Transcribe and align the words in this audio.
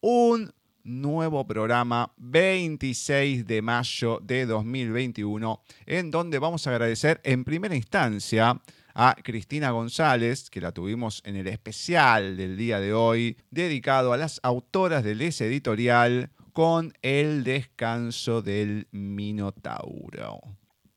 Un 0.00 0.52
nuevo 0.88 1.46
programa 1.46 2.12
26 2.16 3.46
de 3.46 3.62
mayo 3.62 4.18
de 4.22 4.46
2021, 4.46 5.60
en 5.86 6.10
donde 6.10 6.38
vamos 6.38 6.66
a 6.66 6.70
agradecer 6.70 7.20
en 7.24 7.44
primera 7.44 7.76
instancia 7.76 8.60
a 8.94 9.14
Cristina 9.22 9.70
González, 9.70 10.50
que 10.50 10.60
la 10.60 10.72
tuvimos 10.72 11.22
en 11.24 11.36
el 11.36 11.46
especial 11.46 12.36
del 12.36 12.56
día 12.56 12.80
de 12.80 12.94
hoy, 12.94 13.36
dedicado 13.50 14.12
a 14.12 14.16
las 14.16 14.40
autoras 14.42 15.04
del 15.04 15.20
ese 15.20 15.46
editorial 15.46 16.30
con 16.52 16.92
el 17.02 17.44
descanso 17.44 18.42
del 18.42 18.88
Minotauro. 18.90 20.40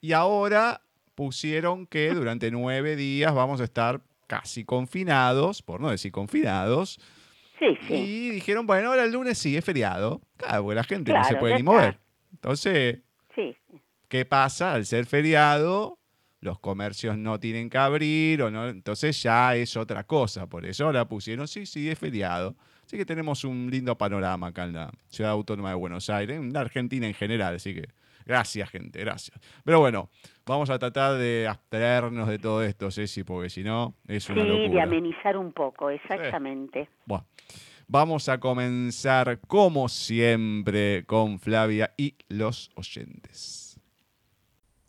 Y 0.00 0.12
ahora 0.12 0.82
pusieron 1.14 1.86
que 1.86 2.14
durante 2.14 2.50
nueve 2.50 2.96
días 2.96 3.34
vamos 3.34 3.60
a 3.60 3.64
estar 3.64 4.00
casi 4.26 4.64
confinados, 4.64 5.62
por 5.62 5.80
no 5.80 5.90
decir 5.90 6.10
confinados. 6.10 6.98
Sí, 7.58 7.78
sí. 7.86 7.94
Y 7.94 8.30
dijeron, 8.30 8.66
bueno, 8.66 8.88
ahora 8.88 9.04
el 9.04 9.12
lunes 9.12 9.38
sí 9.38 9.56
es 9.56 9.64
feriado. 9.64 10.20
Claro, 10.36 10.64
porque 10.64 10.74
la 10.74 10.84
gente 10.84 11.12
no 11.12 11.22
se 11.22 11.36
puede 11.36 11.56
ni 11.56 11.62
mover. 11.62 12.00
Entonces, 12.32 13.00
sí. 13.36 13.54
¿qué 14.08 14.24
pasa? 14.24 14.72
Al 14.72 14.86
ser 14.86 15.06
feriado, 15.06 15.98
los 16.42 16.58
comercios 16.58 17.16
no 17.16 17.38
tienen 17.38 17.70
que 17.70 17.78
abrir, 17.78 18.42
o 18.42 18.50
no, 18.50 18.68
entonces 18.68 19.22
ya 19.22 19.54
es 19.54 19.76
otra 19.76 20.04
cosa. 20.04 20.48
Por 20.48 20.66
eso 20.66 20.84
ahora 20.84 21.06
pusieron, 21.06 21.46
sí, 21.46 21.66
sí, 21.66 21.88
es 21.88 21.98
feriado. 21.98 22.56
Así 22.84 22.96
que 22.96 23.06
tenemos 23.06 23.44
un 23.44 23.68
lindo 23.70 23.96
panorama 23.96 24.48
acá 24.48 24.64
en 24.64 24.74
la 24.74 24.90
Ciudad 25.08 25.30
Autónoma 25.30 25.70
de 25.70 25.76
Buenos 25.76 26.10
Aires, 26.10 26.36
en 26.36 26.52
la 26.52 26.60
Argentina 26.60 27.06
en 27.06 27.14
general. 27.14 27.54
Así 27.54 27.74
que 27.74 27.88
gracias, 28.26 28.68
gente, 28.70 28.98
gracias. 28.98 29.38
Pero 29.64 29.78
bueno, 29.78 30.10
vamos 30.44 30.68
a 30.68 30.80
tratar 30.80 31.16
de 31.16 31.46
abstraernos 31.48 32.28
de 32.28 32.40
todo 32.40 32.62
esto, 32.64 32.90
Ceci, 32.90 33.22
porque 33.22 33.48
si 33.48 33.62
no, 33.62 33.94
es 34.08 34.28
una 34.28 34.42
sí, 34.42 34.68
de 34.68 34.80
amenizar 34.80 35.36
un 35.36 35.52
poco, 35.52 35.90
exactamente. 35.90 36.88
Bueno. 37.06 37.24
Vamos 37.88 38.30
a 38.30 38.40
comenzar 38.40 39.38
como 39.40 39.86
siempre 39.86 41.04
con 41.04 41.38
Flavia 41.38 41.92
y 41.98 42.14
los 42.28 42.70
oyentes. 42.74 43.61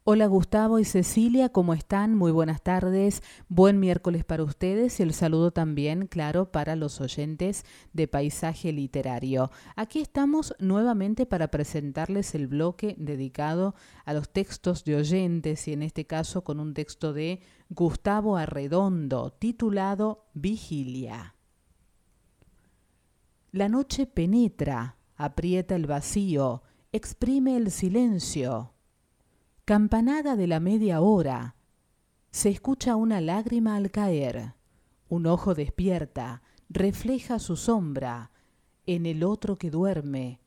Hola 0.05 0.27
Gustavo 0.27 0.79
y 0.79 0.83
Cecilia, 0.83 1.47
¿cómo 1.47 1.73
están? 1.73 2.13
Muy 2.13 2.33
buenas 2.33 2.61
tardes, 2.61 3.23
buen 3.47 3.79
miércoles 3.79 4.25
para 4.25 4.44
ustedes 4.44 5.00
y 5.00 5.03
el 5.03 5.13
saludo 5.13 5.51
también, 5.51 6.07
claro, 6.07 6.51
para 6.51 6.75
los 6.75 7.00
oyentes 7.00 7.63
de 7.94 8.09
Paisaje 8.09 8.73
Literario. 8.73 9.50
Aquí 9.77 10.01
estamos 10.01 10.55
nuevamente 10.59 11.25
para 11.25 11.47
presentarles 11.47 12.35
el 12.35 12.47
bloque 12.47 12.95
dedicado 13.00 13.75
a 14.03 14.13
los 14.13 14.27
textos 14.27 14.83
de 14.83 14.97
oyentes 14.97 15.69
y 15.69 15.71
en 15.71 15.83
este 15.83 16.05
caso 16.05 16.44
con 16.44 16.59
un 16.59 16.73
texto 16.73 17.13
de 17.13 17.39
Gustavo 17.69 18.35
Arredondo 18.35 19.31
titulado 19.31 20.25
Vigilia. 20.33 21.35
La 23.53 23.69
noche 23.69 24.05
penetra, 24.05 24.97
aprieta 25.15 25.77
el 25.77 25.88
vacío, 25.88 26.61
exprime 26.91 27.55
el 27.55 27.71
silencio 27.71 28.73
Campanada 29.65 30.36
de 30.36 30.45
la 30.45 30.60
media 30.60 31.00
hora. 31.00 31.56
Se 32.31 32.50
escucha 32.50 32.98
una 32.98 33.21
lágrima 33.21 33.77
al 33.77 33.92
caer. 33.92 34.56
Un 35.07 35.25
ojo 35.25 35.56
despierta, 35.56 36.42
refleja 36.68 37.39
su 37.39 37.56
sombra 37.56 38.31
en 38.86 39.06
el 39.06 39.24
otro 39.24 39.57
que 39.57 39.69
duerme, 39.69 40.42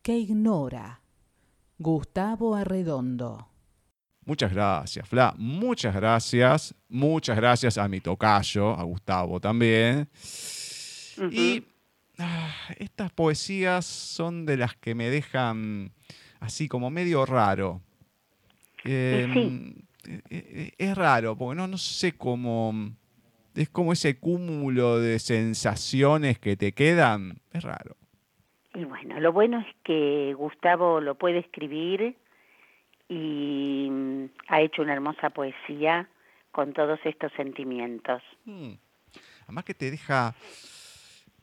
que 0.00 0.16
ignora. 0.16 1.02
Gustavo 1.76 2.54
Arredondo. 2.54 3.50
Muchas 4.24 4.50
gracias, 4.50 5.06
Fla. 5.06 5.34
Muchas 5.36 5.94
gracias. 5.94 6.74
Muchas 6.88 7.36
gracias 7.36 7.76
a 7.76 7.86
mi 7.86 8.00
tocayo, 8.00 8.70
a 8.70 8.82
Gustavo 8.84 9.40
también. 9.40 10.08
Y 11.30 11.64
ah, 12.16 12.50
estas 12.78 13.12
poesías 13.12 13.84
son 13.84 14.46
de 14.46 14.56
las 14.56 14.74
que 14.74 14.94
me 14.94 15.10
dejan 15.10 15.92
así 16.40 16.66
como 16.66 16.88
medio 16.88 17.26
raro. 17.26 17.82
Em, 18.84 19.74
e, 20.06 20.22
e, 20.30 20.72
es 20.78 20.96
raro, 20.96 21.36
porque 21.36 21.56
no, 21.56 21.66
no 21.66 21.78
sé 21.78 22.12
cómo. 22.12 22.72
Es 23.54 23.68
como 23.70 23.92
ese 23.92 24.18
cúmulo 24.18 24.98
de 24.98 25.18
sensaciones 25.18 26.38
que 26.38 26.56
te 26.56 26.72
quedan. 26.72 27.38
Es 27.52 27.62
raro. 27.62 27.96
Y 28.74 28.84
bueno, 28.84 29.20
lo 29.20 29.32
bueno 29.32 29.60
es 29.60 29.74
que 29.84 30.34
Gustavo 30.34 31.00
lo 31.00 31.14
puede 31.14 31.38
escribir 31.38 32.16
y 33.08 33.88
mm, 33.90 34.24
ha 34.48 34.60
hecho 34.60 34.82
una 34.82 34.94
hermosa 34.94 35.30
poesía 35.30 36.08
con 36.50 36.72
todos 36.72 36.98
estos 37.04 37.32
sentimientos. 37.36 38.22
Hmm. 38.44 38.72
Además 39.44 39.64
que 39.64 39.74
te 39.74 39.90
deja 39.90 40.34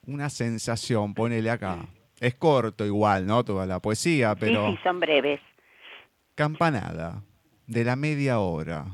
una 0.06 0.30
sensación, 0.30 1.14
ponele 1.14 1.50
acá. 1.50 1.78
Es 2.20 2.36
corto 2.36 2.86
igual, 2.86 3.26
¿no? 3.26 3.44
Toda 3.46 3.66
la 3.66 3.80
poesía, 3.80 4.36
pero... 4.36 4.68
Sí, 4.68 4.76
sí, 4.76 4.84
son 4.84 5.00
breves. 5.00 5.40
Campanada 6.36 7.24
de 7.68 7.84
la 7.84 7.96
media 7.96 8.40
hora 8.40 8.86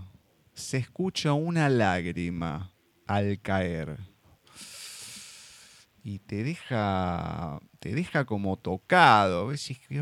se 0.54 0.78
escucha 0.78 1.34
una 1.34 1.70
lágrima 1.70 2.72
al 3.06 3.40
caer 3.42 3.98
y 6.04 6.20
te 6.20 6.44
deja 6.44 7.60
te 7.80 7.94
deja 7.94 8.26
como 8.26 8.58
tocado. 8.58 9.52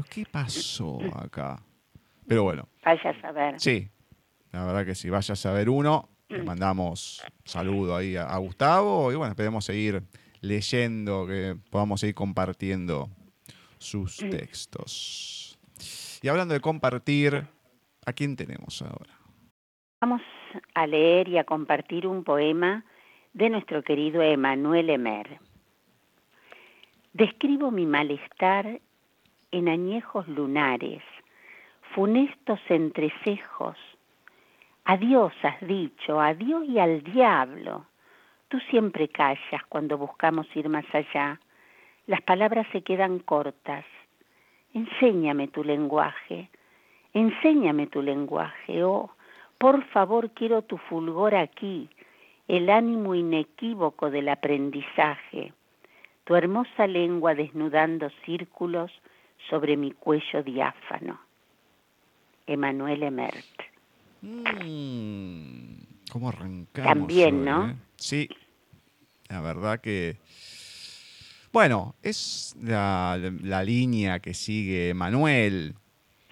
¿qué 0.09 0.25
pasó 0.31 0.99
acá? 1.15 1.63
Pero 2.27 2.43
bueno. 2.43 2.67
Vaya 2.83 3.09
a 3.09 3.21
saber. 3.21 3.59
Sí, 3.59 3.89
la 4.51 4.65
verdad 4.65 4.85
que 4.85 4.95
sí, 4.95 5.09
vaya 5.09 5.33
a 5.33 5.35
saber 5.35 5.69
uno. 5.69 6.09
Le 6.29 6.41
mm. 6.41 6.45
mandamos 6.45 7.23
saludo 7.43 7.95
ahí 7.95 8.15
a, 8.15 8.35
Gustavo 8.37 9.11
y 9.11 9.15
bueno, 9.15 9.31
esperemos 9.31 9.65
seguir 9.65 10.03
leyendo, 10.41 11.27
que 11.27 11.57
podamos 11.69 11.99
seguir 11.99 12.15
compartiendo 12.15 13.09
sus 13.77 14.23
mm. 14.23 14.29
textos. 14.29 15.59
Y 16.21 16.27
hablando 16.27 16.53
de 16.53 16.59
compartir, 16.59 17.47
¿A 18.05 18.13
quién 18.13 18.35
tenemos 18.35 18.81
ahora? 18.83 19.13
Vamos 20.01 20.21
a 20.75 20.85
leer 20.85 21.27
y 21.27 21.39
a 21.39 21.43
compartir 21.43 22.05
un 22.05 22.23
poema 22.23 22.85
de 23.33 23.49
nuestro 23.49 23.81
querido 23.81 24.21
Emanuel 24.21 24.91
Emer. 24.91 25.39
Describo 27.13 27.71
mi 27.71 27.87
malestar 27.87 28.79
en 29.51 29.69
añejos 29.69 30.27
lunares, 30.27 31.01
funestos 31.95 32.59
entrecejos. 32.69 33.77
Adiós 34.83 35.33
has 35.41 35.59
dicho, 35.61 36.21
adiós 36.21 36.63
y 36.65 36.77
al 36.77 37.01
diablo. 37.01 37.87
Tú 38.49 38.59
siempre 38.69 39.07
callas 39.07 39.63
cuando 39.67 39.97
buscamos 39.97 40.45
ir 40.55 40.69
más 40.69 40.85
allá. 40.93 41.39
Las 42.05 42.21
palabras 42.21 42.67
se 42.71 42.83
quedan 42.83 43.17
cortas. 43.17 43.85
Enséñame 44.73 45.47
tu 45.47 45.63
lenguaje 45.63 46.49
Enséñame 47.15 47.87
tu 47.87 48.01
lenguaje, 48.01 48.83
oh, 48.83 49.09
por 49.57 49.85
favor 49.85 50.31
quiero 50.31 50.63
tu 50.63 50.77
fulgor 50.77 51.33
aquí, 51.33 51.89
el 52.49 52.69
ánimo 52.69 53.15
inequívoco 53.15 54.11
del 54.11 54.27
aprendizaje, 54.27 55.53
tu 56.25 56.35
hermosa 56.35 56.87
lengua 56.87 57.33
desnudando 57.33 58.09
círculos 58.25 58.91
sobre 59.49 59.77
mi 59.77 59.91
cuello 59.91 60.43
diáfano. 60.43 61.21
Emanuel 62.47 63.03
Emert. 63.03 63.61
Mm, 64.21 65.75
¿Cómo 66.11 66.27
arrancamos? 66.27 66.93
También, 66.93 67.45
¿no? 67.45 67.69
Eh? 67.69 67.75
Sí, 67.95 68.27
la 69.29 69.39
verdad 69.39 69.79
que... 69.79 70.17
Bueno, 71.53 71.95
es 72.03 72.57
la, 72.61 73.17
la 73.41 73.63
línea 73.63 74.19
que 74.19 74.33
sigue 74.33 74.89
Emanuel 74.89 75.75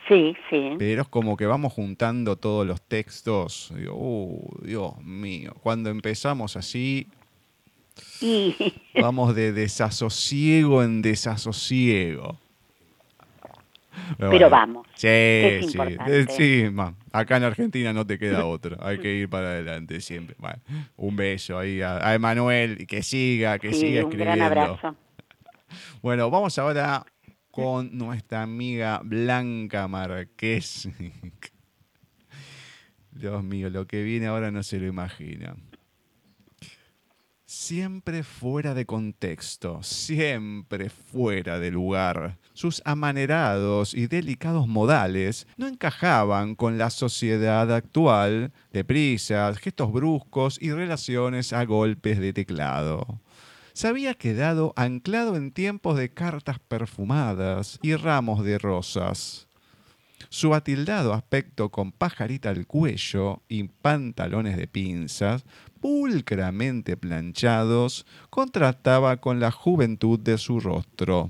Sí, 0.07 0.36
sí. 0.50 0.75
Pero 0.77 1.03
es 1.03 1.07
como 1.07 1.38
que 1.38 1.45
vamos 1.45 1.74
juntando 1.74 2.36
todos 2.36 2.67
los 2.67 2.81
textos. 2.81 3.72
Digo, 3.75 3.95
uh, 3.95 4.65
Dios 4.65 4.98
mío, 5.01 5.53
cuando 5.62 5.89
empezamos 5.89 6.57
así, 6.57 7.07
vamos 9.01 9.36
de 9.36 9.53
desasosiego 9.53 10.83
en 10.83 11.01
desasosiego. 11.01 12.38
Pero, 14.17 14.50
vamos. 14.50 14.88
Sí, 14.95 15.07
es 15.07 15.72
sí. 15.72 15.77
Eh, 16.07 16.25
sí 16.27 16.65
acá 17.13 17.38
en 17.38 17.43
Argentina 17.43 17.93
no 17.93 18.05
te 18.05 18.19
queda 18.19 18.45
otro. 18.45 18.75
Hay 18.81 18.98
que 19.00 19.13
ir 19.13 19.29
para 19.29 19.50
adelante 19.50 20.01
siempre. 20.01 20.36
un 20.98 21.15
beso 21.15 21.57
ahí 21.57 21.81
a, 21.81 22.13
Emanuel 22.13 22.81
y 22.81 22.86
que 22.86 23.03
siga, 23.03 23.60
que 23.60 23.72
siga 23.74 24.01
escribiendo. 24.01 24.33
Un 24.33 24.39
gran 24.39 24.41
abrazo. 24.41 24.95
Bueno, 26.01 26.29
vamos 26.29 26.57
ahora 26.60 27.05
con 27.53 27.95
nuestra 27.95 28.41
amiga 28.41 29.00
Blanca 29.03 29.88
Marqués. 29.88 30.89
Dios 33.12 33.43
mío, 33.43 33.69
lo 33.69 33.86
que 33.86 34.01
viene 34.01 34.25
ahora 34.25 34.50
no 34.50 34.63
se 34.63 34.79
lo 34.79 34.88
imagina. 34.88 35.55
siempre 37.45 38.24
fuera 38.24 38.74
de 38.74 38.88
contexto, 38.88 39.83
siempre 39.83 40.89
fuera 40.89 41.60
de 41.60 41.69
lugar. 41.69 42.39
Sus 42.53 42.81
amanerados 42.86 43.93
y 43.93 44.07
delicados 44.07 44.67
modales 44.67 45.45
no 45.55 45.67
encajaban 45.67 46.55
con 46.55 46.79
la 46.79 46.89
sociedad 46.89 47.72
actual 47.72 48.51
de 48.72 48.83
prisas, 48.83 49.60
gestos 49.60 49.91
bruscos 49.91 50.57
y 50.60 50.72
relaciones 50.72 51.53
a 51.53 51.65
golpes 51.65 52.17
de 52.17 52.33
teclado. 52.33 53.22
Se 53.73 53.87
había 53.87 54.13
quedado 54.13 54.73
anclado 54.75 55.35
en 55.35 55.51
tiempos 55.51 55.97
de 55.97 56.13
cartas 56.13 56.59
perfumadas 56.59 57.79
y 57.81 57.95
ramos 57.95 58.43
de 58.43 58.57
rosas. 58.59 59.47
Su 60.29 60.55
atildado 60.55 61.13
aspecto 61.13 61.69
con 61.69 61.91
pajarita 61.91 62.49
al 62.49 62.65
cuello 62.65 63.41
y 63.47 63.63
pantalones 63.63 64.57
de 64.57 64.67
pinzas 64.67 65.45
pulcramente 65.83 66.95
planchados, 66.95 68.05
contrastaba 68.29 69.17
con 69.17 69.41
la 69.41 69.51
juventud 69.51 70.17
de 70.17 70.37
su 70.37 70.61
rostro. 70.61 71.29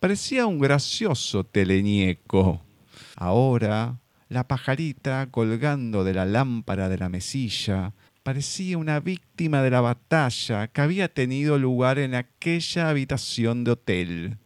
Parecía 0.00 0.46
un 0.46 0.58
gracioso 0.58 1.44
teleñeco. 1.44 2.62
Ahora, 3.16 3.98
la 4.30 4.48
pajarita 4.48 5.28
colgando 5.30 6.04
de 6.04 6.14
la 6.14 6.24
lámpara 6.24 6.88
de 6.88 6.96
la 6.96 7.10
mesilla, 7.10 7.92
parecía 8.22 8.78
una 8.78 9.00
víctima 9.00 9.62
de 9.62 9.70
la 9.70 9.80
batalla 9.80 10.68
que 10.68 10.80
había 10.80 11.12
tenido 11.12 11.58
lugar 11.58 11.98
en 11.98 12.14
aquella 12.14 12.88
habitación 12.88 13.64
de 13.64 13.70
hotel. 13.72 14.38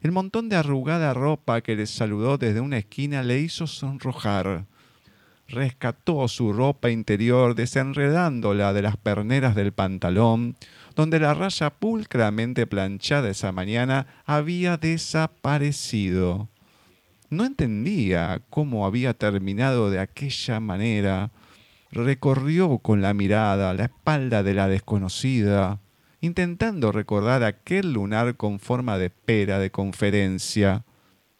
El 0.00 0.12
montón 0.12 0.48
de 0.48 0.56
arrugada 0.56 1.14
ropa 1.14 1.60
que 1.60 1.76
le 1.76 1.86
saludó 1.86 2.38
desde 2.38 2.60
una 2.60 2.78
esquina 2.78 3.22
le 3.22 3.38
hizo 3.38 3.66
sonrojar 3.66 4.66
rescató 5.52 6.26
su 6.28 6.52
ropa 6.52 6.90
interior 6.90 7.54
desenredándola 7.54 8.72
de 8.72 8.82
las 8.82 8.96
perneras 8.96 9.54
del 9.54 9.72
pantalón, 9.72 10.56
donde 10.96 11.20
la 11.20 11.34
raya 11.34 11.70
pulcramente 11.70 12.66
planchada 12.66 13.30
esa 13.30 13.52
mañana 13.52 14.06
había 14.24 14.76
desaparecido. 14.76 16.48
No 17.28 17.44
entendía 17.44 18.42
cómo 18.50 18.86
había 18.86 19.14
terminado 19.14 19.90
de 19.90 20.00
aquella 20.00 20.60
manera. 20.60 21.30
Recorrió 21.92 22.78
con 22.78 23.02
la 23.02 23.12
mirada 23.12 23.74
la 23.74 23.84
espalda 23.84 24.42
de 24.42 24.54
la 24.54 24.66
desconocida, 24.66 25.78
intentando 26.22 26.90
recordar 26.90 27.44
aquel 27.44 27.92
lunar 27.92 28.38
con 28.38 28.60
forma 28.60 28.96
de 28.96 29.10
pera 29.10 29.58
de 29.58 29.70
conferencia. 29.70 30.86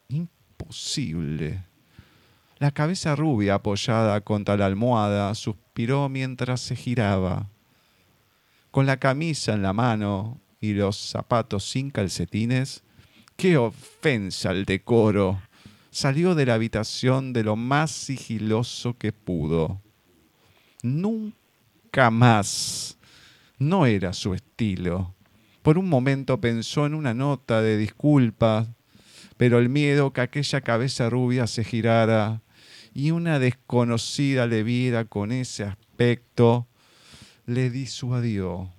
Imposible. 0.08 1.64
La 2.58 2.70
cabeza 2.70 3.16
rubia 3.16 3.54
apoyada 3.54 4.20
contra 4.20 4.58
la 4.58 4.66
almohada 4.66 5.34
suspiró 5.34 6.10
mientras 6.10 6.60
se 6.60 6.76
giraba. 6.76 7.48
Con 8.70 8.84
la 8.84 8.98
camisa 8.98 9.54
en 9.54 9.62
la 9.62 9.72
mano 9.72 10.38
y 10.60 10.74
los 10.74 10.98
zapatos 10.98 11.64
sin 11.64 11.90
calcetines, 11.90 12.84
¡qué 13.36 13.56
ofensa 13.56 14.50
al 14.50 14.66
decoro! 14.66 15.40
Salió 15.90 16.34
de 16.34 16.44
la 16.44 16.54
habitación 16.54 17.32
de 17.32 17.42
lo 17.42 17.56
más 17.56 17.90
sigiloso 17.90 18.98
que 18.98 19.12
pudo. 19.12 19.80
Nunca 20.82 22.10
más. 22.10 22.98
No 23.58 23.86
era 23.86 24.12
su 24.12 24.34
estilo. 24.34 25.14
Por 25.62 25.78
un 25.78 25.88
momento 25.88 26.40
pensó 26.40 26.86
en 26.86 26.94
una 26.94 27.14
nota 27.14 27.62
de 27.62 27.78
disculpas, 27.78 28.68
pero 29.36 29.60
el 29.60 29.68
miedo 29.68 30.12
que 30.12 30.20
aquella 30.20 30.60
cabeza 30.60 31.08
rubia 31.08 31.46
se 31.46 31.62
girara 31.62 32.42
y 32.92 33.12
una 33.12 33.38
desconocida 33.38 34.46
le 34.46 34.64
viera 34.64 35.04
con 35.04 35.30
ese 35.30 35.62
aspecto, 35.64 36.66
le 37.46 37.70
disuadió. 37.70 38.72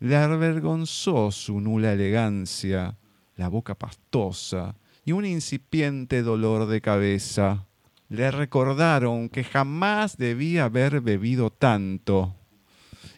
Le 0.00 0.16
avergonzó 0.16 1.30
su 1.30 1.60
nula 1.60 1.92
elegancia, 1.92 2.98
la 3.36 3.46
boca 3.46 3.76
pastosa 3.76 4.74
y 5.04 5.12
un 5.12 5.24
incipiente 5.24 6.22
dolor 6.22 6.66
de 6.66 6.80
cabeza. 6.80 7.66
Le 8.12 8.30
recordaron 8.30 9.30
que 9.30 9.42
jamás 9.42 10.18
debía 10.18 10.64
haber 10.64 11.00
bebido 11.00 11.48
tanto. 11.48 12.34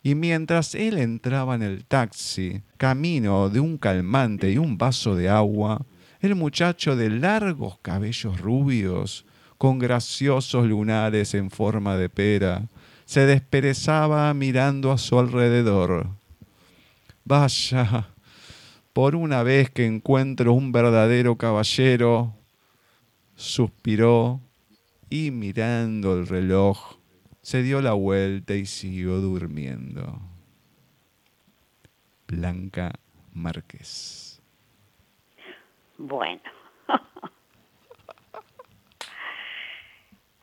Y 0.04 0.14
mientras 0.14 0.76
él 0.76 0.98
entraba 0.98 1.56
en 1.56 1.64
el 1.64 1.84
taxi, 1.84 2.62
camino 2.76 3.48
de 3.48 3.58
un 3.58 3.76
calmante 3.76 4.52
y 4.52 4.58
un 4.58 4.78
vaso 4.78 5.16
de 5.16 5.28
agua, 5.28 5.84
el 6.20 6.36
muchacho 6.36 6.94
de 6.94 7.10
largos 7.10 7.76
cabellos 7.82 8.40
rubios, 8.40 9.26
con 9.58 9.80
graciosos 9.80 10.64
lunares 10.64 11.34
en 11.34 11.50
forma 11.50 11.96
de 11.96 12.08
pera, 12.08 12.68
se 13.04 13.26
desperezaba 13.26 14.32
mirando 14.32 14.92
a 14.92 14.98
su 14.98 15.18
alrededor. 15.18 16.06
Vaya, 17.24 18.10
por 18.92 19.16
una 19.16 19.42
vez 19.42 19.70
que 19.70 19.86
encuentro 19.86 20.52
un 20.52 20.70
verdadero 20.70 21.34
caballero, 21.36 22.32
suspiró 23.34 24.40
y 25.14 25.30
mirando 25.30 26.18
el 26.18 26.26
reloj, 26.26 26.96
se 27.40 27.62
dio 27.62 27.80
la 27.80 27.92
vuelta 27.92 28.54
y 28.54 28.66
siguió 28.66 29.20
durmiendo. 29.20 30.18
Blanca 32.26 32.90
Márquez. 33.32 34.42
Bueno. 35.98 36.42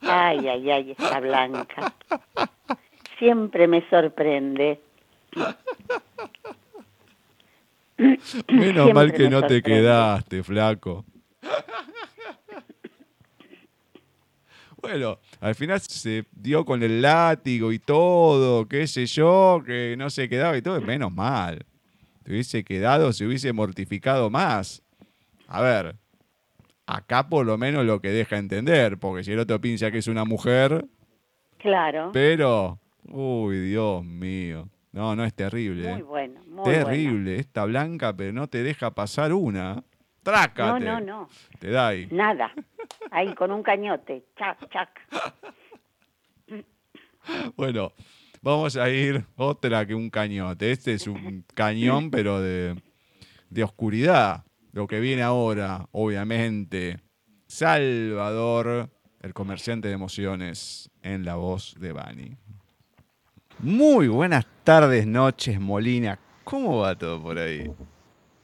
Ay, 0.03 0.47
ay, 0.47 0.71
ay, 0.71 0.91
esta 0.91 1.19
blanca. 1.19 1.93
Siempre 3.19 3.67
me 3.67 3.87
sorprende. 3.87 4.81
Menos 8.47 8.93
mal 8.93 9.13
que 9.13 9.29
no 9.29 9.43
te 9.45 9.61
quedaste, 9.61 10.41
flaco. 10.41 11.05
Bueno, 14.91 15.19
al 15.39 15.55
final 15.55 15.79
se 15.79 16.25
dio 16.33 16.65
con 16.65 16.83
el 16.83 17.01
látigo 17.01 17.71
y 17.71 17.79
todo, 17.79 18.67
qué 18.67 18.87
sé 18.87 19.05
yo, 19.05 19.63
que 19.65 19.95
no 19.97 20.09
se 20.09 20.27
quedaba 20.27 20.57
y 20.57 20.61
todo, 20.61 20.81
menos 20.81 21.13
mal. 21.13 21.65
Se 22.25 22.31
hubiese 22.31 22.63
quedado, 22.65 23.13
se 23.13 23.25
hubiese 23.25 23.53
mortificado 23.53 24.29
más. 24.29 24.83
A 25.47 25.61
ver, 25.61 25.95
acá 26.85 27.29
por 27.29 27.45
lo 27.45 27.57
menos 27.57 27.85
lo 27.85 28.01
que 28.01 28.09
deja 28.09 28.37
entender, 28.37 28.97
porque 28.97 29.23
si 29.23 29.31
el 29.31 29.39
otro 29.39 29.61
piensa 29.61 29.91
que 29.91 29.99
es 29.99 30.07
una 30.07 30.25
mujer. 30.25 30.85
Claro. 31.57 32.09
Pero, 32.11 32.77
uy, 33.05 33.61
Dios 33.61 34.03
mío. 34.03 34.67
No, 34.91 35.15
no 35.15 35.23
es 35.23 35.33
terrible. 35.33 35.89
Muy 35.89 36.01
¿eh? 36.01 36.03
bueno, 36.03 36.41
muy 36.47 36.65
Terrible, 36.65 37.37
esta 37.37 37.63
blanca, 37.63 38.13
pero 38.13 38.33
no 38.33 38.47
te 38.47 38.61
deja 38.61 38.91
pasar 38.91 39.31
una. 39.31 39.85
Trácate. 40.23 40.85
No, 40.85 40.99
no, 40.99 40.99
no. 40.99 41.29
Te 41.59 41.71
da 41.71 41.89
ahí. 41.89 42.07
Nada. 42.11 42.51
Ahí 43.11 43.33
con 43.33 43.51
un 43.51 43.63
cañote. 43.63 44.25
Chac, 44.37 44.69
chac. 44.69 44.89
Bueno, 47.55 47.93
vamos 48.41 48.75
a 48.77 48.89
ir 48.89 49.25
otra 49.35 49.85
que 49.85 49.95
un 49.95 50.09
cañote. 50.09 50.71
Este 50.71 50.93
es 50.93 51.07
un 51.07 51.45
cañón, 51.53 52.09
pero 52.11 52.41
de, 52.41 52.75
de 53.49 53.63
oscuridad 53.63 54.43
lo 54.71 54.87
que 54.87 54.99
viene 54.99 55.21
ahora, 55.21 55.87
obviamente, 55.91 56.99
Salvador, 57.47 58.89
el 59.21 59.33
comerciante 59.33 59.89
de 59.89 59.93
emociones, 59.93 60.89
en 61.01 61.25
la 61.25 61.35
voz 61.35 61.75
de 61.79 61.91
Bani. 61.91 62.37
Muy 63.59 64.07
buenas 64.07 64.45
tardes, 64.63 65.05
noches, 65.05 65.59
Molina. 65.59 66.17
¿Cómo 66.43 66.79
va 66.79 66.97
todo 66.97 67.21
por 67.21 67.37
ahí? 67.37 67.71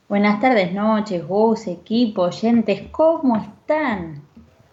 Buenas 0.10 0.40
tardes, 0.40 0.72
noches, 0.72 1.28
Gus, 1.28 1.68
equipo, 1.68 2.22
oyentes, 2.22 2.84
¿cómo 2.92 3.36
están? 3.36 4.24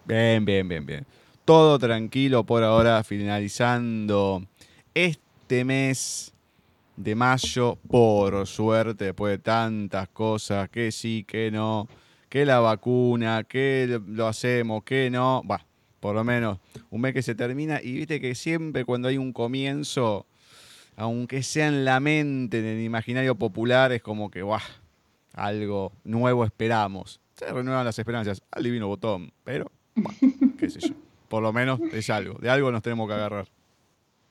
Bien, 0.05 0.45
bien, 0.45 0.65
bien, 0.65 0.85
bien. 0.85 1.05
Todo 1.43 1.77
tranquilo 1.77 2.45
por 2.45 2.63
ahora, 2.63 3.03
finalizando 3.03 4.45
este 4.93 5.65
mes 5.65 6.33
de 6.95 7.15
mayo, 7.15 7.77
por 7.89 8.47
suerte, 8.47 9.03
después 9.03 9.31
de 9.31 9.39
tantas 9.39 10.07
cosas, 10.07 10.69
que 10.69 10.89
sí, 10.93 11.25
que 11.27 11.51
no, 11.51 11.89
que 12.29 12.45
la 12.45 12.61
vacuna, 12.61 13.43
que 13.43 13.99
lo 14.07 14.27
hacemos, 14.27 14.85
que 14.85 15.09
no, 15.09 15.43
va, 15.43 15.65
por 15.99 16.15
lo 16.15 16.23
menos 16.23 16.59
un 16.91 17.01
mes 17.01 17.13
que 17.13 17.21
se 17.21 17.35
termina 17.35 17.81
y 17.83 17.91
viste 17.91 18.21
que 18.21 18.35
siempre 18.35 18.85
cuando 18.85 19.09
hay 19.09 19.17
un 19.17 19.33
comienzo, 19.33 20.27
aunque 20.95 21.43
sea 21.43 21.67
en 21.67 21.83
la 21.83 21.99
mente, 21.99 22.59
en 22.59 22.65
el 22.65 22.81
imaginario 22.81 23.35
popular, 23.35 23.91
es 23.91 24.01
como 24.01 24.31
que, 24.31 24.41
va, 24.41 24.61
algo 25.35 25.91
nuevo 26.03 26.45
esperamos. 26.45 27.21
Se 27.35 27.45
renuevan 27.51 27.85
las 27.85 27.99
esperanzas 27.99 28.41
al 28.51 28.63
divino 28.63 28.87
botón, 28.87 29.31
pero, 29.43 29.71
qué 30.57 30.69
sé 30.69 30.79
yo, 30.79 30.95
por 31.27 31.43
lo 31.43 31.51
menos 31.51 31.79
es 31.93 32.09
algo, 32.09 32.35
de 32.39 32.49
algo 32.49 32.71
nos 32.71 32.81
tenemos 32.81 33.07
que 33.07 33.13
agarrar. 33.13 33.47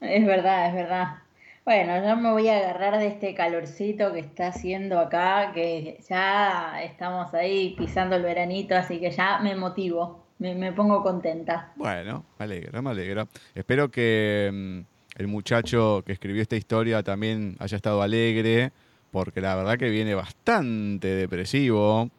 Es 0.01 0.27
verdad, 0.27 0.69
es 0.69 0.75
verdad. 0.75 1.19
Bueno, 1.65 2.07
yo 2.07 2.17
me 2.17 2.31
voy 2.31 2.49
a 2.49 2.59
agarrar 2.59 2.99
de 2.99 3.07
este 3.07 3.35
calorcito 3.35 4.13
que 4.13 4.21
está 4.21 4.49
haciendo 4.49 4.99
acá, 4.99 5.53
que 5.55 5.99
ya 6.07 6.83
estamos 6.83 7.33
ahí 7.33 7.75
pisando 7.79 8.17
el 8.17 8.23
veranito, 8.23 8.75
así 8.75 9.01
que 9.01 9.11
ya 9.11 9.39
me 9.39 9.57
motivo, 9.57 10.27
me, 10.39 10.73
pongo 10.73 11.03
contenta. 11.03 11.73
Bueno, 11.77 12.27
me 12.39 12.45
alegra, 12.45 12.83
me 12.83 12.91
alegra. 12.91 13.27
Espero 13.55 13.91
que, 13.91 14.51
mm, 14.53 15.21
el 15.21 15.27
muchacho 15.27 16.03
que 16.05 16.13
escribió 16.13 16.43
esta 16.43 16.57
historia 16.57 17.03
también 17.03 17.57
haya 17.59 17.77
estado 17.77 18.03
alegre, 18.03 18.73
porque 19.15 19.41
la 19.41 19.55
verdad 19.55 19.79
que 19.79 19.91
viene 19.91 20.17
bastante 20.17 21.07
depresivo. 21.07 22.11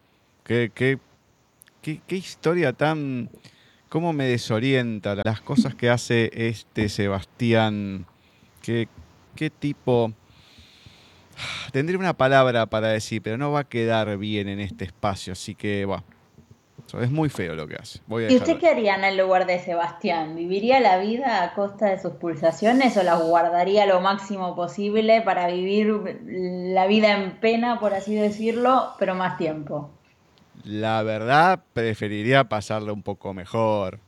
Qué, 0.42 0.72
qué, 0.74 0.98
qué, 1.82 2.16
historia 2.16 2.72
tan... 2.72 3.28
cómo 3.90 4.14
me 4.14 4.24
desorienta 4.24 5.14
las 5.22 5.42
cosas 5.42 5.74
que 5.74 5.90
hace 5.90 6.30
este 6.32 6.88
Sebastián. 6.88 8.06
Qué, 8.62 8.88
qué 9.34 9.50
tipo... 9.50 10.14
Tendría 11.72 11.98
una 11.98 12.16
palabra 12.16 12.64
para 12.64 12.88
decir, 12.88 13.20
pero 13.20 13.36
no 13.36 13.52
va 13.52 13.60
a 13.60 13.68
quedar 13.68 14.16
bien 14.16 14.48
en 14.48 14.60
este 14.60 14.86
espacio, 14.86 15.34
así 15.34 15.54
que 15.54 15.84
va. 15.84 16.02
Es 16.94 17.10
muy 17.10 17.28
feo 17.28 17.54
lo 17.54 17.66
que 17.66 17.76
hace. 17.76 18.00
¿Y 18.08 18.36
usted 18.36 18.58
qué 18.58 18.68
haría 18.68 18.94
en 18.94 19.04
el 19.04 19.16
lugar 19.16 19.46
de 19.46 19.58
Sebastián? 19.58 20.36
¿Viviría 20.36 20.80
la 20.80 20.98
vida 20.98 21.42
a 21.42 21.54
costa 21.54 21.86
de 21.86 22.00
sus 22.00 22.12
pulsaciones 22.12 22.96
o 22.96 23.02
las 23.02 23.20
guardaría 23.20 23.86
lo 23.86 24.00
máximo 24.00 24.54
posible 24.54 25.20
para 25.22 25.48
vivir 25.48 26.20
la 26.24 26.86
vida 26.86 27.12
en 27.12 27.32
pena, 27.40 27.80
por 27.80 27.92
así 27.92 28.14
decirlo, 28.14 28.92
pero 28.98 29.14
más 29.14 29.36
tiempo? 29.36 29.90
La 30.64 31.02
verdad, 31.02 31.60
preferiría 31.72 32.44
pasarlo 32.44 32.94
un 32.94 33.02
poco 33.02 33.34
mejor. 33.34 34.00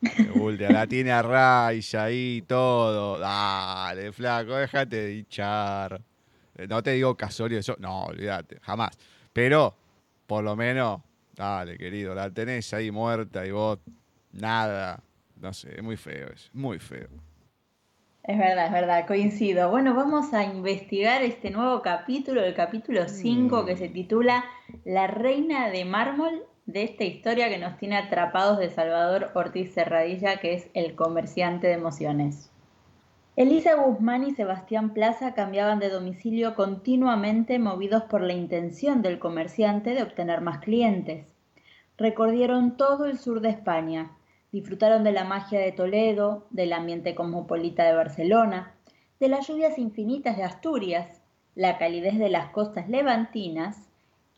la 0.00 0.86
tiene 0.86 1.12
a 1.12 1.22
raya 1.22 2.04
ahí 2.04 2.42
todo. 2.46 3.18
Dale, 3.18 4.12
flaco, 4.12 4.56
déjate 4.56 4.96
de 4.96 5.14
hinchar. 5.18 6.00
No 6.68 6.82
te 6.82 6.92
digo 6.92 7.16
casorio, 7.16 7.58
eso. 7.58 7.76
No, 7.78 8.04
olvídate, 8.04 8.58
jamás. 8.62 8.98
Pero, 9.32 9.76
por 10.26 10.42
lo 10.42 10.56
menos, 10.56 11.00
dale, 11.38 11.78
querido, 11.78 12.14
la 12.14 12.30
tenés 12.30 12.74
ahí 12.74 12.90
muerta 12.90 13.46
y 13.46 13.52
vos 13.52 13.78
nada. 14.32 15.00
No 15.36 15.52
sé, 15.52 15.76
es 15.76 15.82
muy 15.82 15.96
feo 15.96 16.28
eso, 16.34 16.50
muy 16.52 16.80
feo. 16.80 17.08
Es 18.24 18.36
verdad, 18.36 18.66
es 18.66 18.72
verdad, 18.72 19.06
coincido. 19.06 19.70
Bueno, 19.70 19.94
vamos 19.94 20.34
a 20.34 20.44
investigar 20.44 21.22
este 21.22 21.50
nuevo 21.50 21.80
capítulo, 21.80 22.44
el 22.44 22.54
capítulo 22.54 23.08
5, 23.08 23.64
que 23.64 23.76
se 23.76 23.88
titula 23.88 24.44
La 24.84 25.06
Reina 25.06 25.70
de 25.70 25.84
Mármol, 25.84 26.44
de 26.66 26.82
esta 26.82 27.04
historia 27.04 27.48
que 27.48 27.56
nos 27.56 27.78
tiene 27.78 27.96
atrapados 27.96 28.58
de 28.58 28.68
Salvador 28.68 29.30
Ortiz 29.34 29.72
Serradilla, 29.72 30.40
que 30.40 30.52
es 30.52 30.68
el 30.74 30.94
comerciante 30.94 31.68
de 31.68 31.74
emociones. 31.74 32.47
Elisa 33.38 33.76
Guzmán 33.76 34.24
y 34.24 34.32
Sebastián 34.32 34.92
Plaza 34.92 35.32
cambiaban 35.32 35.78
de 35.78 35.90
domicilio 35.90 36.56
continuamente 36.56 37.60
movidos 37.60 38.02
por 38.02 38.20
la 38.20 38.32
intención 38.32 39.00
del 39.00 39.20
comerciante 39.20 39.90
de 39.94 40.02
obtener 40.02 40.40
más 40.40 40.58
clientes. 40.58 41.24
Recorrieron 41.96 42.76
todo 42.76 43.04
el 43.04 43.16
sur 43.16 43.40
de 43.40 43.50
España, 43.50 44.10
disfrutaron 44.50 45.04
de 45.04 45.12
la 45.12 45.22
magia 45.22 45.60
de 45.60 45.70
Toledo, 45.70 46.48
del 46.50 46.72
ambiente 46.72 47.14
cosmopolita 47.14 47.84
de 47.84 47.94
Barcelona, 47.94 48.74
de 49.20 49.28
las 49.28 49.46
lluvias 49.46 49.78
infinitas 49.78 50.36
de 50.36 50.42
Asturias, 50.42 51.22
la 51.54 51.78
calidez 51.78 52.18
de 52.18 52.30
las 52.30 52.50
costas 52.50 52.88
levantinas, 52.88 53.88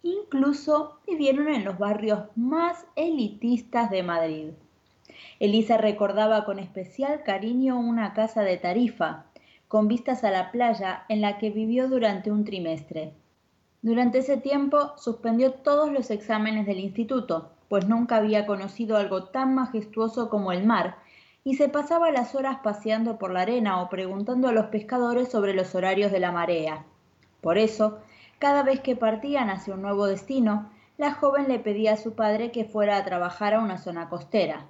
incluso 0.02 1.00
vivieron 1.06 1.48
en 1.48 1.64
los 1.64 1.78
barrios 1.78 2.24
más 2.36 2.84
elitistas 2.96 3.90
de 3.90 4.02
Madrid. 4.02 4.50
Elisa 5.40 5.78
recordaba 5.78 6.44
con 6.44 6.58
especial 6.58 7.22
cariño 7.22 7.80
una 7.80 8.12
casa 8.12 8.42
de 8.42 8.58
Tarifa, 8.58 9.24
con 9.68 9.88
vistas 9.88 10.22
a 10.22 10.30
la 10.30 10.52
playa, 10.52 11.06
en 11.08 11.22
la 11.22 11.38
que 11.38 11.48
vivió 11.48 11.88
durante 11.88 12.30
un 12.30 12.44
trimestre. 12.44 13.14
Durante 13.80 14.18
ese 14.18 14.36
tiempo 14.36 14.92
suspendió 14.98 15.52
todos 15.52 15.90
los 15.90 16.10
exámenes 16.10 16.66
del 16.66 16.78
instituto, 16.78 17.52
pues 17.70 17.88
nunca 17.88 18.16
había 18.16 18.44
conocido 18.44 18.98
algo 18.98 19.28
tan 19.28 19.54
majestuoso 19.54 20.28
como 20.28 20.52
el 20.52 20.66
mar, 20.66 20.96
y 21.42 21.54
se 21.54 21.70
pasaba 21.70 22.10
las 22.10 22.34
horas 22.34 22.58
paseando 22.62 23.16
por 23.16 23.32
la 23.32 23.40
arena 23.40 23.80
o 23.80 23.88
preguntando 23.88 24.46
a 24.46 24.52
los 24.52 24.66
pescadores 24.66 25.30
sobre 25.30 25.54
los 25.54 25.74
horarios 25.74 26.12
de 26.12 26.20
la 26.20 26.32
marea. 26.32 26.84
Por 27.40 27.56
eso, 27.56 28.00
cada 28.38 28.62
vez 28.62 28.80
que 28.80 28.94
partían 28.94 29.48
hacia 29.48 29.72
un 29.72 29.80
nuevo 29.80 30.06
destino, 30.06 30.70
la 30.98 31.14
joven 31.14 31.48
le 31.48 31.58
pedía 31.58 31.94
a 31.94 31.96
su 31.96 32.14
padre 32.14 32.52
que 32.52 32.66
fuera 32.66 32.98
a 32.98 33.04
trabajar 33.06 33.54
a 33.54 33.60
una 33.60 33.78
zona 33.78 34.10
costera. 34.10 34.66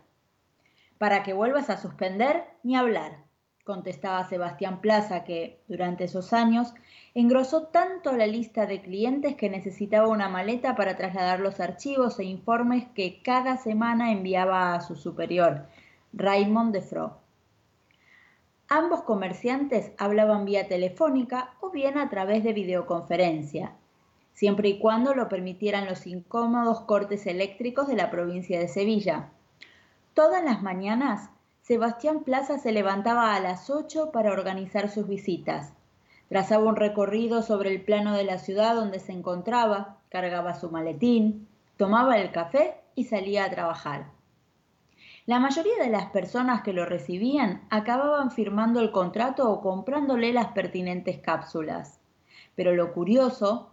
Para 1.01 1.23
que 1.23 1.33
vuelvas 1.33 1.71
a 1.71 1.79
suspender, 1.79 2.45
ni 2.63 2.77
hablar, 2.77 3.25
contestaba 3.65 4.29
Sebastián 4.29 4.83
Plaza, 4.83 5.25
que, 5.25 5.63
durante 5.67 6.05
esos 6.05 6.35
años, 6.35 6.75
engrosó 7.15 7.69
tanto 7.69 8.13
la 8.13 8.27
lista 8.27 8.67
de 8.67 8.83
clientes 8.83 9.35
que 9.35 9.49
necesitaba 9.49 10.09
una 10.09 10.29
maleta 10.29 10.77
para 10.77 10.99
trasladar 10.99 11.41
los 11.41 11.59
archivos 11.59 12.19
e 12.19 12.25
informes 12.25 12.87
que 12.95 13.23
cada 13.23 13.57
semana 13.57 14.13
enviaba 14.13 14.75
a 14.75 14.83
su 14.83 14.95
superior, 14.95 15.69
Raymond 16.13 16.75
de 16.75 16.83
Fro. 16.83 17.17
Ambos 18.69 19.01
comerciantes 19.01 19.93
hablaban 19.97 20.45
vía 20.45 20.69
telefónica 20.69 21.55
o 21.63 21.71
bien 21.71 21.97
a 21.97 22.11
través 22.11 22.45
de 22.45 22.53
videoconferencia, 22.53 23.73
siempre 24.35 24.69
y 24.69 24.79
cuando 24.79 25.15
lo 25.15 25.31
permitieran 25.31 25.87
los 25.87 26.07
incómodos 26.07 26.83
cortes 26.83 27.27
eléctricos 27.27 27.89
de 27.89 27.97
la 27.97 28.11
provincia 28.11 28.61
de 28.61 28.69
Sevilla. 28.69 29.31
Todas 30.15 30.43
las 30.43 30.61
mañanas, 30.61 31.31
Sebastián 31.63 32.25
Plaza 32.25 32.59
se 32.59 32.73
levantaba 32.73 33.35
a 33.35 33.41
las 33.41 33.71
8 33.71 34.11
para 34.11 34.33
organizar 34.33 34.89
sus 34.91 35.07
visitas. 35.07 35.73
Trazaba 36.29 36.65
un 36.65 36.75
recorrido 36.75 37.43
sobre 37.43 37.71
el 37.71 37.83
plano 37.83 38.15
de 38.15 38.25
la 38.25 38.39
ciudad 38.39 38.75
donde 38.75 38.99
se 38.99 39.13
encontraba, 39.13 39.99
cargaba 40.09 40.55
su 40.55 40.69
maletín, 40.71 41.47
tomaba 41.77 42.19
el 42.19 42.33
café 42.33 42.75
y 42.97 43.05
salía 43.05 43.45
a 43.45 43.51
trabajar. 43.51 44.07
La 45.27 45.39
mayoría 45.39 45.77
de 45.81 45.91
las 45.91 46.07
personas 46.11 46.63
que 46.63 46.73
lo 46.73 46.87
recibían 46.87 47.63
acababan 47.71 48.33
firmando 48.33 48.81
el 48.81 48.91
contrato 48.91 49.49
o 49.49 49.61
comprándole 49.61 50.33
las 50.33 50.49
pertinentes 50.49 51.19
cápsulas. 51.19 52.01
Pero 52.57 52.75
lo 52.75 52.93
curioso 52.93 53.71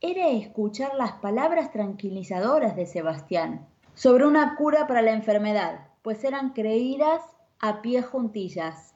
era 0.00 0.28
escuchar 0.28 0.96
las 0.96 1.12
palabras 1.12 1.70
tranquilizadoras 1.70 2.74
de 2.74 2.86
Sebastián, 2.86 3.69
sobre 3.94 4.26
una 4.26 4.54
cura 4.56 4.86
para 4.86 5.02
la 5.02 5.12
enfermedad, 5.12 5.88
pues 6.02 6.24
eran 6.24 6.50
creídas 6.50 7.22
a 7.58 7.82
pie 7.82 8.02
juntillas. 8.02 8.94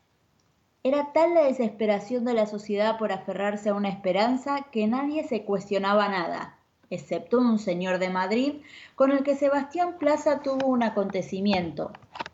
Era 0.83 1.13
tal 1.13 1.35
la 1.35 1.45
desesperación 1.45 2.25
de 2.25 2.35
la 2.35 2.47
sociedad 2.47 2.99
por 2.99 3.13
aferrarse 3.13 3.71
a 3.71 3.75
una 3.75 3.89
esperanza 3.89 4.67
que 4.71 4.87
nadie 4.87 5.25
se 5.25 5.45
cuestionaba 5.45 6.09
nada, 6.09 6.59
excepto 6.91 7.39
un 7.39 7.59
señor 7.59 7.99
de 7.99 8.11
Madrid 8.11 8.55
con 8.95 9.11
el 9.11 9.23
que 9.23 9.35
Sebastián 9.35 9.97
Plaza 9.99 10.43
tuvo 10.43 10.67
un 10.69 10.83
acontecimiento, 10.83 11.91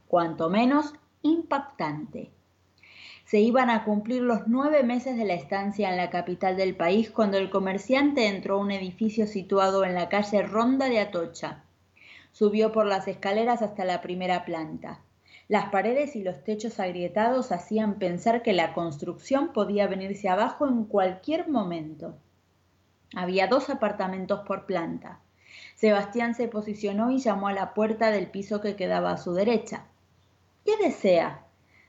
cuanto 0.09 0.51
menos 0.51 0.95
impactante. 1.23 2.31
Se 3.25 3.39
iban 3.39 3.71
a 3.71 3.85
cumplir 3.85 4.23
los 4.23 4.49
nueve 4.49 4.83
meses 4.83 5.17
de 5.17 5.25
la 5.25 5.35
estancia 5.35 5.89
en 5.89 5.97
la 5.97 6.11
capital 6.11 6.57
del 6.57 6.75
país 6.75 7.11
cuando 7.11 7.39
el 7.39 7.49
comerciante 7.49 8.27
entró 8.27 8.57
a 8.57 8.61
un 8.61 8.73
edificio 8.73 9.27
situado 9.29 9.85
en 9.85 9.95
la 9.95 10.09
calle 10.09 10.43
Ronda 10.43 10.89
de 10.89 10.99
Atocha 10.99 11.63
Subió 12.33 12.73
por 12.73 12.87
las 12.87 13.09
escaleras 13.09 13.63
hasta 13.63 13.85
la 13.85 14.01
primera 14.01 14.45
planta. 14.45 15.01
Las 15.49 15.71
paredes 15.71 16.15
y 16.15 16.23
los 16.23 16.45
techos 16.45 16.79
agrietados 16.79 17.51
hacían 17.51 17.99
pensar 17.99 18.43
que 18.43 18.53
la 18.53 18.73
construcción 18.73 19.53
podía 19.53 19.89
venirse 19.89 20.29
abajo 20.29 20.69
en 20.69 20.85
cualquier 20.85 21.49
momento. 21.49 22.15
Había 23.17 23.49
dos 23.49 23.69
apartamentos 23.69 24.41
por 24.47 24.67
planta. 24.67 25.19
Sebastián 25.75 26.35
se 26.35 26.47
posicionó 26.47 27.11
y 27.11 27.19
llamó 27.19 27.49
a 27.49 27.53
la 27.53 27.75
puerta 27.75 28.13
del 28.13 28.29
piso 28.29 28.61
que 28.61 28.77
quedaba 28.77 29.11
a 29.11 29.17
su 29.17 29.33
derecha. 29.33 29.87
¿Qué 30.65 30.77
desea? 30.77 31.45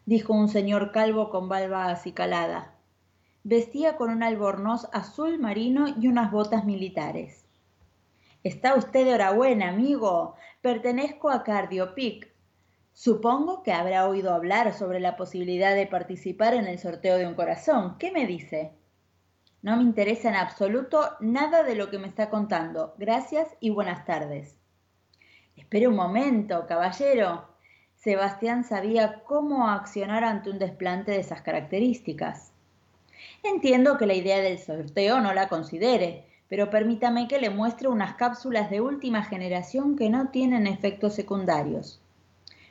dijo 0.08 0.34
un 0.34 0.50
señor 0.50 0.92
calvo 0.92 1.30
con 1.30 1.48
barba 1.48 1.90
acicalada. 1.90 2.74
Vestía 3.44 3.96
con 3.96 4.10
un 4.10 4.24
albornoz 4.24 4.88
azul 4.92 5.38
marino 5.38 5.88
y 6.00 6.08
unas 6.08 6.32
botas 6.32 6.66
militares. 6.66 7.41
Está 8.44 8.74
usted 8.74 9.06
de 9.06 9.14
hora 9.14 9.30
amigo. 9.30 10.36
Pertenezco 10.62 11.30
a 11.30 11.44
Cardiopic. 11.44 12.34
Supongo 12.92 13.62
que 13.62 13.72
habrá 13.72 14.08
oído 14.08 14.34
hablar 14.34 14.74
sobre 14.74 15.00
la 15.00 15.16
posibilidad 15.16 15.76
de 15.76 15.86
participar 15.86 16.56
en 16.56 16.66
el 16.66 16.80
sorteo 16.80 17.18
de 17.18 17.28
un 17.28 17.36
corazón. 17.36 18.00
¿Qué 18.00 18.12
me 18.12 18.26
dice? 18.26 18.72
No 19.62 19.78
me 19.78 19.84
interesa 19.84 20.30
en 20.30 20.36
absoluto 20.36 21.12
nada 21.20 21.62
de 21.62 21.76
lo 21.76 21.92
que 21.92 22.00
me 22.00 22.08
está 22.08 22.32
contando. 22.32 22.96
Gracias 22.98 23.48
y 23.60 23.70
buenas 23.70 24.06
tardes. 24.06 24.58
Espere 25.56 25.88
un 25.88 25.96
momento, 25.96 26.66
caballero. 26.66 27.48
Sebastián 27.94 28.64
sabía 28.64 29.22
cómo 29.24 29.70
accionar 29.70 30.24
ante 30.24 30.50
un 30.50 30.58
desplante 30.58 31.12
de 31.12 31.20
esas 31.20 31.44
características. 31.44 32.54
Entiendo 33.44 34.00
que 34.00 34.08
la 34.08 34.16
idea 34.16 34.40
del 34.40 34.58
sorteo 34.58 35.20
no 35.22 35.36
la 35.36 35.48
considere, 35.48 36.31
pero 36.52 36.70
permítame 36.70 37.30
que 37.30 37.40
le 37.40 37.50
muestre 37.50 37.88
unas 37.88 38.16
cápsulas 38.16 38.70
de 38.70 38.82
última 38.82 39.24
generación 39.24 39.96
que 39.96 40.10
no 40.10 40.32
tienen 40.32 40.68
efectos 40.68 41.16
secundarios. 41.16 42.02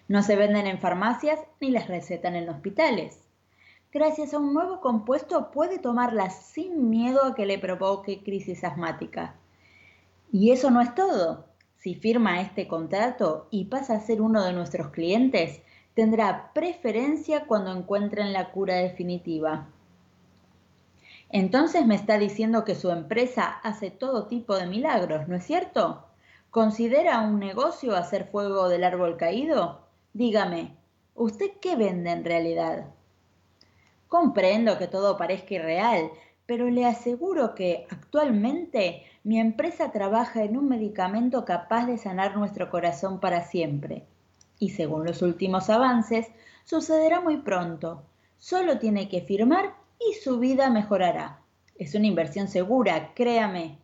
No 0.06 0.22
se 0.22 0.36
venden 0.36 0.66
en 0.66 0.78
farmacias 0.78 1.40
ni 1.62 1.70
las 1.70 1.88
recetan 1.88 2.36
en 2.36 2.50
hospitales. 2.50 3.26
Gracias 3.90 4.34
a 4.34 4.38
un 4.38 4.52
nuevo 4.52 4.82
compuesto 4.82 5.50
puede 5.50 5.78
tomarlas 5.78 6.42
sin 6.42 6.90
miedo 6.90 7.24
a 7.24 7.34
que 7.34 7.46
le 7.46 7.58
provoque 7.58 8.22
crisis 8.22 8.64
asmática. 8.64 9.34
Y 10.30 10.50
eso 10.50 10.70
no 10.70 10.82
es 10.82 10.94
todo. 10.94 11.46
Si 11.78 11.94
firma 11.94 12.42
este 12.42 12.68
contrato 12.68 13.48
y 13.50 13.64
pasa 13.64 13.94
a 13.94 14.00
ser 14.00 14.20
uno 14.20 14.44
de 14.44 14.52
nuestros 14.52 14.88
clientes, 14.88 15.62
tendrá 15.94 16.52
preferencia 16.52 17.46
cuando 17.46 17.74
encuentren 17.74 18.34
la 18.34 18.50
cura 18.50 18.74
definitiva. 18.74 19.68
Entonces 21.32 21.86
me 21.86 21.94
está 21.94 22.18
diciendo 22.18 22.64
que 22.64 22.74
su 22.74 22.90
empresa 22.90 23.60
hace 23.62 23.90
todo 23.90 24.26
tipo 24.26 24.56
de 24.56 24.66
milagros, 24.66 25.28
¿no 25.28 25.36
es 25.36 25.44
cierto? 25.44 26.06
¿Considera 26.50 27.20
un 27.20 27.38
negocio 27.38 27.94
hacer 27.94 28.26
fuego 28.26 28.68
del 28.68 28.82
árbol 28.82 29.16
caído? 29.16 29.86
Dígame, 30.12 30.76
¿usted 31.14 31.52
qué 31.60 31.76
vende 31.76 32.10
en 32.10 32.24
realidad? 32.24 32.86
Comprendo 34.08 34.76
que 34.76 34.88
todo 34.88 35.16
parezca 35.16 35.54
irreal, 35.54 36.10
pero 36.46 36.68
le 36.68 36.84
aseguro 36.84 37.54
que 37.54 37.86
actualmente 37.90 39.04
mi 39.22 39.38
empresa 39.38 39.92
trabaja 39.92 40.42
en 40.42 40.56
un 40.56 40.68
medicamento 40.68 41.44
capaz 41.44 41.86
de 41.86 41.96
sanar 41.96 42.36
nuestro 42.36 42.70
corazón 42.70 43.20
para 43.20 43.44
siempre. 43.44 44.04
Y 44.58 44.70
según 44.70 45.04
los 45.06 45.22
últimos 45.22 45.70
avances, 45.70 46.26
sucederá 46.64 47.20
muy 47.20 47.36
pronto. 47.36 48.02
Solo 48.36 48.80
tiene 48.80 49.08
que 49.08 49.20
firmar 49.20 49.79
y 50.00 50.14
su 50.14 50.38
vida 50.38 50.70
mejorará. 50.70 51.42
Es 51.76 51.94
una 51.94 52.06
inversión 52.06 52.48
segura, 52.48 53.12
créame. 53.14 53.78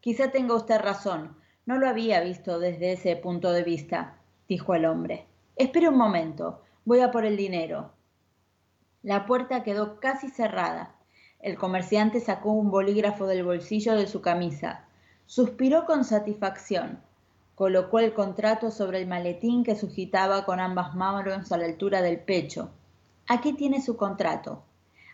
Quizá 0.00 0.30
tenga 0.30 0.54
usted 0.54 0.78
razón, 0.80 1.36
no 1.66 1.78
lo 1.78 1.88
había 1.88 2.20
visto 2.20 2.58
desde 2.58 2.92
ese 2.92 3.16
punto 3.16 3.52
de 3.52 3.62
vista, 3.62 4.18
dijo 4.48 4.74
el 4.74 4.84
hombre. 4.84 5.26
Espere 5.56 5.88
un 5.88 5.96
momento, 5.96 6.62
voy 6.84 7.00
a 7.00 7.10
por 7.10 7.24
el 7.24 7.36
dinero. 7.36 7.92
La 9.02 9.26
puerta 9.26 9.62
quedó 9.62 9.98
casi 10.00 10.28
cerrada 10.28 10.94
el 11.44 11.58
comerciante 11.58 12.20
sacó 12.20 12.52
un 12.52 12.70
bolígrafo 12.70 13.26
del 13.26 13.44
bolsillo 13.44 13.96
de 13.96 14.06
su 14.06 14.22
camisa. 14.22 14.86
Suspiró 15.26 15.84
con 15.84 16.02
satisfacción. 16.02 17.02
Colocó 17.54 17.98
el 17.98 18.14
contrato 18.14 18.70
sobre 18.70 19.02
el 19.02 19.06
maletín 19.06 19.62
que 19.62 19.76
sujetaba 19.76 20.46
con 20.46 20.58
ambas 20.58 20.94
manos 20.94 21.52
a 21.52 21.58
la 21.58 21.66
altura 21.66 22.00
del 22.00 22.18
pecho. 22.18 22.70
Aquí 23.28 23.52
tiene 23.52 23.82
su 23.82 23.98
contrato. 23.98 24.62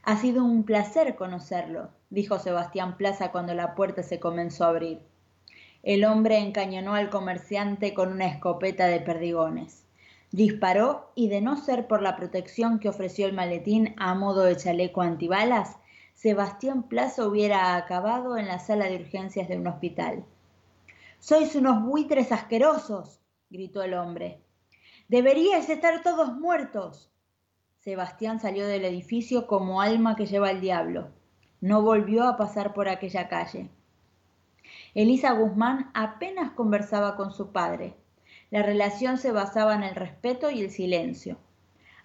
Ha 0.02 0.16
sido 0.16 0.44
un 0.44 0.64
placer 0.64 1.14
conocerlo, 1.14 1.90
dijo 2.08 2.38
Sebastián 2.38 2.96
Plaza 2.96 3.32
cuando 3.32 3.54
la 3.54 3.74
puerta 3.74 4.02
se 4.02 4.18
comenzó 4.18 4.64
a 4.64 4.68
abrir. 4.68 5.00
El 5.82 6.04
hombre 6.04 6.38
encañonó 6.38 6.94
al 6.94 7.10
comerciante 7.10 7.94
con 7.94 8.12
una 8.12 8.26
escopeta 8.26 8.86
de 8.86 9.00
perdigones. 9.00 9.84
Disparó 10.30 11.10
y 11.14 11.28
de 11.28 11.40
no 11.40 11.56
ser 11.56 11.86
por 11.86 12.02
la 12.02 12.16
protección 12.16 12.78
que 12.78 12.88
ofreció 12.88 13.26
el 13.26 13.32
maletín 13.32 13.94
a 13.98 14.14
modo 14.14 14.44
de 14.44 14.56
chaleco 14.56 15.02
antibalas, 15.02 15.76
Sebastián 16.14 16.82
Plaza 16.82 17.26
hubiera 17.26 17.76
acabado 17.76 18.36
en 18.36 18.46
la 18.46 18.58
sala 18.58 18.86
de 18.86 18.96
urgencias 18.96 19.48
de 19.48 19.56
un 19.56 19.66
hospital. 19.66 20.24
Sois 21.18 21.54
unos 21.54 21.82
buitres 21.82 22.30
asquerosos, 22.30 23.20
gritó 23.48 23.82
el 23.82 23.94
hombre. 23.94 24.40
Deberíais 25.08 25.68
estar 25.68 26.02
todos 26.02 26.34
muertos. 26.34 27.09
Sebastián 27.80 28.40
salió 28.40 28.66
del 28.66 28.84
edificio 28.84 29.46
como 29.46 29.80
alma 29.80 30.14
que 30.14 30.26
lleva 30.26 30.50
el 30.50 30.60
diablo. 30.60 31.08
No 31.62 31.80
volvió 31.80 32.28
a 32.28 32.36
pasar 32.36 32.74
por 32.74 32.90
aquella 32.90 33.26
calle. 33.28 33.70
Elisa 34.94 35.32
Guzmán 35.32 35.90
apenas 35.94 36.50
conversaba 36.50 37.16
con 37.16 37.32
su 37.32 37.52
padre. 37.52 37.94
La 38.50 38.62
relación 38.62 39.16
se 39.16 39.32
basaba 39.32 39.74
en 39.74 39.82
el 39.82 39.94
respeto 39.94 40.50
y 40.50 40.60
el 40.60 40.70
silencio. 40.70 41.38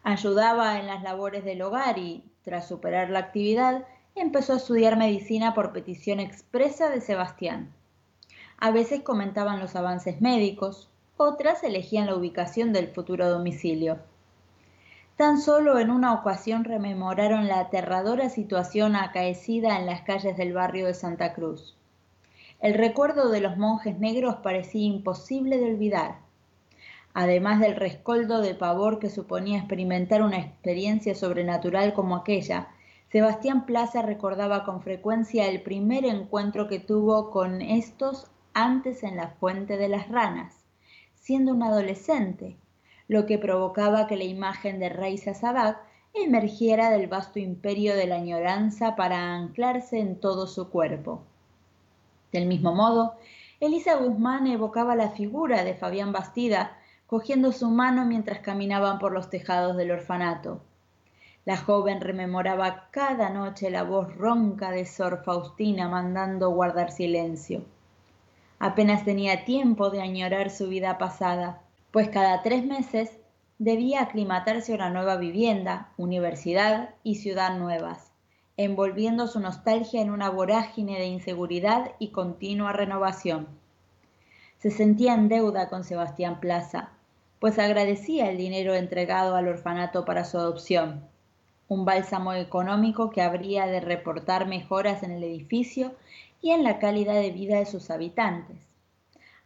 Ayudaba 0.02 0.80
en 0.80 0.88
las 0.88 1.04
labores 1.04 1.44
del 1.44 1.62
hogar 1.62 1.98
y, 1.98 2.24
tras 2.44 2.70
superar 2.70 3.10
la 3.10 3.20
actividad, 3.20 3.86
empezó 4.16 4.54
a 4.54 4.58
estudiar 4.58 4.96
medicina 4.96 5.54
por 5.54 5.74
petición 5.74 6.22
expresa 6.22 6.90
de 6.90 7.02
Sebastián. 7.02 7.74
A 8.60 8.72
veces 8.72 9.02
comentaban 9.02 9.60
los 9.60 9.76
avances 9.76 10.22
médicos, 10.22 10.90
otras 11.18 11.66
elegían 11.66 12.06
la 12.06 12.16
ubicación 12.16 12.72
del 12.72 12.88
futuro 12.88 13.28
domicilio. 13.28 14.00
Tan 15.16 15.40
solo 15.40 15.80
en 15.80 15.92
una 15.92 16.14
ocasión 16.14 16.66
rememoraron 16.66 17.48
la 17.48 17.60
aterradora 17.60 18.28
situación 18.28 18.98
acaecida 18.98 19.80
en 19.80 19.86
las 19.86 20.02
calles 20.02 20.36
del 20.36 20.52
barrio 20.52 20.88
de 20.88 20.94
Santa 20.94 21.34
Cruz. 21.34 21.78
El 22.60 22.74
recuerdo 22.74 23.30
de 23.30 23.40
los 23.40 23.56
monjes 23.56 23.98
negros 23.98 24.36
parecía 24.44 24.86
imposible 24.86 25.58
de 25.58 25.72
olvidar. 25.72 26.18
Además 27.14 27.62
del 27.62 27.78
rescoldo 27.78 28.42
de 28.42 28.56
pavor 28.56 29.00
que 29.00 29.10
suponía 29.10 29.60
experimentar 29.60 30.22
una 30.22 30.40
experiencia 30.40 31.16
sobrenatural 31.16 31.94
como 31.94 32.18
aquella, 32.18 32.68
Sebastián 33.10 33.66
Plaza 33.66 34.02
recordaba 34.02 34.66
con 34.66 34.82
frecuencia 34.82 35.48
el 35.48 35.62
primer 35.62 36.04
encuentro 36.04 36.68
que 36.68 36.80
tuvo 36.80 37.32
con 37.32 37.62
estos 37.62 38.30
antes 38.54 39.02
en 39.02 39.16
la 39.16 39.30
fuente 39.30 39.78
de 39.78 39.88
las 39.88 40.10
ranas, 40.10 40.66
siendo 41.14 41.54
un 41.54 41.64
adolescente, 41.64 42.58
lo 43.08 43.26
que 43.26 43.38
provocaba 43.38 44.08
que 44.08 44.18
la 44.18 44.24
imagen 44.24 44.80
de 44.80 44.90
Rey 44.90 45.18
Sasabac 45.18 45.78
emergiera 46.14 46.90
del 46.90 47.08
vasto 47.08 47.40
imperio 47.40 47.96
de 47.96 48.08
la 48.08 48.16
añoranza 48.16 48.96
para 48.96 49.36
anclarse 49.36 50.00
en 50.00 50.20
todo 50.20 50.48
su 50.48 50.70
cuerpo. 50.70 51.24
Del 52.32 52.48
mismo 52.48 52.74
modo, 52.74 53.16
Elisa 53.60 53.96
Guzmán 53.96 54.48
evocaba 54.48 54.96
la 54.96 55.10
figura 55.10 55.64
de 55.64 55.76
Fabián 55.76 56.12
Bastida, 56.12 56.78
cogiendo 57.08 57.52
su 57.52 57.70
mano 57.70 58.06
mientras 58.06 58.40
caminaban 58.40 59.00
por 59.00 59.12
los 59.12 59.30
tejados 59.30 59.78
del 59.78 59.92
orfanato. 59.92 60.62
La 61.46 61.58
joven 61.58 62.02
rememoraba 62.02 62.88
cada 62.92 63.30
noche 63.30 63.70
la 63.70 63.84
voz 63.84 64.16
ronca 64.18 64.72
de 64.72 64.86
Sor 64.86 65.24
Faustina 65.24 65.88
mandando 65.88 66.50
guardar 66.50 66.92
silencio. 66.92 67.64
Apenas 68.58 69.06
tenía 69.06 69.46
tiempo 69.46 69.92
de 69.92 70.02
añorar 70.02 70.50
su 70.50 70.68
vida 70.68 70.98
pasada, 70.98 71.62
pues 71.96 72.10
cada 72.10 72.42
tres 72.42 72.66
meses 72.66 73.10
debía 73.58 74.02
aclimatarse 74.02 74.74
a 74.74 74.76
una 74.76 74.90
nueva 74.90 75.16
vivienda, 75.16 75.94
universidad 75.96 76.90
y 77.04 77.16
ciudad 77.16 77.58
nuevas, 77.58 78.12
envolviendo 78.58 79.28
su 79.28 79.40
nostalgia 79.40 80.02
en 80.02 80.10
una 80.10 80.30
vorágine 80.30 81.00
de 81.00 81.06
inseguridad 81.06 81.94
y 81.98 82.10
continua 82.10 82.74
renovación. 82.74 83.48
Se 84.58 84.72
sentía 84.72 85.14
en 85.14 85.30
deuda 85.30 85.70
con 85.70 85.86
Sebastián 85.86 86.42
Plaza, 86.42 86.90
pues 87.40 87.60
agradecía 87.60 88.30
el 88.30 88.36
dinero 88.36 88.74
entregado 88.74 89.38
al 89.38 89.48
orfanato 89.48 90.04
para 90.04 90.26
su 90.26 90.38
adopción 90.38 91.08
un 91.70 91.86
bálsamo 91.86 92.34
económico 92.34 93.10
que 93.10 93.22
habría 93.22 93.68
de 93.68 93.80
reportar 93.80 94.48
mejoras 94.48 95.02
en 95.02 95.12
el 95.12 95.24
edificio 95.24 95.96
y 96.42 96.52
en 96.52 96.66
la 96.66 96.78
calidad 96.78 97.16
de 97.16 97.32
vida 97.32 97.58
de 97.58 97.66
sus 97.66 97.90
habitantes. 97.90 98.58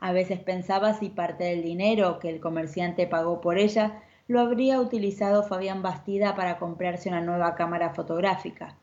A 0.02 0.14
veces 0.14 0.40
pensaba 0.40 0.94
si 0.94 1.10
parte 1.10 1.44
del 1.44 1.62
dinero 1.62 2.20
que 2.20 2.30
el 2.30 2.40
comerciante 2.40 3.06
pagó 3.06 3.42
por 3.42 3.58
ella 3.58 4.02
lo 4.28 4.40
habría 4.40 4.80
utilizado 4.80 5.44
Fabián 5.44 5.82
Bastida 5.82 6.36
para 6.36 6.58
comprarse 6.58 7.10
una 7.10 7.22
nueva 7.22 7.56
cámara 7.56 7.94
fotográfica. 7.94 8.76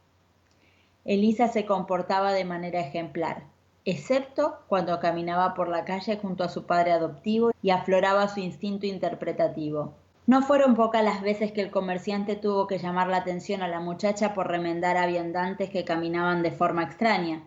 Elisa 1.04 1.48
se 1.48 1.64
comportaba 1.64 2.32
de 2.32 2.44
manera 2.44 2.80
ejemplar, 2.80 3.44
excepto 3.84 4.58
cuando 4.66 4.98
caminaba 4.98 5.54
por 5.54 5.68
la 5.68 5.84
calle 5.84 6.18
junto 6.18 6.42
a 6.44 6.48
su 6.48 6.66
padre 6.66 6.92
adoptivo 6.92 7.52
y 7.62 7.70
afloraba 7.70 8.28
su 8.28 8.40
instinto 8.40 8.86
interpretativo. 8.86 9.94
No 10.26 10.42
fueron 10.42 10.74
pocas 10.74 11.04
las 11.04 11.22
veces 11.22 11.52
que 11.52 11.60
el 11.60 11.70
comerciante 11.70 12.34
tuvo 12.34 12.66
que 12.66 12.78
llamar 12.78 13.06
la 13.06 13.18
atención 13.18 13.62
a 13.62 13.68
la 13.68 13.78
muchacha 13.78 14.34
por 14.34 14.48
remendar 14.48 14.96
a 14.96 15.06
viandantes 15.06 15.70
que 15.70 15.84
caminaban 15.84 16.42
de 16.42 16.50
forma 16.50 16.82
extraña 16.82 17.46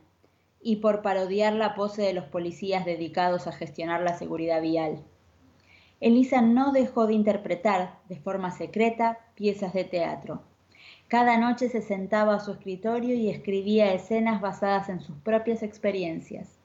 y 0.61 0.77
por 0.77 1.01
parodiar 1.01 1.53
la 1.53 1.75
pose 1.75 2.01
de 2.01 2.13
los 2.13 2.25
policías 2.25 2.85
dedicados 2.85 3.47
a 3.47 3.51
gestionar 3.51 4.01
la 4.01 4.17
seguridad 4.17 4.61
vial. 4.61 5.03
Elisa 6.01 6.41
no 6.41 6.71
dejó 6.71 7.07
de 7.07 7.13
interpretar, 7.13 7.99
de 8.07 8.17
forma 8.17 8.51
secreta, 8.51 9.19
piezas 9.35 9.73
de 9.73 9.83
teatro. 9.83 10.41
Cada 11.07 11.37
noche 11.37 11.69
se 11.69 11.81
sentaba 11.81 12.35
a 12.35 12.39
su 12.39 12.51
escritorio 12.51 13.15
y 13.15 13.29
escribía 13.29 13.93
escenas 13.93 14.41
basadas 14.41 14.89
en 14.89 15.01
sus 15.01 15.17
propias 15.17 15.63
experiencias, 15.63 16.59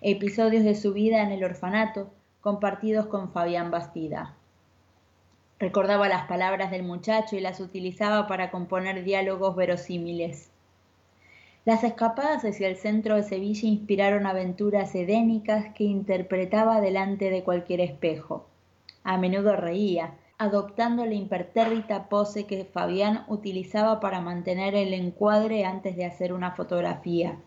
episodios 0.00 0.64
de 0.64 0.74
su 0.74 0.92
vida 0.92 1.22
en 1.22 1.30
el 1.30 1.44
orfanato, 1.44 2.10
compartidos 2.40 3.06
con 3.06 3.30
Fabián 3.30 3.70
Bastida. 3.70 4.34
Recordaba 5.58 6.08
las 6.08 6.26
palabras 6.26 6.70
del 6.70 6.82
muchacho 6.82 7.36
y 7.36 7.40
las 7.40 7.60
utilizaba 7.60 8.26
para 8.26 8.50
componer 8.50 9.04
diálogos 9.04 9.54
verosímiles. 9.54 10.51
Las 11.64 11.84
escapadas 11.84 12.44
hacia 12.44 12.66
el 12.66 12.76
centro 12.76 13.14
de 13.14 13.22
Sevilla 13.22 13.68
inspiraron 13.68 14.26
aventuras 14.26 14.92
edénicas 14.96 15.72
que 15.74 15.84
interpretaba 15.84 16.80
delante 16.80 17.30
de 17.30 17.44
cualquier 17.44 17.80
espejo. 17.80 18.48
A 19.04 19.16
menudo 19.16 19.54
reía, 19.54 20.14
adoptando 20.38 21.06
la 21.06 21.14
impertérrita 21.14 22.08
pose 22.08 22.46
que 22.46 22.64
Fabián 22.64 23.24
utilizaba 23.28 24.00
para 24.00 24.20
mantener 24.20 24.74
el 24.74 24.92
encuadre 24.92 25.64
antes 25.64 25.94
de 25.94 26.04
hacer 26.04 26.32
una 26.32 26.50
fotografía. 26.50 27.38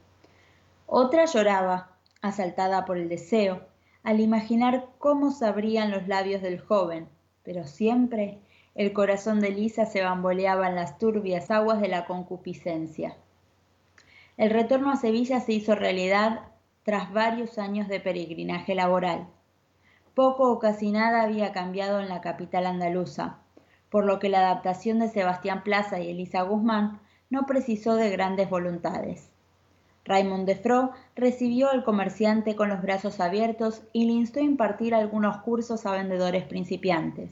Otra 0.86 1.26
lloraba, 1.26 1.90
asaltada 2.22 2.86
por 2.86 2.98
el 2.98 3.10
deseo, 3.10 3.64
al 4.02 4.22
imaginar 4.22 4.86
cómo 4.98 5.32
sabrían 5.32 5.92
los 5.92 6.08
labios 6.08 6.42
del 6.42 6.62
joven, 6.62 7.10
pero 7.44 7.66
siempre 7.66 8.40
el 8.76 8.94
corazón 8.94 9.42
de 9.42 9.50
Lisa 9.50 9.86
se 9.86 10.02
bamboleaba 10.02 10.70
en 10.70 10.76
las 10.76 10.98
turbias 10.98 11.52
aguas 11.52 11.82
de 11.82 11.90
la 11.90 12.06
concupiscencia. 12.06 13.18
El 14.38 14.50
retorno 14.50 14.92
a 14.92 14.98
Sevilla 14.98 15.40
se 15.40 15.54
hizo 15.54 15.76
realidad 15.76 16.42
tras 16.84 17.12
varios 17.14 17.58
años 17.58 17.88
de 17.88 18.00
peregrinaje 18.02 18.76
laboral. 18.76 19.28
Poco 20.14 20.52
o 20.52 20.60
casi 20.60 20.92
nada 20.92 21.24
había 21.24 21.54
cambiado 21.54 22.02
en 22.02 22.10
la 22.10 22.22
capital 22.22 22.66
andaluza, 22.66 23.38
por 23.90 24.06
lo 24.06 24.20
que 24.20 24.30
la 24.30 24.40
adaptación 24.40 25.00
de 25.00 25.08
Sebastián 25.08 25.64
Plaza 25.64 26.00
y 26.00 26.10
Elisa 26.10 26.42
Guzmán 26.42 27.00
no 27.30 27.46
precisó 27.46 27.96
de 27.96 28.10
grandes 28.10 28.50
voluntades. 28.50 29.30
Raymond 30.04 30.46
Defro 30.46 30.92
recibió 31.16 31.72
al 31.72 31.84
comerciante 31.84 32.56
con 32.56 32.70
los 32.70 32.82
brazos 32.82 33.20
abiertos 33.20 33.84
y 33.94 34.06
le 34.06 34.14
instó 34.14 34.40
a 34.40 34.44
impartir 34.44 34.94
algunos 34.94 35.38
cursos 35.38 35.86
a 35.86 35.92
vendedores 35.92 36.44
principiantes. 36.44 37.32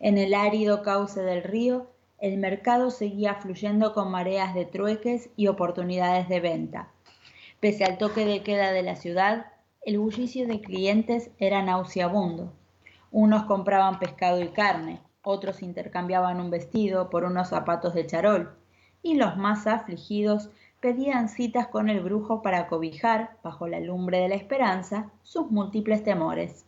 En 0.00 0.18
el 0.18 0.34
árido 0.34 0.82
cauce 0.82 1.20
del 1.20 1.42
río, 1.42 1.88
el 2.22 2.38
mercado 2.38 2.92
seguía 2.92 3.34
fluyendo 3.34 3.92
con 3.92 4.12
mareas 4.12 4.54
de 4.54 4.64
trueques 4.64 5.30
y 5.34 5.48
oportunidades 5.48 6.28
de 6.28 6.38
venta. 6.38 6.88
Pese 7.58 7.84
al 7.84 7.98
toque 7.98 8.24
de 8.24 8.44
queda 8.44 8.70
de 8.70 8.84
la 8.84 8.94
ciudad, 8.94 9.46
el 9.84 9.98
bullicio 9.98 10.46
de 10.46 10.60
clientes 10.60 11.32
era 11.38 11.62
nauseabundo. 11.62 12.52
Unos 13.10 13.42
compraban 13.46 13.98
pescado 13.98 14.40
y 14.40 14.50
carne, 14.50 15.00
otros 15.24 15.62
intercambiaban 15.62 16.40
un 16.40 16.50
vestido 16.50 17.10
por 17.10 17.24
unos 17.24 17.48
zapatos 17.48 17.92
de 17.92 18.06
charol, 18.06 18.54
y 19.02 19.14
los 19.14 19.36
más 19.36 19.66
afligidos 19.66 20.48
pedían 20.78 21.28
citas 21.28 21.66
con 21.66 21.88
el 21.88 21.98
brujo 21.98 22.40
para 22.40 22.68
cobijar, 22.68 23.36
bajo 23.42 23.66
la 23.66 23.80
lumbre 23.80 24.18
de 24.18 24.28
la 24.28 24.36
esperanza, 24.36 25.10
sus 25.24 25.50
múltiples 25.50 26.04
temores. 26.04 26.66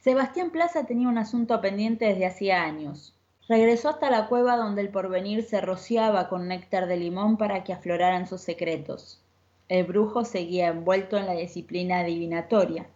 Sebastián 0.00 0.50
Plaza 0.50 0.84
tenía 0.84 1.08
un 1.08 1.16
asunto 1.16 1.62
pendiente 1.62 2.04
desde 2.04 2.26
hacía 2.26 2.62
años. 2.62 3.15
Regresó 3.48 3.90
hasta 3.90 4.10
la 4.10 4.26
cueva 4.26 4.56
donde 4.56 4.82
el 4.82 4.88
porvenir 4.88 5.44
se 5.44 5.60
rociaba 5.60 6.28
con 6.28 6.48
néctar 6.48 6.88
de 6.88 6.96
limón 6.96 7.36
para 7.36 7.62
que 7.62 7.72
afloraran 7.72 8.26
sus 8.26 8.40
secretos. 8.40 9.22
El 9.68 9.84
brujo 9.84 10.24
seguía 10.24 10.68
envuelto 10.68 11.16
en 11.16 11.26
la 11.26 11.34
disciplina 11.34 12.00
adivinatoria. 12.00 12.86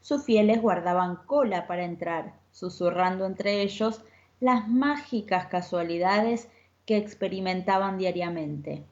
Sus 0.00 0.24
fieles 0.24 0.62
guardaban 0.62 1.16
cola 1.26 1.66
para 1.66 1.84
entrar, 1.84 2.34
susurrando 2.52 3.26
entre 3.26 3.62
ellos 3.62 4.02
las 4.40 4.68
mágicas 4.68 5.46
casualidades 5.46 6.48
que 6.86 6.96
experimentaban 6.96 7.98
diariamente. 7.98 8.84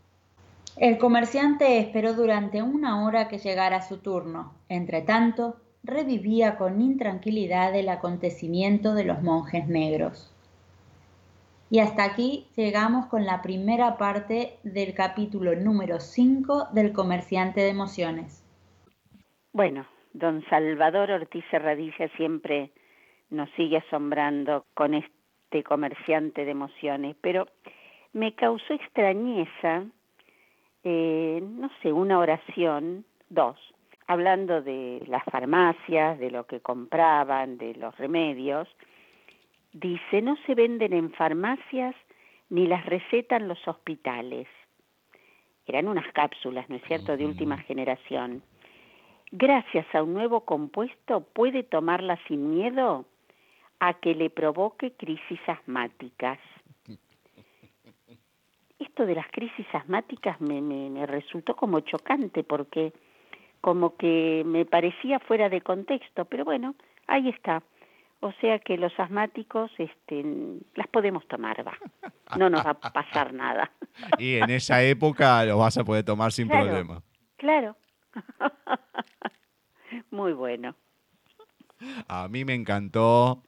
El 0.77 0.99
comerciante 0.99 1.79
esperó 1.79 2.15
durante 2.15 2.63
una 2.63 3.05
hora 3.05 3.29
que 3.29 3.39
llegara 3.39 3.83
su 3.83 3.99
turno. 3.99 4.55
Entretanto, 4.69 5.57
revivía 5.83 6.57
con 6.57 6.81
intranquilidad 6.81 7.75
el 7.75 7.89
acontecimiento 7.89 8.95
de 8.95 9.05
los 9.05 9.23
monjes 9.23 9.67
negros. 9.67 10.33
Y 11.73 11.79
hasta 11.79 12.03
aquí 12.03 12.49
llegamos 12.57 13.07
con 13.07 13.25
la 13.25 13.43
primera 13.43 13.97
parte 13.97 14.59
del 14.65 14.93
capítulo 14.93 15.55
número 15.55 16.01
5 16.01 16.71
del 16.73 16.93
comerciante 16.93 17.61
de 17.61 17.69
emociones. 17.69 18.45
Bueno, 19.53 19.87
don 20.13 20.45
Salvador 20.51 21.13
Ortiz 21.13 21.45
Serradilla 21.49 22.09
siempre 22.17 22.73
nos 23.31 23.49
sigue 23.51 23.77
asombrando 23.77 24.67
con 24.75 24.95
este 24.95 25.63
comerciante 25.63 26.45
de 26.45 26.51
emociones, 26.51 27.15
pero 27.21 27.47
me 28.13 28.35
causó 28.35 28.75
extrañeza, 28.75 29.85
eh, 30.83 31.41
no 31.41 31.71
sé, 31.83 31.93
una 31.93 32.19
oración, 32.19 33.05
dos, 33.29 33.57
hablando 34.09 34.61
de 34.61 35.05
las 35.07 35.23
farmacias, 35.23 36.19
de 36.19 36.33
lo 36.33 36.47
que 36.47 36.59
compraban, 36.59 37.59
de 37.59 37.75
los 37.77 37.97
remedios, 37.97 38.67
Dice, 39.73 40.21
no 40.23 40.37
se 40.47 40.55
venden 40.55 40.93
en 40.93 41.13
farmacias 41.13 41.95
ni 42.49 42.67
las 42.67 42.85
recetan 42.87 43.49
los 43.49 43.67
hospitales. 43.69 44.49
Eran 45.67 45.87
unas 45.87 46.11
cápsulas, 46.13 46.69
¿no 46.69 46.77
es 46.77 46.83
cierto?, 46.85 47.17
de 47.17 47.25
última 47.25 47.59
generación. 47.59 48.43
Gracias 49.31 49.87
a 49.95 50.03
un 50.03 50.15
nuevo 50.15 50.41
compuesto 50.45 51.21
puede 51.21 51.63
tomarla 51.63 52.19
sin 52.27 52.51
miedo 52.51 53.07
a 53.79 53.95
que 53.95 54.15
le 54.15 54.29
provoque 54.31 54.93
crisis 54.93 55.41
asmáticas. 55.47 56.39
Esto 58.81 59.07
de 59.07 59.15
las 59.15 59.29
crisis 59.31 59.67
asmáticas 59.73 60.41
me, 60.41 60.61
me, 60.61 60.91
me 60.91 61.07
resultó 61.07 61.55
como 61.55 61.81
chocante 61.81 62.43
porque 62.43 62.93
como 63.61 63.97
que 63.97 64.43
me 64.45 64.65
parecía 64.65 65.21
fuera 65.21 65.49
de 65.49 65.61
contexto, 65.61 66.25
pero 66.25 66.45
bueno, 66.45 66.75
ahí 67.07 67.29
está. 67.29 67.63
O 68.21 68.33
sea 68.41 68.59
que 68.59 68.77
los 68.77 68.93
asmáticos 68.99 69.71
este, 69.79 70.23
las 70.75 70.87
podemos 70.89 71.27
tomar, 71.27 71.67
va. 71.67 71.77
No 72.37 72.51
nos 72.51 72.65
va 72.65 72.71
a 72.71 72.93
pasar 72.93 73.33
nada. 73.33 73.73
Y 74.19 74.35
en 74.35 74.51
esa 74.51 74.83
época 74.83 75.43
lo 75.47 75.59
vas 75.59 75.79
a 75.79 75.85
poder 75.85 76.05
tomar 76.05 76.31
sin 76.31 76.47
problema. 76.47 77.03
Claro. 77.37 77.77
Muy 80.11 80.35
bueno. 80.35 80.77
A 82.09 82.29
mí 82.29 82.45
me 82.45 82.55
encantó 82.55 83.43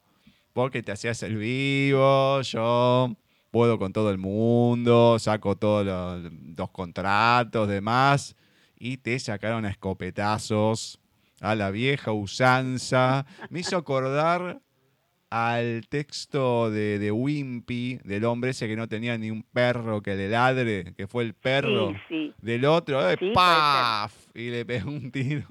porque 0.53 0.81
te 0.81 0.91
hacías 0.91 1.21
el 1.21 1.37
vivo, 1.37 2.41
yo 2.41 3.15
puedo 3.51 3.77
con 3.77 3.93
todo 3.93 4.09
el 4.09 4.17
mundo, 4.17 5.19
saco 5.19 5.55
todos 5.55 5.85
los, 5.85 6.33
los 6.57 6.71
contratos, 6.71 7.67
demás, 7.67 8.35
y 8.75 8.97
te 8.97 9.19
sacaron 9.19 9.65
a 9.65 9.69
escopetazos 9.69 11.02
a 11.43 11.55
la 11.55 11.71
vieja 11.71 12.13
usanza. 12.13 13.25
Me 13.49 13.59
hizo 13.59 13.75
acordar 13.77 14.61
al 15.29 15.87
texto 15.89 16.71
de, 16.71 16.99
de, 16.99 17.11
Wimpy, 17.11 17.99
del 18.03 18.23
hombre 18.25 18.51
ese 18.51 18.67
que 18.67 18.75
no 18.75 18.87
tenía 18.87 19.17
ni 19.17 19.29
un 19.29 19.43
perro 19.43 20.01
que 20.01 20.15
le 20.15 20.29
ladre, 20.29 20.93
que 20.95 21.05
fue 21.07 21.23
el 21.23 21.33
perro 21.33 21.93
del 22.39 22.65
otro, 22.65 23.09
¡eh, 23.09 23.17
¡paf! 23.33 24.27
Y 24.33 24.51
le 24.51 24.65
pegó 24.65 24.89
un 24.89 25.11
tiro. 25.11 25.45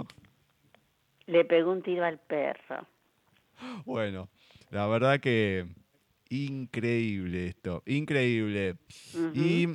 Le 1.26 1.44
pegó 1.44 1.72
un 1.72 1.82
tiro 1.82 2.04
al 2.04 2.18
perro. 2.18 2.86
Bueno, 3.84 4.28
la 4.70 4.86
verdad 4.86 5.20
que 5.20 5.66
increíble 6.30 7.48
esto, 7.48 7.82
increíble. 7.86 8.76
Y 9.34 9.66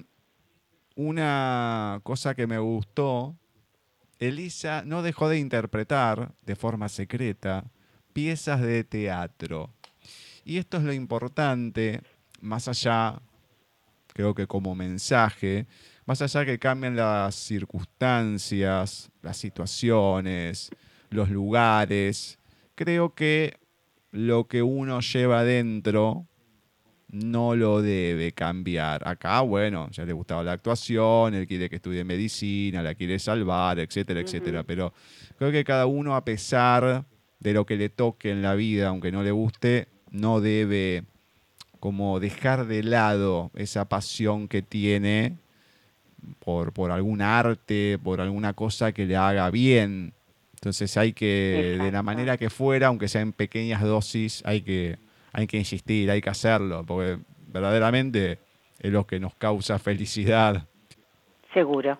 una 0.96 2.00
cosa 2.04 2.34
que 2.34 2.48
me 2.48 2.58
gustó 2.58 3.36
Elisa 4.20 4.84
no 4.86 5.02
dejó 5.04 5.30
de 5.30 5.40
interpretar 5.40 6.34
de 6.42 6.56
forma 6.56 6.90
secreta 6.90 7.66
piezas 8.14 8.62
de 8.62 8.84
teatro. 8.84 9.70
Y 10.44 10.58
esto 10.58 10.78
es 10.78 10.84
lo 10.84 10.94
importante, 10.94 12.02
más 12.42 12.68
allá, 12.68 13.22
creo 14.14 14.34
que 14.34 14.48
como 14.48 14.74
mensaje, 14.76 15.68
más 16.06 16.22
allá 16.22 16.46
que 16.46 16.58
cambian 16.58 16.96
las 16.96 17.36
circunstancias, 17.36 19.12
las 19.22 19.38
situaciones, 19.38 20.72
los 21.10 21.30
lugares, 21.30 22.40
creo 22.76 23.14
que 23.14 23.58
lo 24.12 24.48
que 24.48 24.64
uno 24.64 25.02
lleva 25.02 25.42
adentro 25.42 26.26
no 27.10 27.56
lo 27.56 27.82
debe 27.82 28.34
cambiar. 28.34 29.08
Acá, 29.08 29.42
bueno, 29.42 29.90
ya 29.92 30.06
le 30.06 30.14
gustaba 30.14 30.44
la 30.44 30.54
actuación, 30.54 31.34
él 31.34 31.48
quiere 31.48 31.70
que 31.70 31.78
estudie 31.78 32.04
medicina, 32.04 32.84
la 32.84 32.96
quiere 32.96 33.20
salvar, 33.20 33.80
etcétera, 33.80 34.20
etcétera. 34.20 34.64
Pero 34.64 34.94
creo 35.38 35.52
que 35.52 35.64
cada 35.64 35.86
uno, 35.86 36.16
a 36.16 36.26
pesar 36.26 37.06
de 37.40 37.54
lo 37.54 37.66
que 37.66 37.78
le 37.78 37.90
toque 37.90 38.32
en 38.32 38.42
la 38.42 38.56
vida, 38.56 38.90
aunque 38.90 39.12
no 39.12 39.24
le 39.24 39.32
guste, 39.32 39.88
no 40.12 40.42
debe 40.42 41.04
como 41.80 42.20
dejar 42.20 42.66
de 42.66 42.84
lado 42.84 43.52
esa 43.56 43.88
pasión 43.88 44.48
que 44.48 44.62
tiene 44.62 45.38
por, 46.40 46.74
por 46.74 46.92
algún 46.92 47.22
arte, 47.22 48.00
por 48.04 48.20
alguna 48.20 48.54
cosa 48.54 48.92
que 48.92 49.06
le 49.06 49.16
haga 49.16 49.50
bien. 49.52 50.14
Entonces 50.56 50.98
hay 50.98 51.14
que, 51.14 51.78
de 51.80 51.92
la 51.92 52.02
manera 52.02 52.38
que 52.38 52.50
fuera, 52.50 52.88
aunque 52.88 53.08
sea 53.08 53.22
en 53.22 53.32
pequeñas 53.32 53.84
dosis, 53.84 54.42
hay 54.44 54.62
que 54.62 54.98
hay 55.38 55.46
que 55.46 55.58
insistir, 55.58 56.10
hay 56.10 56.20
que 56.20 56.32
hacerlo, 56.32 56.84
porque 56.84 57.20
verdaderamente 57.48 58.40
es 58.80 58.92
lo 58.92 59.06
que 59.06 59.20
nos 59.20 59.36
causa 59.36 59.78
felicidad. 59.78 60.66
Seguro. 61.54 62.00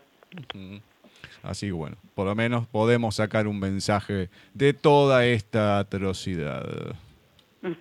Así 1.44 1.68
que 1.68 1.72
bueno, 1.72 1.98
por 2.16 2.26
lo 2.26 2.34
menos 2.34 2.66
podemos 2.66 3.18
sacar 3.18 3.46
un 3.46 3.60
mensaje 3.60 4.32
de 4.56 4.74
toda 4.74 5.28
esta 5.28 5.78
atrocidad. 5.78 6.96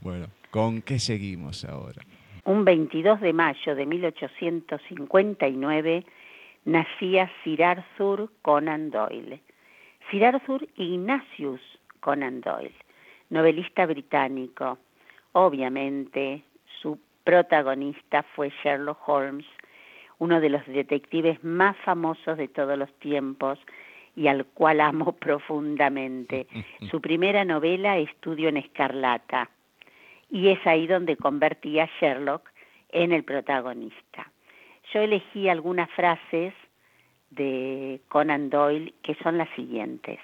bueno, 0.00 0.28
¿con 0.50 0.80
qué 0.80 1.00
seguimos 1.00 1.66
ahora? 1.66 2.00
Un 2.46 2.64
22 2.64 3.20
de 3.20 3.34
mayo 3.34 3.74
de 3.74 3.84
1859 3.84 6.06
nacía 6.64 7.30
Sir 7.44 7.62
Arthur 7.62 8.30
Conan 8.40 8.90
Doyle. 8.90 9.42
Sir 10.10 10.24
Arthur 10.24 10.66
Ignatius 10.76 11.60
Conan 12.00 12.40
Doyle 12.40 12.85
novelista 13.30 13.86
británico. 13.86 14.78
Obviamente, 15.32 16.42
su 16.80 16.98
protagonista 17.24 18.22
fue 18.34 18.52
Sherlock 18.62 19.08
Holmes, 19.08 19.46
uno 20.18 20.40
de 20.40 20.48
los 20.48 20.66
detectives 20.66 21.42
más 21.44 21.76
famosos 21.78 22.38
de 22.38 22.48
todos 22.48 22.78
los 22.78 22.92
tiempos 23.00 23.58
y 24.14 24.28
al 24.28 24.46
cual 24.46 24.80
amo 24.80 25.12
profundamente. 25.20 26.46
Su 26.90 27.00
primera 27.00 27.44
novela, 27.44 27.98
Estudio 27.98 28.48
en 28.48 28.56
Escarlata, 28.56 29.50
y 30.30 30.48
es 30.48 30.66
ahí 30.66 30.86
donde 30.86 31.16
convertí 31.16 31.78
a 31.78 31.88
Sherlock 32.00 32.50
en 32.90 33.12
el 33.12 33.24
protagonista. 33.24 34.30
Yo 34.92 35.00
elegí 35.00 35.48
algunas 35.48 35.90
frases 35.90 36.54
de 37.30 38.00
Conan 38.08 38.50
Doyle 38.50 38.94
que 39.02 39.14
son 39.16 39.38
las 39.38 39.48
siguientes. 39.50 40.18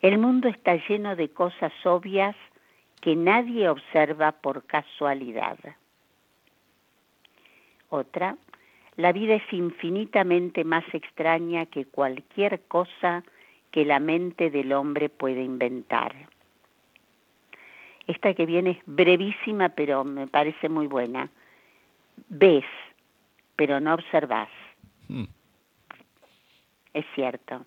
El 0.00 0.18
mundo 0.18 0.48
está 0.48 0.76
lleno 0.88 1.14
de 1.14 1.28
cosas 1.28 1.72
obvias 1.84 2.34
que 3.00 3.16
nadie 3.16 3.68
observa 3.68 4.32
por 4.32 4.64
casualidad. 4.64 5.58
Otra, 7.90 8.36
la 8.96 9.12
vida 9.12 9.34
es 9.34 9.52
infinitamente 9.52 10.64
más 10.64 10.84
extraña 10.92 11.66
que 11.66 11.84
cualquier 11.84 12.60
cosa 12.62 13.24
que 13.70 13.84
la 13.84 14.00
mente 14.00 14.50
del 14.50 14.72
hombre 14.72 15.08
puede 15.08 15.42
inventar. 15.42 16.14
Esta 18.06 18.34
que 18.34 18.46
viene 18.46 18.70
es 18.70 18.78
brevísima, 18.86 19.68
pero 19.70 20.04
me 20.04 20.26
parece 20.26 20.68
muy 20.68 20.86
buena. 20.86 21.30
Ves, 22.28 22.64
pero 23.56 23.80
no 23.80 23.94
observas. 23.94 24.48
Hmm. 25.08 25.24
Es 26.92 27.04
cierto. 27.14 27.64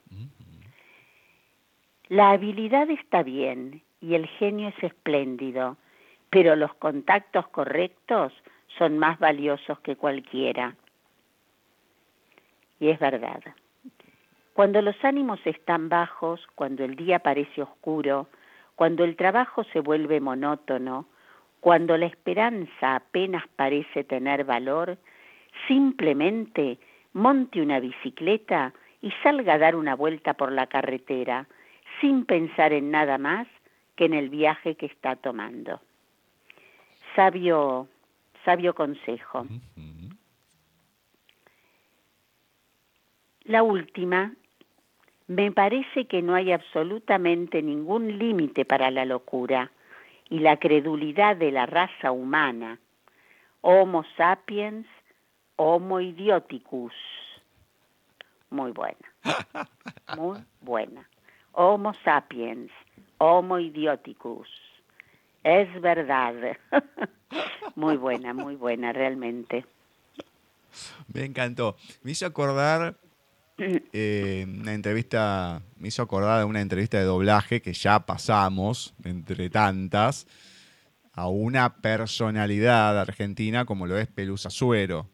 La 2.09 2.31
habilidad 2.31 2.89
está 2.89 3.23
bien 3.23 3.81
y 4.01 4.15
el 4.15 4.27
genio 4.27 4.69
es 4.69 4.83
espléndido, 4.83 5.77
pero 6.29 6.55
los 6.55 6.73
contactos 6.75 7.47
correctos 7.47 8.33
son 8.77 8.97
más 8.97 9.19
valiosos 9.19 9.79
que 9.79 9.95
cualquiera. 9.95 10.75
Y 12.79 12.89
es 12.89 12.99
verdad. 12.99 13.41
Cuando 14.53 14.81
los 14.81 14.95
ánimos 15.03 15.39
están 15.45 15.89
bajos, 15.89 16.45
cuando 16.55 16.83
el 16.83 16.95
día 16.95 17.19
parece 17.19 17.61
oscuro, 17.61 18.27
cuando 18.75 19.03
el 19.03 19.15
trabajo 19.15 19.63
se 19.71 19.79
vuelve 19.79 20.19
monótono, 20.19 21.07
cuando 21.59 21.97
la 21.97 22.07
esperanza 22.07 22.95
apenas 22.95 23.47
parece 23.55 24.03
tener 24.03 24.43
valor, 24.43 24.97
simplemente 25.67 26.77
monte 27.13 27.61
una 27.61 27.79
bicicleta 27.79 28.73
y 29.01 29.11
salga 29.23 29.53
a 29.53 29.59
dar 29.59 29.75
una 29.75 29.95
vuelta 29.95 30.33
por 30.33 30.51
la 30.51 30.67
carretera, 30.67 31.47
sin 32.03 32.25
pensar 32.25 32.73
en 32.73 32.91
nada 32.91 33.17
más 33.17 33.47
que 33.95 34.03
en 34.03 34.13
el 34.13 34.27
viaje 34.27 34.75
que 34.75 34.87
está 34.87 35.15
tomando. 35.15 35.79
Sabio, 37.15 37.87
sabio 38.43 38.75
consejo. 38.75 39.47
La 43.45 43.63
última, 43.63 44.33
me 45.27 45.53
parece 45.53 46.05
que 46.07 46.21
no 46.21 46.35
hay 46.35 46.51
absolutamente 46.51 47.61
ningún 47.61 48.19
límite 48.19 48.65
para 48.65 48.91
la 48.91 49.05
locura 49.05 49.71
y 50.29 50.39
la 50.39 50.57
credulidad 50.57 51.37
de 51.37 51.53
la 51.53 51.65
raza 51.65 52.11
humana. 52.11 52.79
Homo 53.61 54.03
sapiens, 54.17 54.87
Homo 55.55 56.01
idioticus. 56.01 56.93
Muy 58.49 58.71
buena. 58.71 59.13
Muy 60.17 60.39
buena. 60.59 61.07
Homo 61.53 61.93
sapiens, 62.03 62.71
Homo 63.17 63.59
idioticus. 63.59 64.47
Es 65.43 65.81
verdad. 65.81 66.57
muy 67.75 67.97
buena, 67.97 68.33
muy 68.33 68.55
buena, 68.55 68.91
realmente. 68.93 69.65
Me 71.13 71.25
encantó. 71.25 71.75
Me 72.01 72.11
hizo 72.11 72.25
acordar 72.25 72.95
eh, 73.57 74.45
una 74.47 74.73
entrevista, 74.73 75.61
me 75.77 75.89
hizo 75.89 76.01
acordar 76.01 76.39
de 76.39 76.45
una 76.45 76.61
entrevista 76.61 76.97
de 76.97 77.03
doblaje 77.03 77.61
que 77.61 77.73
ya 77.73 77.99
pasamos, 77.99 78.93
entre 79.03 79.49
tantas, 79.49 80.27
a 81.13 81.27
una 81.27 81.75
personalidad 81.75 82.99
argentina 82.99 83.65
como 83.65 83.85
lo 83.85 83.97
es 83.97 84.07
Pelusa 84.07 84.49
Suero. 84.49 85.07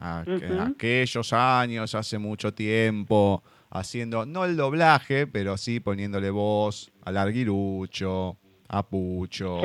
Aquellos 0.00 1.32
años, 1.32 1.94
hace 1.94 2.18
mucho 2.18 2.54
tiempo, 2.54 3.42
haciendo, 3.70 4.26
no 4.26 4.44
el 4.44 4.56
doblaje, 4.56 5.26
pero 5.26 5.56
sí 5.56 5.80
poniéndole 5.80 6.30
voz 6.30 6.90
al 7.02 7.16
Arguirucho, 7.16 8.38
a 8.68 8.86
Pucho, 8.86 9.60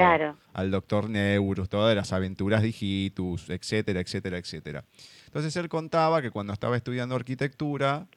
al 0.54 0.72
Doctor 0.72 1.10
Neurus, 1.10 1.70
todas 1.70 1.96
las 1.96 2.14
aventuras 2.14 2.62
de 2.62 2.70
Hijitus, 2.70 3.50
etcétera, 3.50 4.00
etcétera, 4.00 4.38
etcétera. 4.38 4.86
Entonces 5.26 5.56
él 5.58 5.68
contaba 5.68 6.22
que 6.22 6.32
cuando 6.32 6.54
estaba 6.54 6.78
estudiando 6.78 7.16
arquitectura, 7.16 8.08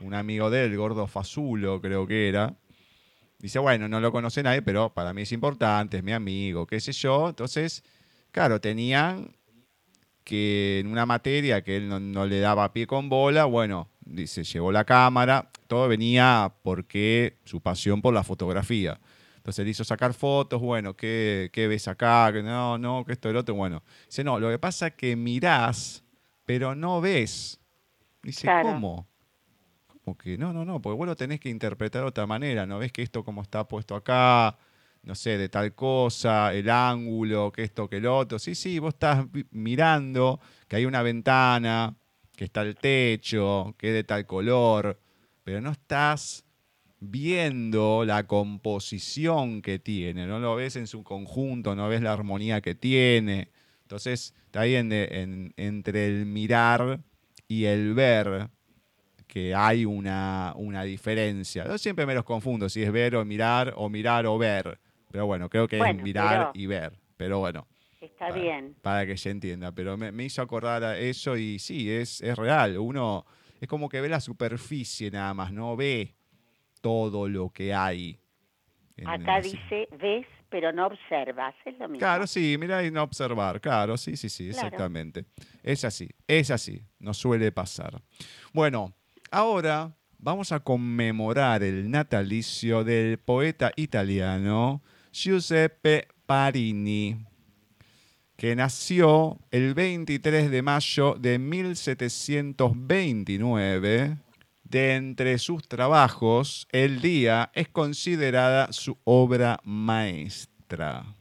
un 0.00 0.14
amigo 0.14 0.50
de 0.50 0.64
él, 0.64 0.76
Gordo 0.76 1.06
Fazulo 1.06 1.80
creo 1.80 2.06
que 2.06 2.28
era, 2.28 2.54
dice, 3.38 3.58
bueno, 3.58 3.88
no 3.88 4.00
lo 4.00 4.12
conoce 4.12 4.42
nadie, 4.42 4.60
pero 4.60 4.92
para 4.92 5.14
mí 5.14 5.22
es 5.22 5.32
importante, 5.32 5.98
es 5.98 6.04
mi 6.04 6.12
amigo, 6.12 6.66
qué 6.66 6.80
sé 6.80 6.92
yo. 6.92 7.30
Entonces, 7.30 7.82
claro, 8.30 8.60
tenían 8.60 9.34
que 10.24 10.80
en 10.80 10.88
una 10.88 11.06
materia 11.06 11.62
que 11.62 11.76
él 11.76 11.88
no, 11.88 12.00
no 12.00 12.26
le 12.26 12.40
daba 12.40 12.72
pie 12.72 12.86
con 12.86 13.08
bola, 13.08 13.44
bueno, 13.44 13.88
dice, 14.04 14.44
llevó 14.44 14.72
la 14.72 14.84
cámara, 14.84 15.50
todo 15.66 15.88
venía 15.88 16.52
porque 16.62 17.38
su 17.44 17.60
pasión 17.60 18.02
por 18.02 18.14
la 18.14 18.22
fotografía. 18.22 19.00
Entonces 19.36 19.64
le 19.64 19.72
hizo 19.72 19.84
sacar 19.84 20.14
fotos, 20.14 20.60
bueno, 20.60 20.94
¿qué, 20.94 21.50
ves 21.54 21.88
acá? 21.88 22.30
No, 22.42 22.78
no, 22.78 23.04
que 23.04 23.12
esto, 23.12 23.28
el 23.28 23.36
otro, 23.36 23.54
bueno. 23.54 23.82
Dice, 24.06 24.22
no, 24.22 24.38
lo 24.38 24.48
que 24.48 24.58
pasa 24.58 24.88
es 24.88 24.94
que 24.94 25.16
mirás, 25.16 26.04
pero 26.44 26.74
no 26.74 27.00
ves. 27.00 27.58
Dice, 28.22 28.48
¿cómo? 28.62 29.08
¿Cómo 29.88 30.16
que? 30.16 30.38
No, 30.38 30.52
no, 30.52 30.64
no, 30.64 30.80
porque 30.80 30.96
vos 30.96 31.06
lo 31.06 31.16
tenés 31.16 31.40
que 31.40 31.48
interpretar 31.48 32.02
de 32.02 32.08
otra 32.08 32.26
manera, 32.26 32.66
¿no 32.66 32.78
ves 32.78 32.92
que 32.92 33.02
esto 33.02 33.24
como 33.24 33.42
está 33.42 33.66
puesto 33.66 33.96
acá, 33.96 34.56
no 35.02 35.16
sé, 35.16 35.36
de 35.36 35.48
tal 35.48 35.74
cosa, 35.74 36.54
el 36.54 36.70
ángulo, 36.70 37.50
que 37.50 37.64
esto, 37.64 37.88
que 37.88 37.96
el 37.96 38.06
otro. 38.06 38.38
Sí, 38.38 38.54
sí, 38.54 38.78
vos 38.78 38.94
estás 38.94 39.26
mirando 39.50 40.40
que 40.68 40.76
hay 40.76 40.84
una 40.84 41.02
ventana, 41.02 41.96
que 42.42 42.46
está 42.46 42.62
el 42.62 42.74
techo, 42.74 43.72
que 43.78 43.90
es 43.90 43.94
de 43.94 44.02
tal 44.02 44.26
color, 44.26 44.98
pero 45.44 45.60
no 45.60 45.70
estás 45.70 46.44
viendo 46.98 48.04
la 48.04 48.26
composición 48.26 49.62
que 49.62 49.78
tiene, 49.78 50.26
no 50.26 50.40
lo 50.40 50.56
ves 50.56 50.74
en 50.74 50.88
su 50.88 51.04
conjunto, 51.04 51.76
no 51.76 51.88
ves 51.88 52.02
la 52.02 52.12
armonía 52.12 52.60
que 52.60 52.74
tiene. 52.74 53.52
Entonces, 53.82 54.34
está 54.44 54.62
ahí 54.62 54.74
entre 54.74 56.06
el 56.06 56.26
mirar 56.26 56.98
y 57.46 57.66
el 57.66 57.94
ver 57.94 58.48
que 59.28 59.54
hay 59.54 59.84
una, 59.84 60.52
una, 60.56 60.82
diferencia. 60.82 61.64
Yo 61.64 61.78
siempre 61.78 62.06
me 62.06 62.14
los 62.16 62.24
confundo 62.24 62.68
si 62.68 62.82
es 62.82 62.90
ver 62.90 63.14
o 63.14 63.24
mirar 63.24 63.72
o 63.76 63.88
mirar 63.88 64.26
o 64.26 64.36
ver. 64.36 64.80
Pero 65.12 65.26
bueno, 65.26 65.48
creo 65.48 65.68
que 65.68 65.78
es 65.78 66.02
mirar 66.02 66.50
y 66.54 66.66
ver. 66.66 66.98
Pero 67.16 67.38
bueno. 67.38 67.68
Está 68.02 68.32
bien. 68.32 68.74
Para 68.82 69.06
que 69.06 69.16
se 69.16 69.30
entienda. 69.30 69.72
Pero 69.72 69.96
me, 69.96 70.12
me, 70.12 70.24
hizo 70.24 70.42
acordar 70.42 70.82
a 70.82 70.98
eso 70.98 71.36
y 71.36 71.58
sí, 71.58 71.90
es, 71.90 72.20
es 72.20 72.36
real. 72.36 72.76
Uno 72.76 73.24
es 73.60 73.68
como 73.68 73.88
que 73.88 74.00
ve 74.00 74.08
la 74.08 74.20
superficie 74.20 75.10
nada 75.10 75.32
más, 75.34 75.52
no 75.52 75.76
ve 75.76 76.16
todo 76.80 77.28
lo 77.28 77.50
que 77.50 77.72
hay. 77.72 78.18
Acá 79.06 79.40
dice, 79.40 79.88
ves, 80.00 80.26
pero 80.48 80.72
no 80.72 80.86
observas, 80.88 81.54
es 81.64 81.78
lo 81.78 81.88
mismo. 81.88 82.00
Claro, 82.00 82.26
sí, 82.26 82.56
mira 82.58 82.84
y 82.84 82.90
no 82.90 83.04
observar, 83.04 83.60
claro, 83.60 83.96
sí, 83.96 84.16
sí, 84.16 84.28
sí, 84.28 84.48
exactamente. 84.48 85.24
Es 85.62 85.84
así, 85.84 86.08
es 86.26 86.50
así, 86.50 86.82
nos 86.98 87.16
suele 87.16 87.52
pasar. 87.52 88.02
Bueno, 88.52 88.92
ahora 89.30 89.96
vamos 90.18 90.52
a 90.52 90.60
conmemorar 90.60 91.62
el 91.62 91.90
natalicio 91.90 92.84
del 92.84 93.18
poeta 93.18 93.72
italiano 93.76 94.82
Giuseppe 95.12 96.08
Parini, 96.26 97.26
que 98.42 98.56
nació 98.56 99.38
el 99.52 99.72
23 99.72 100.50
de 100.50 100.62
mayo 100.62 101.14
de 101.14 101.38
1729 101.38 104.18
de 104.64 104.94
entre 104.96 105.38
sus 105.38 105.68
trabajos, 105.68 106.66
El 106.72 107.00
Día 107.00 107.52
es 107.54 107.68
considerada 107.68 108.72
su 108.72 108.98
obra 109.04 109.60
maestra. 109.62 111.14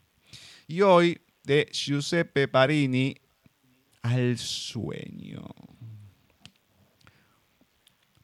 Y 0.67 0.81
hoy, 0.81 1.21
de 1.43 1.69
Giuseppe 1.71 2.47
Parini, 2.47 3.17
Al 4.01 4.39
sueño. 4.39 5.45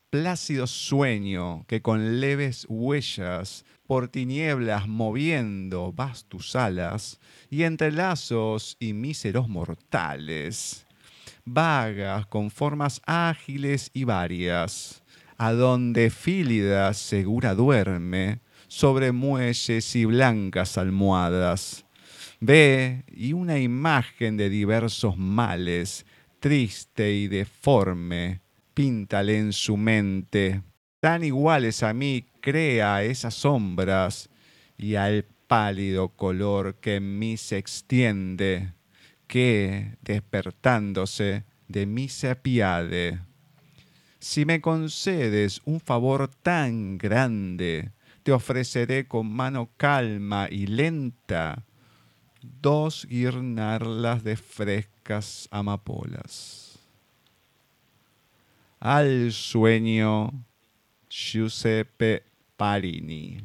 Plácido 0.09 0.65
sueño 0.65 1.65
que 1.67 1.83
con 1.83 2.19
leves 2.19 2.65
huellas 2.67 3.63
por 3.87 4.09
tinieblas 4.09 4.87
moviendo 4.87 5.93
vas 5.93 6.25
tus 6.25 6.55
alas 6.55 7.19
y 7.49 7.63
entre 7.63 7.91
lazos 7.91 8.75
y 8.79 8.93
míseros 8.93 9.47
mortales, 9.47 10.85
vagas 11.45 12.27
con 12.27 12.51
formas 12.51 13.01
ágiles 13.05 13.89
y 13.93 14.03
varias, 14.03 15.01
a 15.37 15.53
donde 15.53 16.09
Fílida 16.09 16.93
segura 16.93 17.55
duerme, 17.55 18.41
sobre 18.67 19.13
muelles 19.13 19.95
y 19.95 20.03
blancas 20.03 20.77
almohadas. 20.77 21.85
Ve 22.41 23.05
y 23.07 23.33
una 23.33 23.57
imagen 23.57 24.35
de 24.35 24.49
diversos 24.49 25.17
males, 25.17 26.05
triste 26.39 27.13
y 27.13 27.27
deforme, 27.27 28.41
píntale 28.73 29.37
en 29.37 29.53
su 29.53 29.77
mente. 29.77 30.61
Tan 30.99 31.23
iguales 31.23 31.81
a 31.81 31.93
mí 31.93 32.25
crea 32.47 33.03
esas 33.03 33.33
sombras 33.33 34.29
y 34.77 34.95
al 34.95 35.25
pálido 35.47 36.09
color 36.09 36.75
que 36.75 36.95
en 36.95 37.19
mí 37.19 37.35
se 37.35 37.57
extiende, 37.57 38.71
que, 39.27 39.97
despertándose, 40.01 41.43
de 41.67 41.85
mí 41.85 42.07
se 42.07 42.29
apiade 42.29 43.19
si 44.19 44.45
me 44.45 44.61
concedes 44.61 45.61
un 45.65 45.79
favor 45.79 46.27
tan 46.27 46.97
grande, 46.97 47.91
te 48.23 48.31
ofreceré 48.31 49.07
con 49.07 49.31
mano 49.31 49.69
calma 49.77 50.47
y 50.49 50.67
lenta 50.67 51.63
dos 52.41 53.05
guirnardas 53.09 54.23
de 54.23 54.35
frescas 54.35 55.47
amapolas. 55.51 56.79
Al 58.79 59.31
sueño, 59.31 60.33
Giuseppe 61.09 62.23
Parini. 62.57 63.37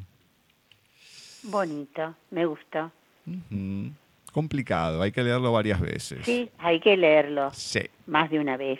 Bonito, 1.43 2.15
me 2.31 2.45
gustó. 2.45 2.91
Ujú. 3.27 3.91
Complicado, 4.31 5.01
hay 5.01 5.11
que 5.11 5.21
leerlo 5.23 5.51
varias 5.51 5.79
veces. 5.79 6.25
Sí, 6.25 6.49
hay 6.57 6.79
que 6.79 6.97
leerlo 6.97 7.51
Sí. 7.53 7.81
más 8.07 8.31
de 8.31 8.39
una 8.39 8.57
vez. 8.57 8.79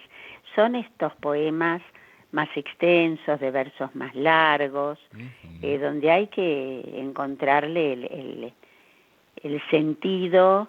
Son 0.56 0.76
estos 0.76 1.14
poemas 1.18 1.82
más 2.32 2.50
extensos, 2.56 3.40
de 3.40 3.52
versos 3.52 3.94
más 3.96 4.16
largos, 4.16 4.98
eh, 5.62 5.78
donde 5.78 6.10
hay 6.10 6.28
que 6.28 6.82
encontrarle 7.00 7.94
el, 7.94 8.04
el- 8.06 8.54
el 9.44 9.62
sentido, 9.70 10.68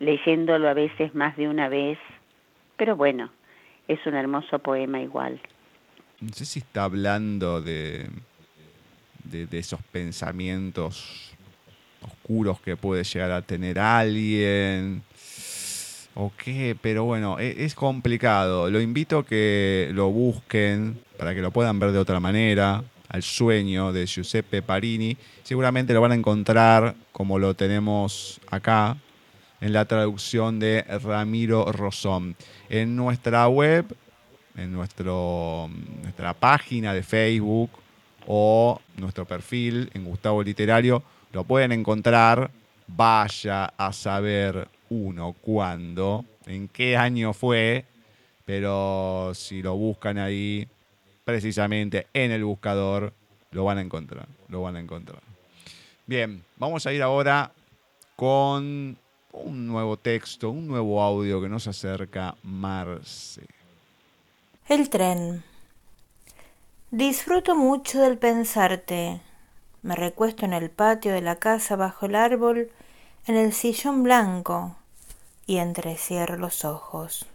leyéndolo 0.00 0.68
a 0.68 0.74
veces 0.74 1.14
más 1.14 1.36
de 1.36 1.48
una 1.48 1.68
vez, 1.68 1.98
pero 2.76 2.96
bueno, 2.96 3.30
es 3.86 4.04
un 4.06 4.14
hermoso 4.14 4.58
poema 4.58 5.00
igual. 5.00 5.40
No 6.20 6.30
sé 6.32 6.44
si 6.44 6.58
está 6.60 6.84
hablando 6.84 7.60
de, 7.62 8.08
de, 9.30 9.58
esos 9.58 9.80
pensamientos 9.92 11.32
oscuros 12.02 12.60
que 12.60 12.76
puede 12.76 13.04
llegar 13.04 13.30
a 13.32 13.42
tener 13.42 13.78
alguien 13.78 15.02
o 16.14 16.32
qué, 16.36 16.76
pero 16.80 17.04
bueno, 17.04 17.38
e- 17.38 17.64
es, 17.64 17.74
complicado. 17.74 18.70
Lo 18.70 18.80
invito 18.80 19.18
a 19.18 19.26
que 19.26 19.90
lo 19.92 20.10
busquen 20.10 20.98
para 21.18 21.34
que 21.34 21.42
lo 21.42 21.50
puedan 21.50 21.78
ver 21.78 21.92
de 21.92 21.98
otra 21.98 22.20
manera. 22.20 22.82
Al 23.08 23.22
sueño 23.22 23.92
de 23.92 24.04
Giuseppe 24.06 24.62
Parini. 24.62 25.16
Seguramente 25.44 25.94
lo 25.94 26.00
van 26.00 26.12
a 26.12 26.16
encontrar 26.16 26.96
como 27.12 27.38
lo 27.38 27.54
tenemos 27.54 28.40
acá 28.50 28.96
en 29.60 29.72
la 29.72 29.84
traducción 29.84 30.58
de 30.58 30.82
Ramiro 30.82 31.70
Rosón. 31.70 32.34
En 32.68 32.96
nuestra 32.96 33.46
web 33.46 33.94
en 34.56 34.72
nuestro, 34.72 35.70
nuestra 36.02 36.34
página 36.34 36.94
de 36.94 37.02
Facebook 37.02 37.70
o 38.26 38.80
nuestro 38.96 39.24
perfil 39.24 39.90
en 39.94 40.04
Gustavo 40.04 40.42
Literario. 40.42 41.02
Lo 41.32 41.44
pueden 41.44 41.72
encontrar. 41.72 42.50
Vaya 42.88 43.72
a 43.76 43.92
saber 43.92 44.68
uno 44.90 45.34
cuándo, 45.40 46.24
en 46.46 46.68
qué 46.68 46.96
año 46.96 47.32
fue, 47.32 47.84
pero 48.44 49.32
si 49.34 49.60
lo 49.60 49.74
buscan 49.76 50.18
ahí, 50.18 50.68
precisamente 51.24 52.06
en 52.14 52.30
el 52.30 52.44
buscador, 52.44 53.12
lo 53.50 53.64
van 53.64 53.78
a 53.78 53.80
encontrar. 53.80 54.28
Lo 54.48 54.62
van 54.62 54.76
a 54.76 54.80
encontrar. 54.80 55.20
Bien, 56.06 56.44
vamos 56.56 56.86
a 56.86 56.92
ir 56.92 57.02
ahora 57.02 57.50
con 58.14 58.96
un 59.32 59.66
nuevo 59.66 59.96
texto, 59.96 60.50
un 60.50 60.68
nuevo 60.68 61.02
audio 61.02 61.42
que 61.42 61.48
nos 61.48 61.66
acerca 61.66 62.36
Marce. 62.42 63.42
El 64.68 64.88
tren. 64.88 65.42
Disfruto 66.92 67.56
mucho 67.56 68.00
del 68.00 68.16
pensarte. 68.16 69.20
Me 69.82 69.96
recuesto 69.96 70.44
en 70.44 70.52
el 70.52 70.70
patio 70.70 71.12
de 71.12 71.20
la 71.20 71.36
casa 71.36 71.74
bajo 71.74 72.06
el 72.06 72.14
árbol, 72.14 72.70
en 73.26 73.34
el 73.34 73.52
sillón 73.52 74.04
blanco, 74.04 74.76
y 75.46 75.56
entrecierro 75.56 76.36
los 76.36 76.64
ojos. 76.64 77.26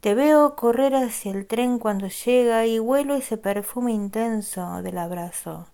Te 0.00 0.14
veo 0.14 0.56
correr 0.56 0.94
hacia 0.94 1.32
el 1.32 1.46
tren 1.46 1.78
cuando 1.78 2.08
llega 2.08 2.64
y 2.64 2.80
huelo 2.80 3.14
ese 3.14 3.36
perfume 3.36 3.92
intenso 3.92 4.80
del 4.80 4.96
abrazo. 4.96 5.66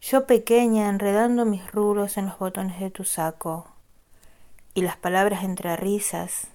Yo 0.00 0.26
pequeña 0.26 0.88
enredando 0.88 1.44
mis 1.44 1.72
rulos 1.72 2.16
en 2.18 2.26
los 2.26 2.38
botones 2.38 2.78
de 2.78 2.90
tu 2.90 3.02
saco, 3.02 3.66
y 4.74 4.82
las 4.82 4.96
palabras 4.96 5.42
entre 5.42 5.74
risas, 5.76 6.48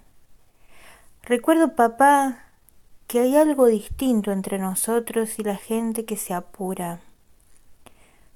Recuerdo, 1.26 1.74
papá, 1.74 2.43
que 3.14 3.20
hay 3.20 3.36
algo 3.36 3.68
distinto 3.68 4.32
entre 4.32 4.58
nosotros 4.58 5.38
y 5.38 5.44
la 5.44 5.56
gente 5.56 6.04
que 6.04 6.18
se 6.18 6.34
apura. 6.34 7.00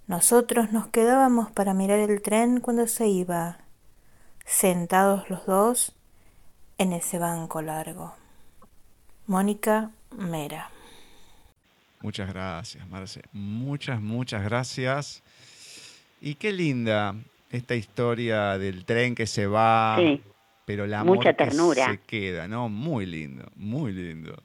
Nosotros 0.06 0.72
nos 0.72 0.86
quedábamos 0.90 1.50
para 1.50 1.74
mirar 1.74 1.98
el 1.98 2.22
tren 2.22 2.60
cuando 2.60 2.86
se 2.86 3.08
iba, 3.08 3.58
sentados 4.46 5.32
los 5.32 5.48
dos 5.48 5.94
en 6.78 6.94
ese 6.94 7.18
banco 7.18 7.64
largo. 7.64 8.14
Mónica 9.26 9.90
Mera. 10.16 10.70
Muchas 12.02 12.30
gracias, 12.32 12.88
Marce. 12.88 13.24
Muchas, 13.34 14.00
muchas 14.00 14.44
gracias. 14.44 15.24
Y 16.22 16.36
qué 16.36 16.54
linda 16.54 17.16
esta 17.50 17.74
historia 17.74 18.60
del 18.60 18.86
tren 18.86 19.16
que 19.16 19.26
se 19.26 19.48
va, 19.48 19.96
Sí, 19.98 20.22
pero 20.66 20.86
la 20.86 21.04
Mucha 21.04 21.34
que 21.34 21.46
ternura. 21.46 21.90
se 21.90 21.98
queda, 22.02 22.48
¿no? 22.48 22.70
Muy 22.70 23.08
lindo, 23.08 23.52
muy 23.56 23.92
lindo. 23.92 24.36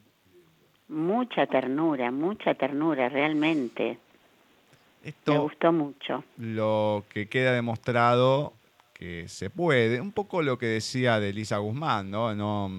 Mucha 0.92 1.46
ternura, 1.46 2.10
mucha 2.10 2.54
ternura, 2.54 3.08
realmente. 3.08 3.98
Me 5.02 5.08
Esto 5.08 5.42
gustó 5.42 5.72
mucho. 5.72 6.22
lo 6.36 7.04
que 7.08 7.26
queda 7.26 7.52
demostrado 7.52 8.52
que 8.92 9.26
se 9.28 9.50
puede, 9.50 10.00
un 10.00 10.12
poco 10.12 10.42
lo 10.42 10.58
que 10.58 10.66
decía 10.66 11.18
de 11.18 11.30
Elisa 11.30 11.56
Guzmán, 11.58 12.10
¿no? 12.10 12.34
No, 12.36 12.70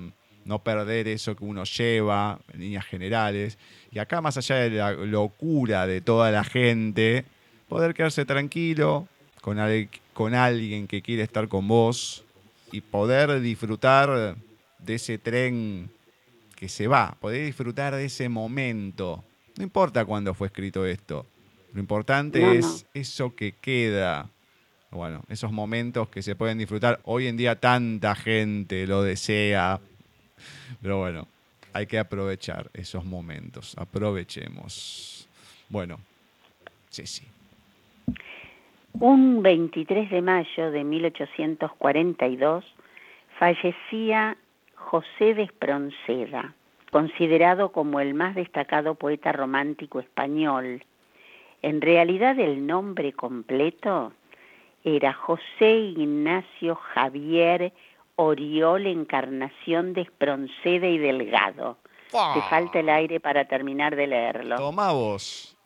no 0.46 0.60
perder 0.60 1.08
eso 1.10 1.36
que 1.36 1.44
uno 1.44 1.64
lleva 1.66 2.40
en 2.54 2.62
líneas 2.62 2.86
generales. 2.86 3.58
Y 3.92 4.00
acá, 4.00 4.22
más 4.22 4.38
allá 4.38 4.56
de 4.56 4.70
la 4.70 4.94
locura 4.94 5.86
de 5.86 6.00
toda 6.00 6.32
la 6.32 6.44
gente, 6.46 7.26
poder 7.68 7.94
quedarse 7.94 8.24
tranquilo 8.26 9.08
con, 9.42 9.60
al- 9.60 9.90
con 10.14 10.34
alguien 10.34 10.88
que 10.88 11.02
quiere 11.02 11.24
estar 11.24 11.50
con 11.50 11.68
vos 11.68 12.24
y 12.72 12.80
poder 12.82 13.42
disfrutar 13.42 14.36
de 14.80 14.96
ese 14.96 15.18
tren 15.18 15.90
que 16.64 16.70
se 16.70 16.88
va, 16.88 17.18
poder 17.20 17.46
disfrutar 17.46 17.94
de 17.94 18.06
ese 18.06 18.30
momento. 18.30 19.22
No 19.58 19.64
importa 19.66 20.06
cuándo 20.06 20.34
fue 20.34 20.48
escrito 20.48 20.86
esto. 20.86 21.26
Lo 21.74 21.82
importante 21.82 22.40
No, 22.40 22.54
no. 22.54 22.54
es 22.54 22.86
eso 22.94 23.36
que 23.36 23.52
queda. 23.52 24.30
Bueno, 24.90 25.26
esos 25.28 25.52
momentos 25.52 26.08
que 26.08 26.22
se 26.22 26.38
pueden 26.38 26.58
disfrutar. 26.60 27.02
Hoy 27.04 27.28
en 27.28 27.36
día 27.36 27.60
tanta 27.60 28.16
gente 28.16 28.88
lo 28.88 29.04
desea. 29.04 29.82
Pero 30.82 31.00
bueno, 31.00 31.28
hay 31.74 31.86
que 31.86 32.00
aprovechar 32.00 32.72
esos 32.74 33.04
momentos. 33.04 33.76
Aprovechemos. 33.78 35.28
Bueno, 35.68 36.00
sí, 36.88 37.06
sí. 37.06 37.28
Un 38.94 39.44
23 39.44 40.10
de 40.10 40.22
mayo 40.22 40.72
de 40.72 40.86
1842 40.86 42.64
fallecía 43.38 44.38
José 44.84 45.34
de 45.34 45.44
Espronceda, 45.44 46.54
considerado 46.92 47.72
como 47.72 48.00
el 48.00 48.14
más 48.14 48.36
destacado 48.36 48.96
poeta 48.96 49.32
romántico 49.32 50.00
español. 50.00 50.84
En 51.62 51.82
realidad 51.82 52.38
el 52.40 52.68
nombre 52.68 53.14
completo 53.14 54.14
era 54.84 55.14
José 55.14 55.72
Ignacio 55.98 56.76
Javier 56.76 57.74
Oriol 58.16 58.86
Encarnación 58.86 59.94
de 59.94 60.02
Espronceda 60.02 60.88
y 60.88 60.98
Delgado. 60.98 61.78
Te 62.12 62.42
falta 62.42 62.80
el 62.80 62.90
aire 62.90 63.20
para 63.20 63.46
terminar 63.46 63.96
de 63.96 64.06
leerlo. 64.06 64.58
Toma 64.58 64.92
vos. 64.92 65.58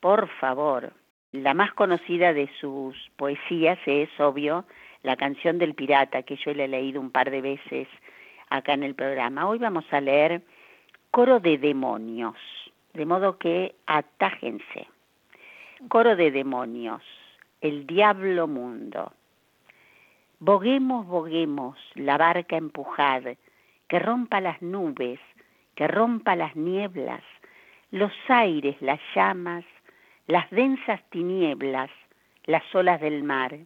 Por 0.00 0.28
favor. 0.40 0.92
La 1.32 1.54
más 1.54 1.72
conocida 1.72 2.34
de 2.34 2.50
sus 2.60 2.96
poesías 3.16 3.78
es, 3.86 4.10
obvio, 4.18 4.64
la 5.02 5.16
canción 5.16 5.58
del 5.58 5.74
pirata, 5.74 6.22
que 6.22 6.36
yo 6.36 6.52
le 6.52 6.64
he 6.64 6.68
leído 6.68 7.00
un 7.00 7.10
par 7.10 7.30
de 7.30 7.40
veces 7.40 7.88
acá 8.50 8.74
en 8.74 8.82
el 8.82 8.94
programa. 8.94 9.48
Hoy 9.48 9.58
vamos 9.58 9.84
a 9.92 10.00
leer 10.00 10.42
Coro 11.10 11.40
de 11.40 11.56
Demonios, 11.56 12.36
de 12.92 13.06
modo 13.06 13.38
que 13.38 13.74
atájense. 13.86 14.88
Coro 15.88 16.16
de 16.16 16.30
Demonios, 16.30 17.02
el 17.60 17.86
diablo 17.86 18.46
mundo. 18.46 19.12
Boguemos, 20.40 21.06
boguemos, 21.06 21.78
la 21.94 22.18
barca 22.18 22.56
empujad, 22.56 23.22
que 23.88 23.98
rompa 23.98 24.40
las 24.40 24.60
nubes, 24.60 25.20
que 25.74 25.86
rompa 25.86 26.36
las 26.36 26.56
nieblas, 26.56 27.22
los 27.90 28.12
aires, 28.28 28.76
las 28.80 29.00
llamas, 29.14 29.64
las 30.26 30.50
densas 30.50 31.00
tinieblas, 31.10 31.90
las 32.44 32.62
olas 32.74 33.00
del 33.00 33.22
mar. 33.22 33.58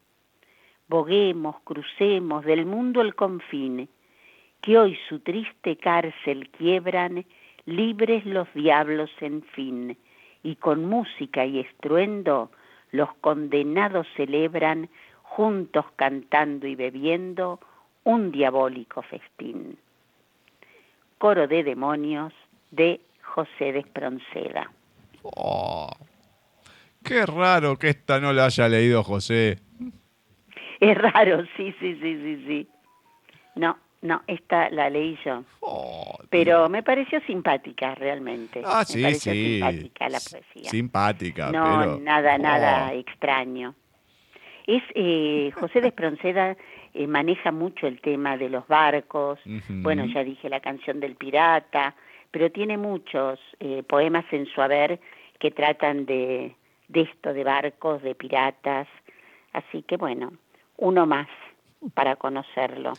Boguemos, 0.88 1.56
crucemos 1.64 2.44
del 2.44 2.66
mundo 2.66 3.00
el 3.00 3.14
confín, 3.14 3.88
que 4.64 4.78
hoy 4.78 4.98
su 5.10 5.18
triste 5.20 5.76
cárcel 5.76 6.48
quiebran, 6.48 7.26
libres 7.66 8.24
los 8.24 8.48
diablos 8.54 9.10
en 9.20 9.42
fin, 9.42 9.98
y 10.42 10.56
con 10.56 10.86
música 10.86 11.44
y 11.44 11.60
estruendo 11.60 12.50
los 12.90 13.12
condenados 13.20 14.06
celebran, 14.16 14.88
juntos 15.22 15.84
cantando 15.96 16.66
y 16.66 16.76
bebiendo, 16.76 17.60
un 18.04 18.32
diabólico 18.32 19.02
festín. 19.02 19.76
Coro 21.18 21.46
de 21.46 21.62
demonios 21.62 22.32
de 22.70 23.02
José 23.22 23.72
de 23.72 23.80
Espronceda. 23.80 24.70
Oh, 25.22 25.90
Qué 27.04 27.26
raro 27.26 27.76
que 27.76 27.90
esta 27.90 28.18
no 28.18 28.32
la 28.32 28.46
haya 28.46 28.66
leído 28.66 29.04
José. 29.04 29.58
Es 30.80 30.96
raro, 30.96 31.44
sí, 31.54 31.74
sí, 31.78 31.98
sí, 32.00 32.16
sí, 32.16 32.44
sí. 32.46 32.68
No, 33.56 33.76
no, 34.04 34.22
esta 34.26 34.68
la 34.68 34.90
leí 34.90 35.18
yo. 35.24 35.44
Oh, 35.60 36.18
Pero 36.28 36.68
me 36.68 36.82
pareció 36.82 37.20
simpática 37.22 37.94
realmente. 37.94 38.60
Ah, 38.62 38.80
me 38.80 38.84
sí, 38.84 39.02
pareció 39.02 39.32
sí. 39.32 39.52
simpática 39.54 40.08
la 40.10 40.18
poesía. 40.18 40.70
Simpática, 40.70 41.50
no, 41.50 41.78
pero... 41.80 42.00
nada, 42.00 42.36
nada 42.36 42.90
Oh, 42.92 42.98
extraño. 42.98 43.74
Es 44.66 44.82
eh, 44.94 45.50
José 45.54 45.80
de 45.80 45.88
Espronceda 45.88 46.54
eh, 46.92 47.06
maneja 47.06 47.50
mucho 47.50 47.86
el 47.86 47.98
tema 48.02 48.36
de 48.36 48.50
los 48.50 48.68
barcos. 48.68 49.38
Bueno, 49.70 50.04
ya 50.04 50.22
dije 50.22 50.50
la 50.50 50.60
canción 50.60 51.00
del 51.00 51.16
pirata, 51.16 51.94
pero 52.30 52.52
tiene 52.52 52.76
muchos 52.76 53.40
eh, 53.58 53.82
poemas 53.88 54.26
en 54.32 54.44
su 54.44 54.60
haber 54.60 55.00
que 55.38 55.50
tratan 55.50 56.04
de, 56.04 56.54
de 56.88 57.00
esto, 57.00 57.32
de 57.32 57.42
barcos, 57.42 58.02
de 58.02 58.14
piratas. 58.14 58.86
Así 59.54 59.80
que 59.82 59.96
bueno, 59.96 60.34
uno 60.76 61.06
más 61.06 61.28
para 61.94 62.16
conocerlo. 62.16 62.92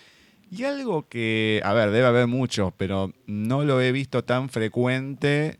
Y 0.49 0.63
algo 0.63 1.07
que, 1.07 1.61
a 1.63 1.73
ver, 1.73 1.91
debe 1.91 2.07
haber 2.07 2.27
muchos, 2.27 2.71
pero 2.77 3.11
no 3.25 3.63
lo 3.63 3.81
he 3.81 3.91
visto 3.91 4.23
tan 4.23 4.49
frecuente 4.49 5.59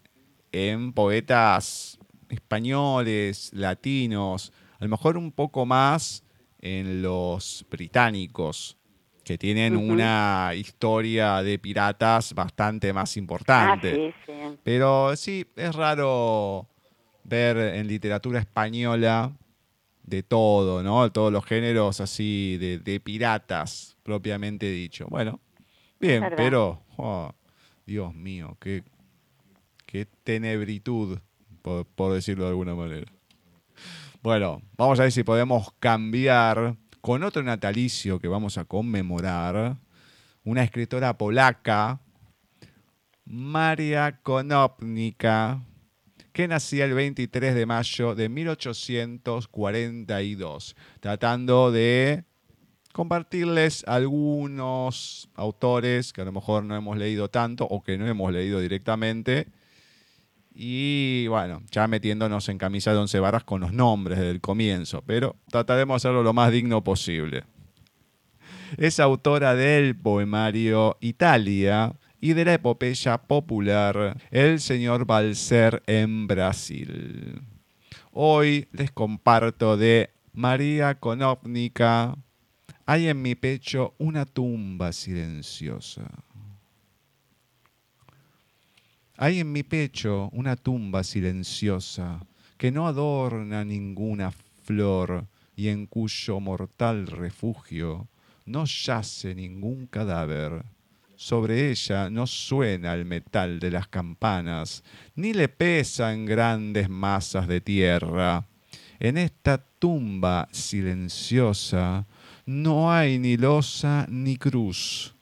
en 0.51 0.93
poetas 0.93 1.99
españoles, 2.29 3.51
latinos, 3.53 4.51
a 4.79 4.83
lo 4.86 4.89
mejor 4.89 5.17
un 5.17 5.31
poco 5.31 5.65
más 5.65 6.23
en 6.61 7.01
los 7.01 7.65
británicos, 7.69 8.77
que 9.23 9.38
tienen 9.38 9.75
una 9.75 10.51
historia 10.55 11.41
de 11.41 11.57
piratas 11.59 12.33
bastante 12.33 12.93
más 12.93 13.15
Ah, 13.15 13.19
importante. 13.19 13.95
sí, 13.95 14.13
sí. 14.25 14.57
Pero 14.63 15.15
sí, 15.15 15.45
es 15.55 15.75
raro 15.75 16.67
ver 17.23 17.57
en 17.57 17.88
literatura 17.88 18.39
española 18.39 19.31
de 20.06 20.24
todo, 20.24 20.84
¿no? 20.84 21.12
Todos 21.12 21.32
los 21.32 21.45
géneros 21.45 21.99
así 21.99 22.58
de, 22.58 22.80
de 22.80 22.99
piratas, 22.99 23.97
propiamente 24.03 24.70
dicho. 24.70 25.08
Bueno, 25.10 25.39
bien, 25.99 26.24
pero, 26.38 26.84
oh, 26.97 27.32
Dios 27.86 28.14
mío, 28.14 28.58
qué, 28.60 28.84
qué 29.86 30.06
tenebritud, 30.24 31.20
por, 31.62 31.86
por 31.86 32.14
decirlo 32.14 32.43
de 32.43 32.51
alguna 32.51 32.76
manera. 32.76 33.12
Bueno, 34.22 34.62
vamos 34.78 34.99
a 34.99 35.03
ver 35.03 35.12
si 35.12 35.24
podemos 35.24 35.72
cambiar 35.80 36.76
con 37.01 37.24
otro 37.24 37.43
natalicio 37.43 38.20
que 38.20 38.28
vamos 38.28 38.58
a 38.58 38.66
conmemorar. 38.66 39.78
Una 40.43 40.64
escritora 40.64 41.18
polaca, 41.18 41.99
Maria 43.26 44.20
Konopnica, 44.22 45.64
que 46.36 46.47
nacía 46.49 46.83
el 46.83 46.93
23 46.93 47.55
de 47.55 47.65
mayo 47.65 48.13
de 48.13 48.27
1842, 48.27 50.75
tratando 50.99 51.71
de 51.71 52.25
compartirles 52.91 53.86
algunos 53.88 55.29
autores 55.36 56.11
que 56.11 56.19
a 56.19 56.25
lo 56.25 56.33
mejor 56.33 56.65
no 56.65 56.75
hemos 56.75 56.97
leído 56.97 57.29
tanto 57.29 57.63
o 57.63 57.81
que 57.81 57.97
no 57.97 58.05
hemos 58.05 58.33
leído 58.33 58.59
directamente. 58.59 59.47
Y 60.53 61.27
bueno, 61.27 61.61
ya 61.71 61.88
metiéndonos 61.88 62.49
en 62.49 62.57
camisa 62.57 62.91
de 62.91 62.97
once 62.97 63.17
varas 63.21 63.45
con 63.45 63.61
los 63.61 63.71
nombres 63.71 64.17
desde 64.17 64.31
el 64.31 64.41
comienzo, 64.41 65.03
pero 65.07 65.38
trataremos 65.49 65.93
de 65.93 66.09
hacerlo 66.09 66.21
lo 66.21 66.33
más 66.33 66.51
digno 66.51 66.83
posible. 66.83 67.45
Es 68.75 68.99
autora 68.99 69.55
del 69.55 69.95
poemario 69.95 70.97
Italia 70.99 71.95
y 72.20 72.34
de 72.34 72.45
la 72.45 72.53
epopeya 72.53 73.18
popular 73.18 74.18
El 74.32 74.59
señor 74.59 75.05
Balser 75.05 75.84
en 75.88 76.28
Brasil. 76.28 77.41
Hoy 78.11 78.68
les 78.72 78.91
comparto 78.91 79.78
de 79.78 80.11
María 80.34 80.99
Konopnica. 80.99 82.16
Hay 82.86 83.07
en 83.07 83.22
mi 83.22 83.36
pecho 83.36 83.95
una 83.97 84.26
tumba 84.26 84.91
silenciosa. 84.91 86.09
Hay 89.18 89.39
en 89.39 89.51
mi 89.51 89.63
pecho 89.63 90.30
una 90.34 90.55
tumba 90.55 91.03
silenciosa 91.03 92.26
que 92.57 92.72
no 92.72 92.88
adorna 92.88 93.63
ninguna 93.63 94.32
flor 94.32 95.28
y 95.55 95.70
en 95.70 95.88
cuyo 95.88 96.39
mortal 96.39 97.07
refugio 97.07 98.07
no 98.45 98.66
yace 98.66 99.34
ningún 99.34 99.88
cadáver. 99.88 100.66
Sobre 101.18 101.72
ella 101.72 102.09
no 102.09 102.28
suena 102.28 102.93
el 102.93 103.05
metal 103.05 103.59
de 103.59 103.72
las 103.72 103.88
campanas, 103.88 104.84
ni 105.16 105.34
le 105.34 105.47
pesan 105.47 106.26
grandes 106.26 106.89
masas 106.89 107.47
de 107.47 107.61
tierra. 107.61 108.45
En 108.99 109.18
esta 109.18 109.57
tumba 109.57 110.47
silenciosa 110.51 112.05
no 112.45 112.91
hay 112.91 113.18
ni 113.18 113.38
losa 113.38 114.05
ni 114.09 114.36
cruz. 114.36 115.16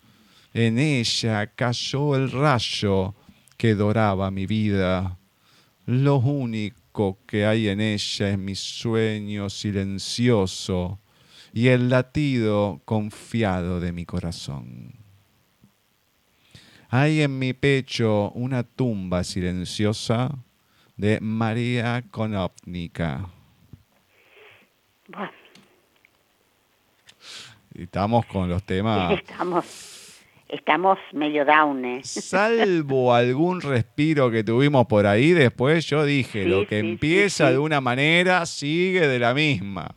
En 0.54 0.78
ella 0.78 1.48
cayó 1.48 2.16
el 2.16 2.32
rayo 2.32 3.16
que 3.58 3.76
doraba 3.76 4.32
mi 4.32 4.46
vida. 4.46 5.18
Lo 5.86 6.18
único 6.18 7.20
que 7.28 7.46
hay 7.46 7.68
en 7.68 7.82
ella 7.82 8.30
es 8.30 8.38
mi 8.38 8.56
sueño 8.56 9.50
silencioso 9.50 11.00
y 11.54 11.68
el 11.68 11.89
latido 11.89 12.82
confiado 12.86 13.80
de 13.80 13.91
mi 13.91 14.06
corazón. 14.06 15.03
Hay 16.96 17.24
en 17.24 17.39
mi 17.39 17.54
pecho 17.54 18.30
una 18.36 18.62
tumba 18.62 19.24
silenciosa 19.24 20.30
de 20.96 21.20
María 21.22 22.04
Konopnica. 22.12 23.30
Bueno, 25.08 25.32
Estamos 27.74 28.28
con 28.28 28.48
los 28.48 28.62
temas. 28.62 29.12
estamos, 29.28 30.22
estamos 30.48 31.00
medio 31.14 31.44
downes. 31.46 32.08
Salvo 32.12 33.12
algún 33.16 33.62
respiro 33.62 34.30
que 34.30 34.44
tuvimos 34.44 34.86
por 34.86 35.08
ahí, 35.08 35.32
después 35.32 35.88
yo 35.88 36.06
dije, 36.06 36.44
Sí, 36.44 36.48
lo 36.48 36.68
que 36.68 36.80
sí, 36.80 36.88
empieza 36.88 37.48
sí. 37.48 37.54
de 37.54 37.58
una 37.58 37.82
manera 37.82 38.46
sigue 38.46 39.08
de 39.08 39.18
la 39.18 39.34
misma. 39.34 39.96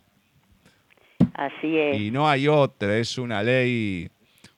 Así 1.35 1.77
es. 1.77 2.01
Y 2.01 2.09
no 2.09 2.27
hay 2.27 2.47
otra, 2.47 2.97
es 2.97 3.19
una 3.19 3.43
ley, 3.43 4.09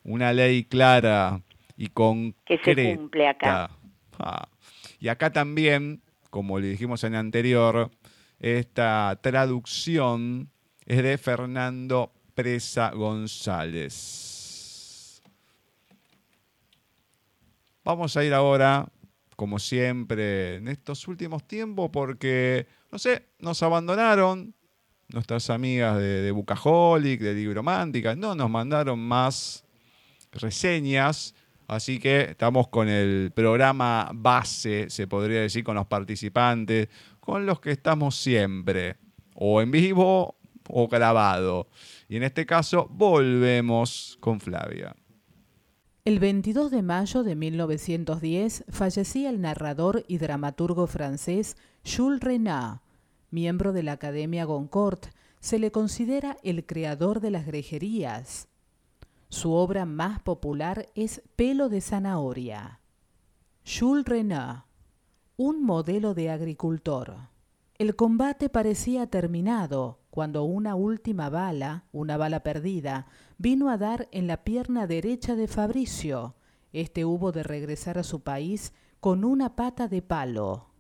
una 0.05 0.31
ley 0.31 0.63
clara 0.63 1.41
y 1.79 1.87
concreta. 1.87 2.63
Que 2.63 2.75
se 2.75 2.95
cumple 2.97 3.27
acá. 3.29 3.71
Ah. 4.19 4.49
Y 4.99 5.07
acá 5.07 5.31
también, 5.31 6.01
como 6.29 6.59
le 6.59 6.67
dijimos 6.67 7.05
en 7.05 7.13
el 7.13 7.19
anterior, 7.21 7.89
esta 8.37 9.17
traducción 9.21 10.49
es 10.85 11.01
de 11.01 11.17
Fernando 11.17 12.11
Presa 12.35 12.91
González. 12.91 13.93
Vamos 17.85 18.17
a 18.17 18.25
ir 18.25 18.33
ahora, 18.33 18.89
como 19.37 19.57
siempre, 19.57 20.57
en 20.57 20.67
estos 20.67 21.07
últimos 21.07 21.47
tiempos, 21.47 21.91
porque, 21.93 22.67
no 22.91 22.99
sé, 22.99 23.27
nos 23.39 23.63
abandonaron 23.63 24.53
nuestras 25.07 25.49
amigas 25.49 25.97
de, 25.97 26.23
de 26.23 26.31
Bucaholic, 26.31 27.21
de 27.21 27.35
Libromántica, 27.35 28.17
no 28.17 28.35
nos 28.35 28.49
mandaron 28.49 28.99
más 28.99 29.63
reseñas, 30.33 31.35
así 31.69 31.99
que 31.99 32.21
estamos 32.31 32.67
con 32.67 32.89
el 32.89 33.31
programa 33.33 34.09
base, 34.13 34.89
se 34.89 35.07
podría 35.07 35.41
decir, 35.41 35.63
con 35.63 35.75
los 35.75 35.85
participantes, 35.85 36.89
con 37.19 37.45
los 37.45 37.59
que 37.61 37.71
estamos 37.71 38.15
siempre, 38.15 38.97
o 39.35 39.61
en 39.61 39.71
vivo 39.71 40.35
o 40.67 40.87
grabado. 40.87 41.67
Y 42.07 42.17
en 42.17 42.23
este 42.23 42.45
caso 42.45 42.87
volvemos 42.89 44.17
con 44.19 44.39
Flavia. 44.39 44.95
El 46.05 46.19
22 46.19 46.71
de 46.71 46.81
mayo 46.81 47.23
de 47.23 47.35
1910 47.35 48.65
fallecía 48.69 49.29
el 49.29 49.41
narrador 49.41 50.05
y 50.07 50.17
dramaturgo 50.17 50.87
francés 50.87 51.55
Jules 51.85 52.21
Renard, 52.21 52.79
miembro 53.29 53.73
de 53.73 53.83
la 53.83 53.91
Academia 53.93 54.45
Goncourt. 54.45 55.07
Se 55.39 55.59
le 55.59 55.71
considera 55.71 56.37
el 56.43 56.65
creador 56.65 57.19
de 57.19 57.31
las 57.31 57.45
grejerías. 57.45 58.47
Su 59.29 59.53
obra 59.53 59.85
más 59.85 60.19
popular 60.21 60.89
es 60.95 61.21
Pelo 61.35 61.69
de 61.69 61.81
zanahoria. 61.81 62.79
Jules 63.63 64.25
un 65.37 65.63
modelo 65.63 66.15
de 66.15 66.31
agricultor. 66.31 67.15
El 67.75 67.95
combate 67.95 68.49
parecía 68.49 69.05
terminado 69.05 69.99
cuando 70.09 70.43
una 70.43 70.73
última 70.73 71.29
bala, 71.29 71.85
una 71.91 72.17
bala 72.17 72.41
perdida, 72.41 73.05
vino 73.37 73.69
a 73.69 73.77
dar 73.77 74.07
en 74.11 74.25
la 74.25 74.43
pierna 74.43 74.87
derecha 74.87 75.35
de 75.35 75.47
Fabricio. 75.47 76.35
Este 76.73 77.05
hubo 77.05 77.31
de 77.31 77.43
regresar 77.43 77.99
a 77.99 78.03
su 78.03 78.21
país 78.21 78.73
con 78.99 79.23
una 79.23 79.55
pata 79.55 79.87
de 79.87 80.01
palo. 80.01 80.71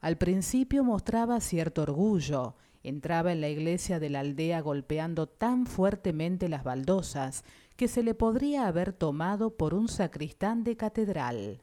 Al 0.00 0.16
principio 0.16 0.84
mostraba 0.84 1.40
cierto 1.40 1.82
orgullo. 1.82 2.54
Entraba 2.82 3.32
en 3.32 3.40
la 3.40 3.48
iglesia 3.48 4.00
de 4.00 4.08
la 4.08 4.20
aldea 4.20 4.60
golpeando 4.60 5.26
tan 5.26 5.66
fuertemente 5.66 6.48
las 6.48 6.64
baldosas 6.64 7.44
que 7.76 7.88
se 7.88 8.02
le 8.02 8.14
podría 8.14 8.66
haber 8.66 8.92
tomado 8.92 9.56
por 9.56 9.74
un 9.74 9.88
sacristán 9.88 10.64
de 10.64 10.76
catedral. 10.76 11.62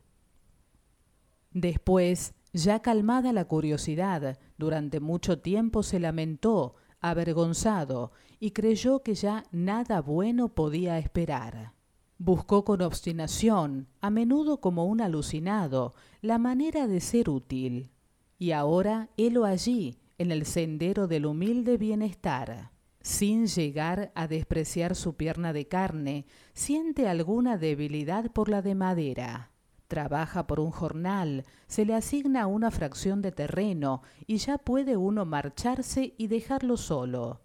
Después 1.52 2.34
Ya 2.54 2.82
calmada 2.82 3.34
la 3.34 3.46
curiosidad, 3.46 4.40
durante 4.58 5.00
mucho 5.00 5.40
tiempo 5.40 5.84
se 5.84 6.00
lamentó, 6.00 6.76
avergonzado, 7.02 8.12
y 8.40 8.52
creyó 8.52 9.04
que 9.04 9.16
ya 9.16 9.44
nada 9.52 10.02
bueno 10.02 10.50
podía 10.50 10.98
esperar. 10.98 11.74
Buscó 12.18 12.64
con 12.64 12.82
obstinación, 12.82 13.88
a 14.02 14.10
menudo 14.10 14.60
como 14.60 14.86
un 14.86 15.02
alucinado, 15.02 15.94
la 16.22 16.40
manera 16.40 16.88
de 16.88 17.00
ser 17.00 17.30
útil. 17.30 17.92
Y 18.40 18.52
ahora 18.52 19.10
helo 19.18 19.46
allí, 19.46 19.98
en 20.18 20.32
el 20.32 20.46
sendero 20.46 21.08
del 21.08 21.26
humilde 21.26 21.78
bienestar. 21.78 22.72
Sin 23.02 23.48
llegar 23.48 24.12
a 24.16 24.28
despreciar 24.28 24.96
su 24.96 25.16
pierna 25.16 25.54
de 25.54 25.68
carne, 25.68 26.26
siente 26.54 27.08
alguna 27.08 27.58
debilidad 27.58 28.32
por 28.32 28.50
la 28.50 28.62
de 28.62 28.76
madera. 28.76 29.52
Trabaja 29.88 30.48
por 30.48 30.60
un 30.60 30.72
jornal, 30.72 31.46
se 31.68 31.86
le 31.86 31.94
asigna 31.94 32.48
una 32.48 32.72
fracción 32.72 33.22
de 33.22 33.32
terreno 33.32 34.02
y 34.26 34.38
ya 34.38 34.58
puede 34.58 34.98
uno 34.98 35.24
marcharse 35.24 36.14
y 36.18 36.28
dejarlo 36.28 36.76
solo. 36.76 37.40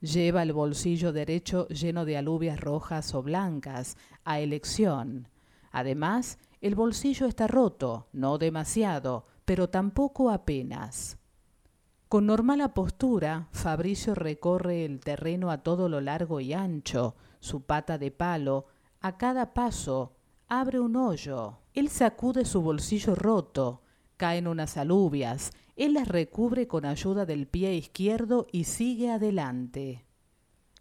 Lleva 0.00 0.42
el 0.42 0.52
bolsillo 0.52 1.12
derecho 1.12 1.68
lleno 1.68 2.04
de 2.04 2.16
alubias 2.16 2.58
rojas 2.58 3.14
o 3.14 3.22
blancas, 3.22 3.96
a 4.24 4.40
elección. 4.40 5.28
Además, 5.70 6.40
el 6.60 6.74
bolsillo 6.74 7.26
está 7.26 7.46
roto, 7.46 8.08
no 8.12 8.38
demasiado, 8.38 9.26
pero 9.44 9.70
tampoco 9.70 10.30
apenas. 10.30 11.21
Con 12.12 12.26
normal 12.26 12.60
apostura, 12.60 13.48
Fabricio 13.52 14.14
recorre 14.14 14.84
el 14.84 15.00
terreno 15.00 15.50
a 15.50 15.62
todo 15.62 15.88
lo 15.88 16.02
largo 16.02 16.40
y 16.40 16.52
ancho, 16.52 17.16
su 17.40 17.62
pata 17.62 17.96
de 17.96 18.10
palo, 18.10 18.66
a 19.00 19.16
cada 19.16 19.54
paso, 19.54 20.12
abre 20.46 20.78
un 20.78 20.94
hoyo. 20.96 21.60
Él 21.72 21.88
sacude 21.88 22.44
su 22.44 22.60
bolsillo 22.60 23.14
roto, 23.14 23.80
caen 24.18 24.46
unas 24.46 24.76
alubias, 24.76 25.52
él 25.74 25.94
las 25.94 26.06
recubre 26.06 26.68
con 26.68 26.84
ayuda 26.84 27.24
del 27.24 27.46
pie 27.46 27.76
izquierdo 27.76 28.46
y 28.52 28.64
sigue 28.64 29.10
adelante. 29.10 30.04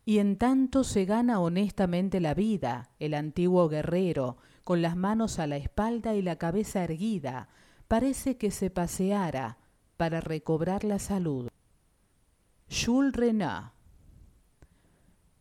Y 0.03 0.17
en 0.17 0.35
tanto 0.37 0.83
se 0.83 1.05
gana 1.05 1.39
honestamente 1.39 2.19
la 2.19 2.33
vida, 2.33 2.89
el 2.99 3.13
antiguo 3.13 3.69
guerrero, 3.69 4.35
con 4.65 4.81
las 4.81 4.97
manos 4.97 5.39
a 5.39 5.47
la 5.47 5.55
espalda 5.55 6.13
y 6.13 6.23
la 6.23 6.35
cabeza 6.35 6.83
erguida, 6.83 7.47
parece 7.87 8.35
que 8.35 8.51
se 8.51 8.69
paseara 8.69 9.60
para 10.01 10.19
recobrar 10.19 10.83
la 10.83 10.97
salud. 10.97 11.47
Jules 12.71 13.13
Renat. 13.13 13.71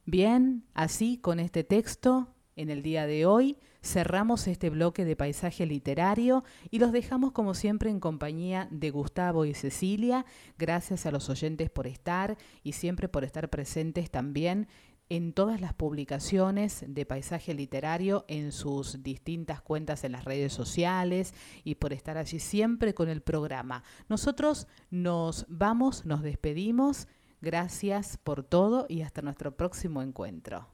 Bien, 0.04 0.66
así 0.74 1.16
con 1.16 1.40
este 1.40 1.64
texto, 1.64 2.34
en 2.56 2.68
el 2.68 2.82
día 2.82 3.06
de 3.06 3.24
hoy, 3.24 3.56
cerramos 3.82 4.46
este 4.46 4.68
bloque 4.68 5.06
de 5.06 5.16
paisaje 5.16 5.64
literario 5.64 6.44
y 6.70 6.78
los 6.78 6.92
dejamos 6.92 7.32
como 7.32 7.54
siempre 7.54 7.88
en 7.88 8.00
compañía 8.00 8.68
de 8.70 8.90
Gustavo 8.90 9.46
y 9.46 9.54
Cecilia. 9.54 10.26
Gracias 10.58 11.06
a 11.06 11.10
los 11.10 11.30
oyentes 11.30 11.70
por 11.70 11.86
estar 11.86 12.36
y 12.62 12.72
siempre 12.72 13.08
por 13.08 13.24
estar 13.24 13.48
presentes 13.48 14.10
también 14.10 14.68
en 15.10 15.32
todas 15.32 15.60
las 15.60 15.74
publicaciones 15.74 16.84
de 16.86 17.04
paisaje 17.04 17.52
literario 17.52 18.24
en 18.28 18.52
sus 18.52 19.02
distintas 19.02 19.60
cuentas 19.60 20.04
en 20.04 20.12
las 20.12 20.24
redes 20.24 20.52
sociales 20.52 21.34
y 21.64 21.74
por 21.74 21.92
estar 21.92 22.16
allí 22.16 22.38
siempre 22.38 22.94
con 22.94 23.08
el 23.08 23.20
programa. 23.20 23.82
Nosotros 24.08 24.68
nos 24.88 25.46
vamos, 25.48 26.06
nos 26.06 26.22
despedimos. 26.22 27.08
Gracias 27.40 28.18
por 28.22 28.44
todo 28.44 28.86
y 28.88 29.02
hasta 29.02 29.20
nuestro 29.20 29.56
próximo 29.56 30.00
encuentro. 30.00 30.68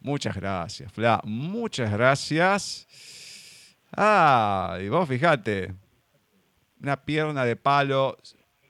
Muchas 0.00 0.34
gracias, 0.36 0.90
Fla. 0.90 1.20
Muchas 1.24 1.92
gracias. 1.92 2.86
Ah, 3.92 4.78
y 4.82 4.88
vos 4.88 5.06
fijate, 5.06 5.74
una 6.80 6.96
pierna 7.04 7.44
de 7.44 7.56
palo, 7.56 8.16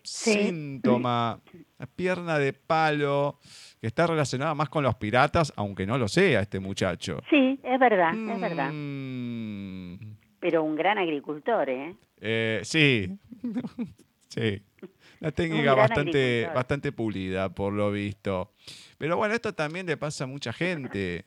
síntoma, 0.03 1.41
una 1.79 1.87
pierna 1.87 2.39
de 2.39 2.53
palo 2.53 3.39
que 3.87 3.89
está 3.91 4.05
relacionada 4.09 4.53
más 4.53 4.68
con 4.68 4.82
los 4.82 4.97
piratas, 4.97 5.53
aunque 5.55 5.87
no 5.87 5.97
lo 5.97 6.09
sea 6.09 6.41
este 6.41 6.59
muchacho. 6.59 7.20
Sí, 7.30 7.57
es 7.62 7.78
verdad, 7.78 8.12
es 8.14 8.41
verdad. 8.41 8.70
Mm, 8.72 9.95
Pero 10.41 10.64
un 10.64 10.74
gran 10.74 10.99
agricultor, 10.99 11.70
¿eh? 11.70 11.95
eh, 12.20 12.61
sí, 12.64 13.16
sí. 14.28 14.61
La 15.20 15.30
técnica 15.30 15.74
bastante, 15.74 16.49
bastante 16.53 16.91
pulida, 16.91 17.49
por 17.55 17.72
lo 17.72 17.93
visto. 17.93 18.51
Pero 18.99 19.16
bueno, 19.16 19.34
esto 19.34 19.55
también 19.55 19.87
le 19.87 19.97
pasa 19.97 20.24
a 20.24 20.26
mucha 20.26 20.53
gente, 20.53 21.24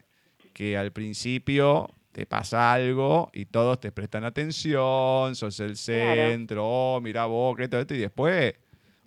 que 0.54 0.76
al 0.78 0.92
principio 0.92 1.90
te 2.12 2.26
pasa 2.26 2.74
algo 2.74 3.30
y 3.32 3.46
todos 3.46 3.80
te 3.80 3.94
prestan 3.94 4.26
atención, 4.26 5.34
sos 5.34 5.58
el 5.62 5.76
Claro. 5.78 6.30
centro, 6.30 6.66
oh, 6.68 7.00
mirá 7.00 7.26
vos, 7.26 7.56
que 7.56 7.64
esto, 7.64 7.80
esto, 7.80 7.94
y 7.96 8.00
después, 8.00 8.54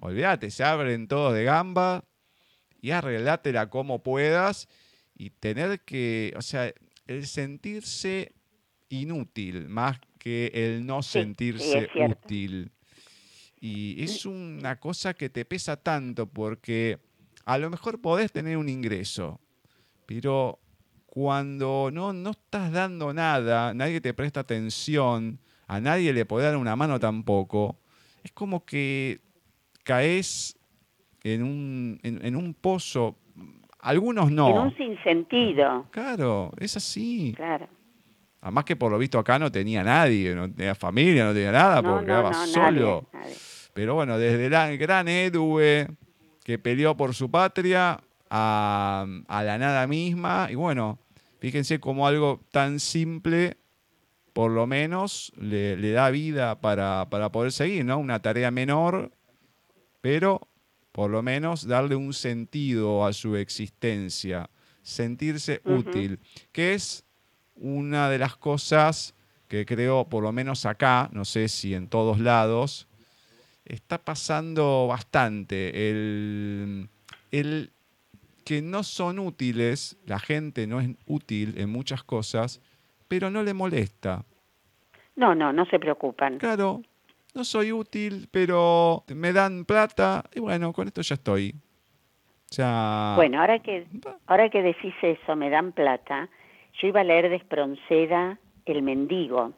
olvídate, 0.01 0.51
se 0.51 0.65
abren 0.65 1.07
todos 1.07 1.35
de 1.35 1.45
gamba 1.45 2.03
y 2.83 2.91
arreglátela 2.91 3.71
como 3.71 4.03
puedas 4.03 4.69
y 5.15 5.31
tener 5.31 5.81
que, 5.81 6.35
o 6.37 6.43
sea, 6.43 6.71
el 7.07 7.27
sentirse 7.27 8.35
inútil 8.91 9.69
más 9.69 9.99
que 10.19 10.51
el 10.53 10.85
no 10.85 11.03
Sí, 11.03 11.13
sentirse 11.21 11.89
útil. 11.95 12.73
Y 13.61 14.03
es 14.03 14.27
una 14.27 14.79
cosa 14.81 15.15
que 15.15 15.31
te 15.31 15.45
pesa 15.45 15.77
tanto 15.77 16.27
porque 16.27 16.99
a 17.45 17.57
lo 17.57 17.71
mejor 17.71 18.01
podés 18.01 18.33
tener 18.33 18.57
un 18.57 18.69
ingreso, 18.69 19.41
pero 20.05 20.59
cuando 21.07 21.91
no, 21.93 22.13
no 22.13 22.31
estás 22.31 22.73
dando 22.73 23.15
nada, 23.15 23.75
nadie 23.75 24.01
te 24.01 24.15
presta 24.15 24.41
atención, 24.41 25.39
a 25.69 25.81
nadie 25.81 26.13
le 26.13 26.27
puede 26.27 26.47
dar 26.47 26.57
una 26.57 26.75
mano 26.75 26.99
tampoco, 26.99 27.79
es 28.25 28.33
como 28.33 28.65
que 28.65 29.21
caes 29.85 30.57
en 31.25 31.43
un, 31.43 32.01
en, 32.03 32.25
en 32.25 32.37
un 32.37 32.55
pozo. 32.55 33.17
Algunos 33.81 34.29
En 34.29 34.37
no. 34.37 34.63
un 34.63 34.77
sinsentido, 34.77 35.87
Claro, 35.91 36.53
es 36.59 36.77
así. 36.77 37.33
claro. 37.37 37.67
Además 38.41 38.65
que 38.65 38.75
por 38.77 38.91
lo 38.91 38.99
visto 38.99 39.19
acá 39.19 39.39
no 39.39 39.51
tenía 39.53 39.83
nadie, 39.85 40.35
no 40.35 40.51
tenía 40.53 40.75
familia, 40.75 41.25
no 41.25 41.33
tenía 41.33 41.53
nada, 41.53 41.81
No, 41.83 41.91
porque 41.91 42.07
no, 42.07 42.07
quedaba 42.07 42.31
no, 42.31 42.47
solo. 42.47 43.07
nadie, 43.13 43.25
nadie. 43.25 43.37
Pero 43.75 43.95
bueno, 43.95 44.19
desde 44.19 44.47
el 44.47 44.79
gran 44.79 45.09
héroe 45.09 45.89
que 46.45 46.59
peleó 46.59 46.97
por 46.97 47.15
su 47.15 47.31
patria 47.31 48.01
a, 48.31 49.07
a 49.29 49.43
la 49.45 49.59
nada 49.59 49.87
misma. 49.87 50.49
Y 50.51 50.55
bueno, 50.57 50.99
fíjense 51.39 51.79
cómo 51.81 52.07
algo 52.07 52.41
tan 52.51 52.81
simple, 52.81 53.57
por 54.33 54.51
lo 54.51 54.67
menos, 54.67 55.33
le, 55.37 55.77
le 55.77 55.93
da 55.93 56.11
vida 56.11 56.61
para, 56.61 57.07
para 57.11 57.31
poder 57.31 57.53
seguir, 57.53 57.85
¿no? 57.85 57.99
Una 57.99 58.21
tarea 58.21 58.51
menor, 58.51 59.13
pero 60.01 60.41
por 60.93 61.11
lo 61.11 61.23
menos 61.23 61.67
darle 61.67 61.97
un 61.97 62.13
sentido 62.13 63.05
a 63.05 63.13
su 63.13 63.37
existencia, 63.37 64.49
sentirse 64.83 65.61
útil, 65.65 66.21
que 66.53 66.75
es 66.75 67.05
una 67.57 68.11
de 68.11 68.19
las 68.19 68.37
cosas 68.37 69.15
que 69.49 69.67
creo, 69.67 70.07
por 70.09 70.23
lo 70.23 70.33
menos 70.33 70.65
acá, 70.67 71.11
no 71.13 71.25
sé 71.25 71.49
si 71.49 71.75
en 71.75 71.89
todos 71.89 72.19
lados, 72.19 72.89
está 73.65 73.99
pasando 73.99 74.87
bastante. 74.87 75.91
El, 75.91 76.89
el 77.31 77.71
que 78.45 78.63
no 78.63 78.83
son 78.83 79.19
útiles, 79.19 79.99
la 80.07 80.19
gente 80.19 80.67
no 80.67 80.81
es 80.81 80.91
útil 81.07 81.55
en 81.59 81.71
muchas 81.71 82.03
cosas, 82.03 82.61
pero 83.09 83.31
no 83.31 83.43
le 83.43 83.55
molesta. 83.55 84.25
No, 85.17 85.35
no, 85.35 85.53
no 85.53 85.67
se 85.67 85.79
preocupan. 85.79 86.39
Claro, 86.39 86.83
no 87.35 87.45
soy 87.45 87.73
útil, 87.73 88.29
pero 88.31 89.05
me 89.15 89.33
dan 89.33 89.65
plata 89.65 90.25
y 90.35 90.41
bueno, 90.41 90.73
con 90.73 90.87
esto 90.89 91.03
ya 91.03 91.15
estoy. 91.15 91.55
O 92.51 92.55
sea, 92.55 93.15
Bueno, 93.17 93.41
ahora 93.41 93.61
que, 93.61 93.87
ahora 94.27 94.51
que 94.51 94.63
decís 94.63 94.95
eso, 95.01 95.37
me 95.37 95.49
dan 95.49 95.73
plata, 95.73 96.29
yo 96.75 96.89
iba 96.89 97.01
a 97.01 97.05
leer 97.05 97.31
de 97.31 97.37
Espronceda 97.37 98.39
El 98.67 98.83
mendigo, 98.83 99.53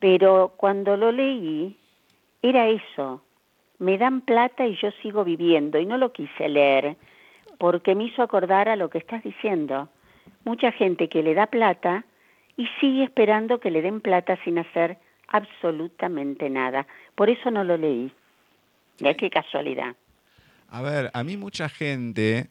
pero 0.00 0.54
cuando 0.56 0.96
lo 0.96 1.12
leí, 1.12 1.76
era 2.42 2.68
eso, 2.68 3.22
me 3.78 3.98
dan 3.98 4.20
plata 4.22 4.66
y 4.66 4.76
yo 4.76 4.90
sigo 5.02 5.24
viviendo, 5.24 5.78
y 5.78 5.86
no 5.86 5.96
lo 5.96 6.12
quise 6.12 6.48
leer, 6.48 6.96
porque 7.58 7.94
me 7.94 8.04
hizo 8.04 8.22
acordar 8.22 8.68
a 8.68 8.76
lo 8.76 8.90
que 8.90 8.98
estás 8.98 9.22
diciendo. 9.22 9.88
Mucha 10.44 10.72
gente 10.72 11.08
que 11.08 11.22
le 11.22 11.34
da 11.34 11.46
plata 11.46 12.04
y 12.56 12.66
sigue 12.80 13.04
esperando 13.04 13.60
que 13.60 13.70
le 13.70 13.82
den 13.82 14.00
plata 14.00 14.38
sin 14.44 14.58
hacer 14.58 14.98
absolutamente 15.36 16.48
nada. 16.50 16.86
Por 17.14 17.30
eso 17.30 17.50
no 17.50 17.64
lo 17.64 17.76
leí. 17.76 18.12
Qué 18.98 19.30
casualidad. 19.30 19.94
A 20.68 20.82
ver, 20.82 21.10
a 21.12 21.22
mí 21.22 21.36
mucha 21.36 21.68
gente, 21.68 22.50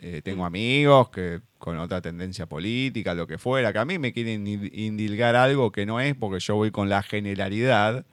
eh, 0.00 0.22
tengo 0.22 0.44
amigos 0.44 1.10
que 1.10 1.40
con 1.58 1.78
otra 1.78 2.00
tendencia 2.00 2.46
política, 2.46 3.14
lo 3.14 3.26
que 3.26 3.38
fuera, 3.38 3.72
que 3.72 3.78
a 3.78 3.84
mí 3.84 3.98
me 3.98 4.12
quieren 4.12 4.46
in- 4.46 4.70
indilgar 4.72 5.36
algo 5.36 5.70
que 5.72 5.86
no 5.86 6.00
es 6.00 6.14
porque 6.16 6.40
yo 6.40 6.56
voy 6.56 6.70
con 6.70 6.88
la 6.88 7.02
generalidad, 7.02 8.04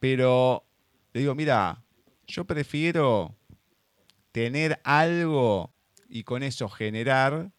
pero 0.00 0.64
le 1.12 1.20
digo, 1.20 1.34
mira, 1.34 1.82
yo 2.26 2.44
prefiero 2.44 3.34
tener 4.32 4.80
algo 4.84 5.70
y 6.08 6.24
con 6.24 6.42
eso 6.42 6.68
generar 6.68 7.50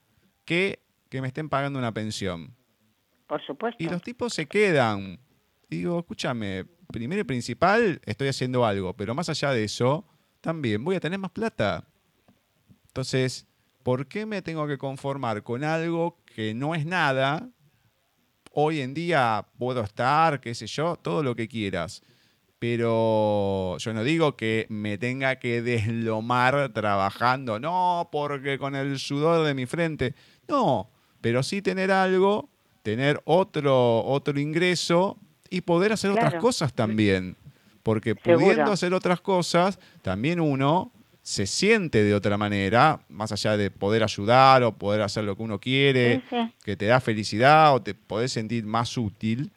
que 0.46 0.80
que 1.10 1.22
me 1.22 1.28
estén 1.28 1.48
pagando 1.50 1.80
una 1.80 1.94
pensión. 1.94 2.54
Por 3.28 3.42
supuesto. 3.46 3.82
Y 3.82 3.88
los 3.88 4.02
tipos 4.02 4.34
se 4.34 4.48
quedan 4.48 5.20
Digo, 5.70 6.00
escúchame, 6.00 6.66
primero 6.92 7.22
y 7.22 7.26
principal, 7.26 8.00
estoy 8.06 8.28
haciendo 8.28 8.66
algo, 8.66 8.94
pero 8.94 9.16
más 9.16 9.30
allá 9.30 9.52
de 9.52 9.64
eso, 9.64 10.06
también 10.42 10.84
voy 10.84 10.96
a 10.96 11.00
tener 11.00 11.20
más 11.20 11.32
plata. 11.32 11.88
Entonces, 12.88 13.48
¿por 13.84 14.08
qué 14.08 14.26
me 14.26 14.42
tengo 14.42 14.68
que 14.68 14.78
conformar 14.78 15.44
con 15.44 15.64
algo 15.64 16.18
que 16.26 16.54
no 16.54 16.76
es 16.76 16.86
nada? 16.86 17.50
Hoy 18.52 18.82
en 18.82 18.94
día 18.94 19.46
puedo 19.58 19.82
estar, 19.82 20.40
qué 20.40 20.54
sé 20.56 20.68
yo, 20.68 20.96
todo 20.96 21.24
lo 21.24 21.36
que 21.36 21.48
quieras. 21.48 22.02
Pero 22.60 23.78
yo 23.80 23.94
no 23.94 24.04
digo 24.04 24.38
que 24.38 24.66
me 24.70 24.98
tenga 24.98 25.38
que 25.38 25.62
deslomar 25.62 26.72
trabajando, 26.74 27.60
no, 27.60 28.10
porque 28.12 28.58
con 28.58 28.76
el 28.76 28.98
sudor 28.98 29.46
de 29.46 29.54
mi 29.54 29.66
frente, 29.66 30.16
no, 30.48 30.90
pero 31.20 31.44
sí 31.44 31.62
tener 31.62 31.92
algo, 31.92 32.50
tener 32.82 33.22
otro, 33.26 34.06
otro 34.06 34.40
ingreso 34.40 35.20
y 35.56 35.62
poder 35.62 35.94
hacer 35.94 36.12
otras 36.12 36.36
cosas 36.36 36.74
también. 36.74 37.36
Porque 37.82 38.14
Seguro. 38.22 38.40
pudiendo 38.48 38.72
hacer 38.72 38.94
otras 38.94 39.22
cosas, 39.22 39.80
también 40.02 40.40
uno 40.40 40.92
se 41.22 41.48
siente 41.48 42.04
de 42.04 42.14
otra 42.14 42.38
manera, 42.38 43.00
más 43.10 43.32
allá 43.32 43.58
de 43.58 43.72
poder 43.72 44.04
ayudar 44.04 44.64
o 44.64 44.74
poder 44.74 45.02
hacer 45.02 45.24
lo 45.24 45.36
que 45.36 45.44
uno 45.44 45.60
quiere, 45.60 46.16
Sí, 46.18 46.24
sí. 46.30 46.54
que 46.64 46.76
te 46.76 46.86
da 46.88 47.00
felicidad 47.00 47.74
o 47.74 47.82
te 47.82 47.94
podés 47.96 48.32
sentir 48.32 48.66
más 48.66 48.98
útil. 48.98 49.52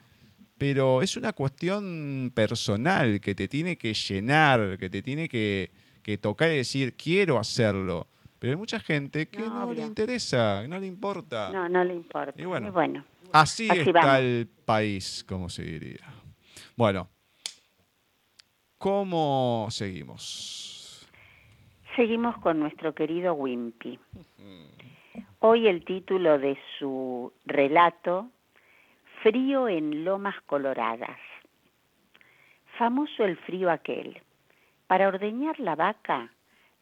Pero 0.57 1.03
es 1.03 1.17
una 1.17 1.33
cuestión 1.33 2.31
personal 2.35 3.21
que 3.21 3.35
te 3.35 3.49
tiene 3.49 3.77
que 3.77 3.95
llenar, 3.95 4.77
que 4.79 4.91
te 4.91 5.03
tiene 5.03 5.29
que, 5.29 5.71
que 6.03 6.19
tocar 6.19 6.51
y 6.53 6.57
decir, 6.57 6.95
quiero 6.95 7.39
hacerlo. 7.39 8.07
Pero 8.39 8.53
hay 8.53 8.57
mucha 8.57 8.79
gente 8.81 9.27
que 9.27 9.41
No, 9.41 9.67
no, 9.67 9.73
le 9.75 9.83
interesa, 9.83 10.61
que 10.63 10.69
no 10.69 10.79
le 10.79 10.87
importa. 10.87 11.51
No, 11.53 11.69
no 11.69 11.83
le 11.85 11.95
importa. 11.95 12.41
Y 12.41 12.45
bueno. 12.45 12.69
Y 12.69 12.71
bueno, 12.71 13.05
Así, 13.33 13.69
Así 13.71 13.81
está 13.81 13.93
vamos. 13.93 14.21
el 14.21 14.49
país, 14.65 15.25
como 15.29 15.49
se 15.49 15.63
diría. 15.63 16.07
Bueno, 16.77 17.09
¿cómo 18.79 19.67
seguimos? 19.71 20.67
seguimos 21.99 22.39
con 22.39 22.61
nuestro 22.61 22.95
querido 22.95 23.35
Wimpy. 23.35 23.99
Hoy 25.41 25.67
el 25.67 25.85
título 25.85 26.39
de 26.39 26.57
su 26.79 27.33
relato, 27.45 28.31
Frío 29.25 29.67
en 29.69 30.05
Lomas 30.05 30.41
Coloradas. 30.47 31.19
Famoso 32.79 33.25
el 33.25 33.37
frío 33.39 33.69
aquel. 33.69 34.23
Para 34.87 35.09
ordeñar 35.09 35.59
la 35.59 35.75
vaca, 35.75 36.31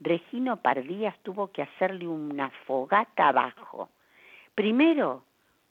Regino 0.00 0.58
Pardías 0.60 1.18
tuvo 1.22 1.50
que 1.50 1.62
hacerle 1.62 2.06
una 2.06 2.50
fogata 2.66 3.28
abajo. 3.28 3.88
Primero, 4.54 5.24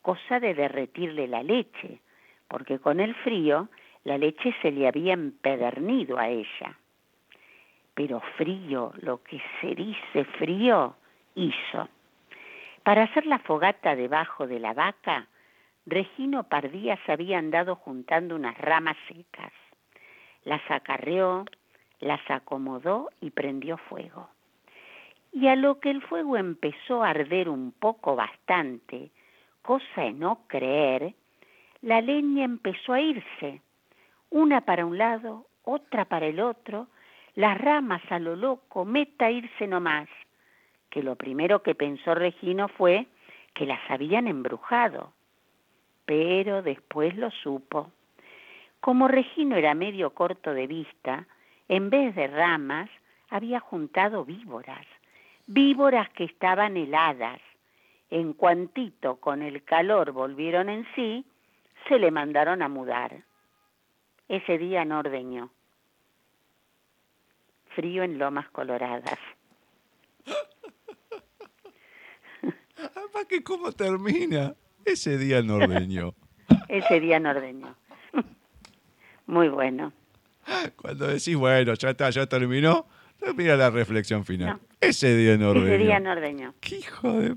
cosa 0.05 0.39
de 0.39 0.53
derretirle 0.53 1.27
la 1.27 1.41
leche, 1.41 1.99
porque 2.47 2.77
con 2.77 2.99
el 2.99 3.15
frío 3.15 3.69
la 4.03 4.19
leche 4.19 4.55
se 4.61 4.71
le 4.71 4.87
había 4.87 5.13
empedernido 5.13 6.19
a 6.19 6.29
ella. 6.29 6.77
Pero 7.95 8.21
frío, 8.37 8.93
lo 8.97 9.23
que 9.23 9.41
se 9.59 9.73
dice 9.73 10.25
frío, 10.37 10.95
hizo. 11.33 11.89
Para 12.83 13.05
hacer 13.05 13.25
la 13.25 13.39
fogata 13.39 13.95
debajo 13.95 14.45
de 14.45 14.59
la 14.59 14.75
vaca, 14.75 15.25
Regino 15.87 16.43
Pardías 16.43 16.99
había 17.07 17.39
andado 17.39 17.75
juntando 17.75 18.35
unas 18.35 18.55
ramas 18.59 18.97
secas. 19.07 19.53
Las 20.43 20.61
acarreó, 20.69 21.45
las 21.99 22.21
acomodó 22.29 23.09
y 23.21 23.31
prendió 23.31 23.77
fuego. 23.77 24.29
Y 25.31 25.47
a 25.47 25.55
lo 25.55 25.79
que 25.79 25.89
el 25.89 26.03
fuego 26.03 26.37
empezó 26.37 27.03
a 27.03 27.09
arder 27.09 27.49
un 27.49 27.71
poco 27.71 28.15
bastante, 28.15 29.09
cosa 29.65 30.01
de 30.03 30.13
no 30.13 30.43
creer, 30.47 31.15
la 31.81 31.99
leña 31.99 32.45
empezó 32.45 32.93
a 32.93 33.01
irse, 33.01 33.61
una 34.29 34.61
para 34.61 34.85
un 34.85 34.97
lado, 34.97 35.47
otra 35.63 36.05
para 36.05 36.27
el 36.27 36.39
otro, 36.39 36.87
las 37.33 37.57
ramas 37.57 38.03
a 38.11 38.19
lo 38.19 38.35
loco, 38.35 38.85
meta 38.85 39.25
a 39.25 39.31
irse 39.31 39.65
nomás, 39.65 40.07
que 40.91 41.01
lo 41.01 41.15
primero 41.15 41.63
que 41.63 41.73
pensó 41.73 42.13
Regino 42.13 42.67
fue 42.67 43.07
que 43.55 43.65
las 43.65 43.79
habían 43.89 44.27
embrujado, 44.27 45.13
pero 46.05 46.61
después 46.61 47.15
lo 47.17 47.31
supo. 47.31 47.91
Como 48.79 49.07
Regino 49.07 49.55
era 49.55 49.73
medio 49.73 50.11
corto 50.11 50.53
de 50.53 50.67
vista, 50.67 51.25
en 51.67 51.89
vez 51.89 52.13
de 52.13 52.27
ramas 52.27 52.89
había 53.29 53.59
juntado 53.59 54.25
víboras, 54.25 54.85
víboras 55.47 56.07
que 56.11 56.25
estaban 56.25 56.77
heladas. 56.77 57.41
En 58.09 58.33
cuantito 58.33 59.17
con 59.17 59.41
el 59.41 59.63
calor 59.63 60.11
volvieron 60.11 60.69
en 60.69 60.85
sí, 60.95 61.25
se 61.87 61.99
le 61.99 62.11
mandaron 62.11 62.61
a 62.61 62.69
mudar. 62.69 63.23
Ese 64.27 64.57
día 64.57 64.85
no 64.85 64.99
ordeñó. 64.99 65.51
Frío 67.75 68.03
en 68.03 68.17
lomas 68.17 68.49
coloradas. 68.49 69.19
Además 72.77 73.25
que 73.27 73.43
cómo 73.43 73.71
termina 73.71 74.55
ese 74.85 75.17
día 75.17 75.41
nordeño. 75.41 76.13
Ese 76.69 76.99
día 76.99 77.19
no 77.19 77.31
ordeñó. 77.31 77.75
Muy 79.25 79.49
bueno. 79.49 79.93
Cuando 80.75 81.07
decís, 81.07 81.35
bueno, 81.35 81.73
ya 81.73 81.89
está, 81.89 82.11
ya 82.11 82.27
terminó, 82.27 82.85
mira 83.35 83.55
la 83.55 83.71
reflexión 83.71 84.25
final. 84.25 84.49
No. 84.49 84.59
Ese 84.79 85.15
día 85.15 85.37
nordeño. 85.37 85.65
Ese 85.65 85.77
día 85.79 85.99
no 85.99 86.11
ordeñó. 86.11 86.53
¿Qué 86.59 86.77
hijo 86.77 87.13
de... 87.13 87.35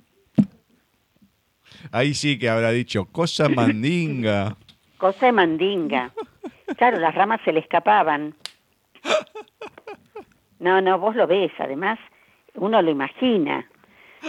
Ahí 1.93 2.15
sí 2.15 2.39
que 2.39 2.49
habrá 2.49 2.71
dicho, 2.71 3.07
cosa 3.07 3.49
mandinga. 3.49 4.57
Cosa 4.99 5.27
de 5.27 5.33
mandinga. 5.33 6.13
Claro, 6.77 6.99
las 6.99 7.15
ramas 7.15 7.41
se 7.45 7.53
le 7.53 7.61
escapaban. 7.61 8.35
No, 10.59 10.81
no, 10.81 10.99
vos 10.99 11.15
lo 11.15 11.27
ves, 11.27 11.53
además, 11.59 11.99
uno 12.55 12.83
lo 12.83 12.91
imagina. 12.91 13.65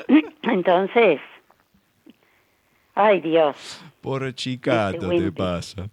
Entonces, 0.43 1.19
ay 2.93 3.19
Dios, 3.21 3.81
Por 4.01 4.33
chicato 4.35 5.09
te 5.09 5.31
pasa. 5.31 5.89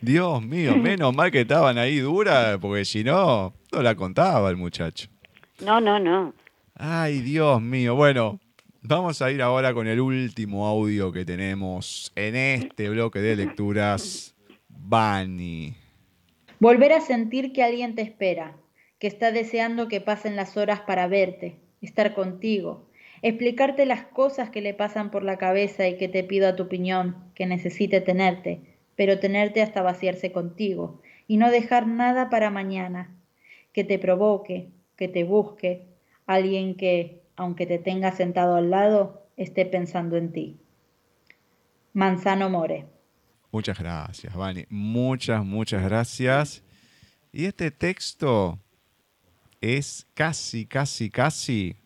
Dios 0.00 0.42
mío, 0.42 0.76
menos 0.76 1.14
mal 1.14 1.30
que 1.30 1.42
estaban 1.42 1.78
ahí 1.78 1.98
duras, 1.98 2.58
porque 2.60 2.84
si 2.84 3.04
no, 3.04 3.52
no 3.70 3.82
la 3.82 3.94
contaba 3.94 4.50
el 4.50 4.56
muchacho. 4.56 5.08
no, 5.60 5.80
no, 5.80 5.98
no. 5.98 6.34
Ay, 6.74 7.20
Dios 7.20 7.60
mío. 7.60 7.94
Bueno, 7.94 8.40
vamos 8.82 9.22
a 9.22 9.30
ir 9.30 9.42
ahora 9.42 9.74
con 9.74 9.86
el 9.86 10.00
último 10.00 10.66
audio 10.66 11.12
que 11.12 11.24
tenemos 11.24 12.12
en 12.16 12.36
este 12.36 12.88
bloque 12.88 13.20
de 13.20 13.36
lecturas. 13.36 14.34
Bani. 14.68 15.74
Volver 16.58 16.92
a 16.92 17.00
sentir 17.00 17.52
que 17.52 17.62
alguien 17.62 17.94
te 17.94 18.02
espera, 18.02 18.56
que 18.98 19.06
está 19.06 19.32
deseando 19.32 19.88
que 19.88 20.00
pasen 20.00 20.36
las 20.36 20.56
horas 20.56 20.80
para 20.80 21.06
verte, 21.06 21.56
estar 21.80 22.14
contigo, 22.14 22.88
explicarte 23.22 23.86
las 23.86 24.04
cosas 24.04 24.50
que 24.50 24.60
le 24.60 24.74
pasan 24.74 25.10
por 25.10 25.22
la 25.22 25.38
cabeza 25.38 25.86
y 25.88 25.96
que 25.96 26.08
te 26.08 26.24
pido 26.24 26.48
a 26.48 26.56
tu 26.56 26.64
opinión, 26.64 27.16
que 27.34 27.46
necesite 27.46 28.00
tenerte, 28.00 28.60
pero 28.96 29.18
tenerte 29.20 29.62
hasta 29.62 29.82
vaciarse 29.82 30.32
contigo 30.32 31.00
y 31.26 31.36
no 31.36 31.50
dejar 31.50 31.86
nada 31.86 32.28
para 32.28 32.50
mañana, 32.50 33.14
que 33.72 33.84
te 33.84 33.98
provoque, 33.98 34.68
que 34.96 35.08
te 35.08 35.24
busque, 35.24 35.86
alguien 36.26 36.74
que, 36.74 37.22
aunque 37.40 37.64
te 37.64 37.78
tenga 37.78 38.12
sentado 38.12 38.56
al 38.56 38.68
lado, 38.68 39.26
esté 39.38 39.64
pensando 39.64 40.18
en 40.18 40.30
ti. 40.30 40.60
Manzano 41.94 42.50
More. 42.50 42.84
Muchas 43.50 43.78
gracias, 43.78 44.34
Vani. 44.36 44.66
Muchas, 44.68 45.42
muchas 45.42 45.82
gracias. 45.82 46.62
Y 47.32 47.46
este 47.46 47.70
texto 47.70 48.58
es 49.62 50.06
casi, 50.12 50.66
casi, 50.66 51.08
casi 51.08 51.76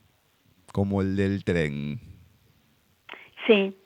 como 0.73 1.03
el 1.03 1.15
del 1.15 1.45
tren. 1.45 2.01
Sí, 3.47 3.77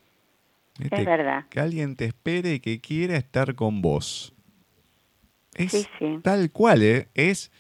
es 0.81 1.05
verdad. 1.05 1.45
Que 1.51 1.61
alguien 1.61 1.97
te 1.97 2.07
espere 2.07 2.55
y 2.55 2.61
que 2.61 2.81
quiera 2.81 3.19
estar 3.19 3.55
con 3.55 3.83
vos. 3.83 4.35
Es 5.55 5.73
Sí, 5.73 5.87
sí. 5.99 6.19
tal 6.23 6.51
cual, 6.51 6.83
¿eh? 6.83 7.09
Es 7.13 7.53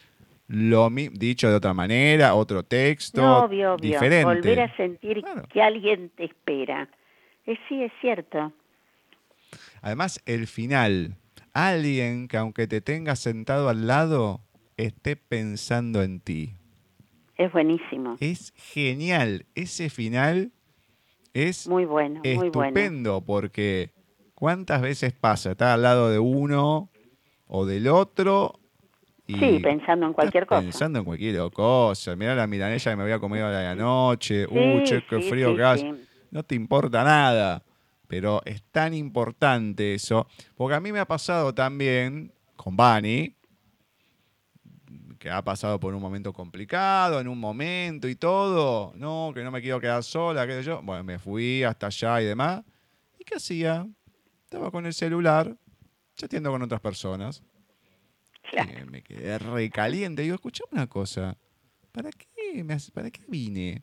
lo 0.49 0.89
dicho 0.91 1.49
de 1.51 1.55
otra 1.57 1.75
manera, 1.75 2.35
otro 2.35 2.63
texto, 2.65 3.21
No, 3.21 3.39
obvio, 3.45 3.75
obvio. 3.75 3.91
diferente. 3.91 4.25
Volver 4.25 4.61
a 4.61 4.77
sentir 4.77 5.23
Claro. 5.23 5.47
que 5.53 5.63
alguien 5.63 6.11
te 6.17 6.25
espera. 6.25 6.89
Eh, 7.47 7.57
sí, 7.69 7.83
es 7.83 7.93
cierto. 8.01 8.53
Además, 9.83 10.21
el 10.27 10.47
final, 10.47 11.17
alguien 11.53 12.29
que 12.29 12.37
aunque 12.39 12.67
te 12.67 12.81
tenga 12.81 13.15
sentado 13.17 13.69
al 13.69 13.87
lado, 13.87 14.41
esté 14.77 15.17
pensando 15.17 16.03
en 16.03 16.21
ti. 16.21 16.55
Es 17.37 17.53
buenísimo. 17.53 18.17
Es 18.21 18.53
genial. 18.57 19.47
Ese 19.55 19.91
final 19.91 20.51
es 21.35 21.69
Muy 21.69 21.85
bueno, 21.85 22.21
muy 22.25 22.35
bueno. 22.35 22.47
estupendo 22.47 23.21
porque 23.21 23.91
¿cuántas 24.35 24.81
veces 24.83 25.13
pasa? 25.13 25.53
Está 25.53 25.75
al 25.75 25.83
lado 25.83 26.11
de 26.11 26.19
uno 26.19 26.91
o 27.47 27.65
del 27.67 27.87
otro 27.89 28.58
y 29.29 29.39
Sí, 29.39 29.59
pensando 29.61 30.07
en 30.07 30.15
cualquier 30.15 30.47
cosa. 30.47 30.63
Pensando 30.63 30.99
en 30.99 31.05
cualquier 31.05 31.39
cosa. 31.53 32.17
Mirá 32.17 32.35
la 32.35 32.47
milanesa 32.47 32.91
que 32.91 32.97
me 32.97 33.03
había 33.05 33.19
comido 33.19 33.47
a 33.47 33.51
la 33.51 33.75
noche. 33.77 34.47
uh, 34.47 34.79
Sí, 34.79 34.83
che, 34.85 35.05
qué 35.07 35.21
sí, 35.21 35.29
frío 35.29 35.51
sí, 35.51 35.57
que 35.57 35.63
hace. 35.63 35.95
No 36.31 36.43
te 36.43 36.55
importa 36.55 37.05
nada. 37.05 37.63
pero 38.07 38.41
es 38.47 38.63
tan 38.73 38.95
importante 38.95 39.93
eso, 39.95 40.27
porque 40.57 40.75
a 40.75 40.81
mí 40.81 40.91
me 40.93 40.99
ha 40.99 41.05
pasado 41.05 41.55
también 41.55 42.33
con 42.57 42.75
Bani, 42.75 43.35
que 45.19 45.31
ha 45.31 45.43
pasado 45.45 45.79
por 45.79 45.93
un 45.95 46.01
momento 46.01 46.33
complicado, 46.33 47.21
en 47.21 47.29
un 47.29 47.39
momento 47.39 48.09
y 48.09 48.15
todo, 48.15 48.93
no, 48.97 49.33
que 49.35 49.43
no 49.43 49.51
me 49.51 49.61
quiero 49.61 49.79
quedar 49.79 50.03
sola, 50.03 50.47
qué 50.47 50.55
sé 50.55 50.63
yo. 50.63 50.81
Bueno, 50.83 51.05
me 51.05 51.19
fui 51.19 51.63
hasta 51.65 51.89
allá 51.89 52.23
y 52.23 52.25
demás. 52.25 52.63
¿Y 53.19 53.25
qué 53.25 53.35
hacía? 53.37 53.87
Estaba 54.45 54.71
con 54.71 54.87
el 54.87 54.95
celular, 54.95 55.55
chateando 56.17 56.51
con 56.51 56.63
otras 56.63 56.81
personas. 56.81 57.43
Y 58.53 58.91
me 58.91 59.03
quedé 59.03 59.39
recaliente. 59.39 60.23
Digo, 60.23 60.35
escuchame 60.35 60.69
una 60.73 60.87
cosa. 60.87 61.37
¿Para 61.93 62.11
qué, 62.11 62.63
me, 62.65 62.77
¿Para 62.93 63.11
qué 63.11 63.23
vine? 63.29 63.83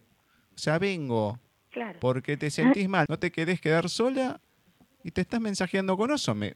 O 0.53 0.57
sea, 0.57 0.80
vengo 0.80 1.39
porque 1.99 2.38
te 2.38 2.49
sentís 2.49 2.88
mal. 2.88 3.05
No 3.09 3.20
te 3.20 3.32
querés 3.32 3.59
quedar 3.59 3.89
sola 3.89 4.39
y 5.03 5.11
te 5.11 5.22
estás 5.22 5.41
mensajeando 5.41 5.97
con 5.97 6.11
otro. 6.11 6.36
Me, 6.36 6.53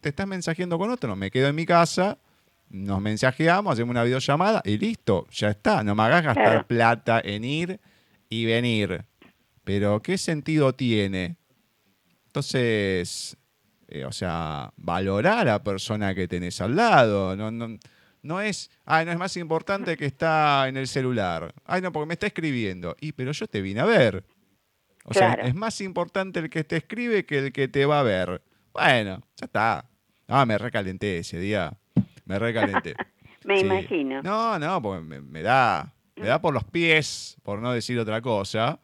te 0.00 0.10
estás 0.10 0.26
mensajeando 0.26 0.78
con 0.78 0.90
otro. 0.90 1.16
Me 1.16 1.30
quedo 1.30 1.48
en 1.48 1.54
mi 1.54 1.66
casa, 1.66 2.18
nos 2.68 3.00
mensajeamos, 3.00 3.72
hacemos 3.72 3.90
una 3.90 4.04
videollamada 4.04 4.62
y 4.64 4.78
listo, 4.78 5.26
ya 5.30 5.50
está. 5.50 5.82
No 5.82 5.94
me 5.94 6.02
hagas 6.02 6.24
gastar 6.24 6.66
plata 6.66 7.20
en 7.24 7.44
ir 7.44 7.80
y 8.28 8.44
venir. 8.44 9.04
Pero, 9.64 10.00
¿qué 10.02 10.18
sentido 10.18 10.74
tiene? 10.74 11.36
Entonces, 12.26 13.36
eh, 13.90 14.04
o 14.04 14.12
sea, 14.12 14.72
valorar 14.76 15.40
a 15.48 15.52
la 15.52 15.62
persona 15.62 16.14
que 16.14 16.28
tenés 16.28 16.60
al 16.60 16.76
lado. 16.76 17.36
No, 17.36 17.50
no, 17.50 17.76
no 18.22 18.40
es, 18.40 18.70
ay, 18.84 19.04
no 19.04 19.12
es 19.12 19.18
más 19.18 19.36
importante 19.36 19.96
que 19.96 20.06
está 20.06 20.68
en 20.68 20.76
el 20.76 20.86
celular. 20.86 21.52
Ay, 21.64 21.82
no, 21.82 21.90
porque 21.90 22.06
me 22.06 22.14
está 22.14 22.28
escribiendo. 22.28 22.96
Y, 23.00 23.12
pero 23.12 23.32
yo 23.32 23.48
te 23.48 23.60
vine 23.60 23.80
a 23.80 23.84
ver. 23.84 24.24
O 25.04 25.12
sea, 25.12 25.32
es 25.32 25.54
más 25.54 25.80
importante 25.80 26.38
el 26.38 26.50
que 26.50 26.62
te 26.62 26.76
escribe 26.76 27.26
que 27.26 27.38
el 27.38 27.52
que 27.52 27.66
te 27.66 27.84
va 27.84 28.00
a 28.00 28.04
ver. 28.04 28.42
Bueno, 28.72 29.22
ya 29.36 29.46
está. 29.46 29.84
Ah, 30.28 30.46
me 30.46 30.56
recalenté 30.56 31.18
ese 31.18 31.40
día. 31.40 31.72
Me 32.26 32.38
recalenté. 32.38 32.94
me 33.44 33.58
imagino. 33.58 34.22
No, 34.22 34.56
no, 34.58 34.80
porque 34.80 35.02
me, 35.02 35.42
da, 35.42 35.92
me 36.14 36.26
da 36.26 36.40
por 36.40 36.54
los 36.54 36.62
pies, 36.62 37.38
por 37.42 37.60
no 37.60 37.72
decir 37.72 37.98
otra 37.98 38.20
cosa 38.20 38.78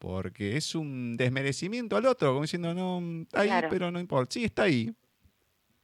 porque 0.00 0.56
es 0.56 0.74
un 0.74 1.16
desmerecimiento 1.18 1.94
al 1.94 2.06
otro, 2.06 2.30
como 2.30 2.42
diciendo, 2.42 2.72
no, 2.72 3.22
está 3.22 3.42
ahí, 3.42 3.50
pero 3.68 3.90
no 3.90 4.00
importa. 4.00 4.32
Sí, 4.32 4.44
está 4.44 4.62
ahí. 4.62 4.92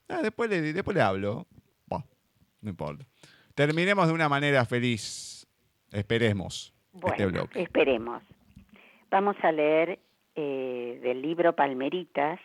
Ah, 0.08 0.22
después, 0.22 0.48
le, 0.48 0.72
después 0.72 0.96
le 0.96 1.02
hablo. 1.02 1.46
no 2.62 2.70
importa. 2.70 3.04
Terminemos 3.54 4.08
de 4.08 4.14
una 4.14 4.28
manera 4.28 4.64
feliz. 4.64 5.46
Esperemos 5.92 6.74
este 6.94 7.24
bueno, 7.24 7.48
Esperemos. 7.54 8.22
Vamos 9.10 9.36
a 9.42 9.52
leer 9.52 9.98
eh, 10.34 10.98
del 11.02 11.20
libro 11.20 11.54
Palmeritas 11.54 12.40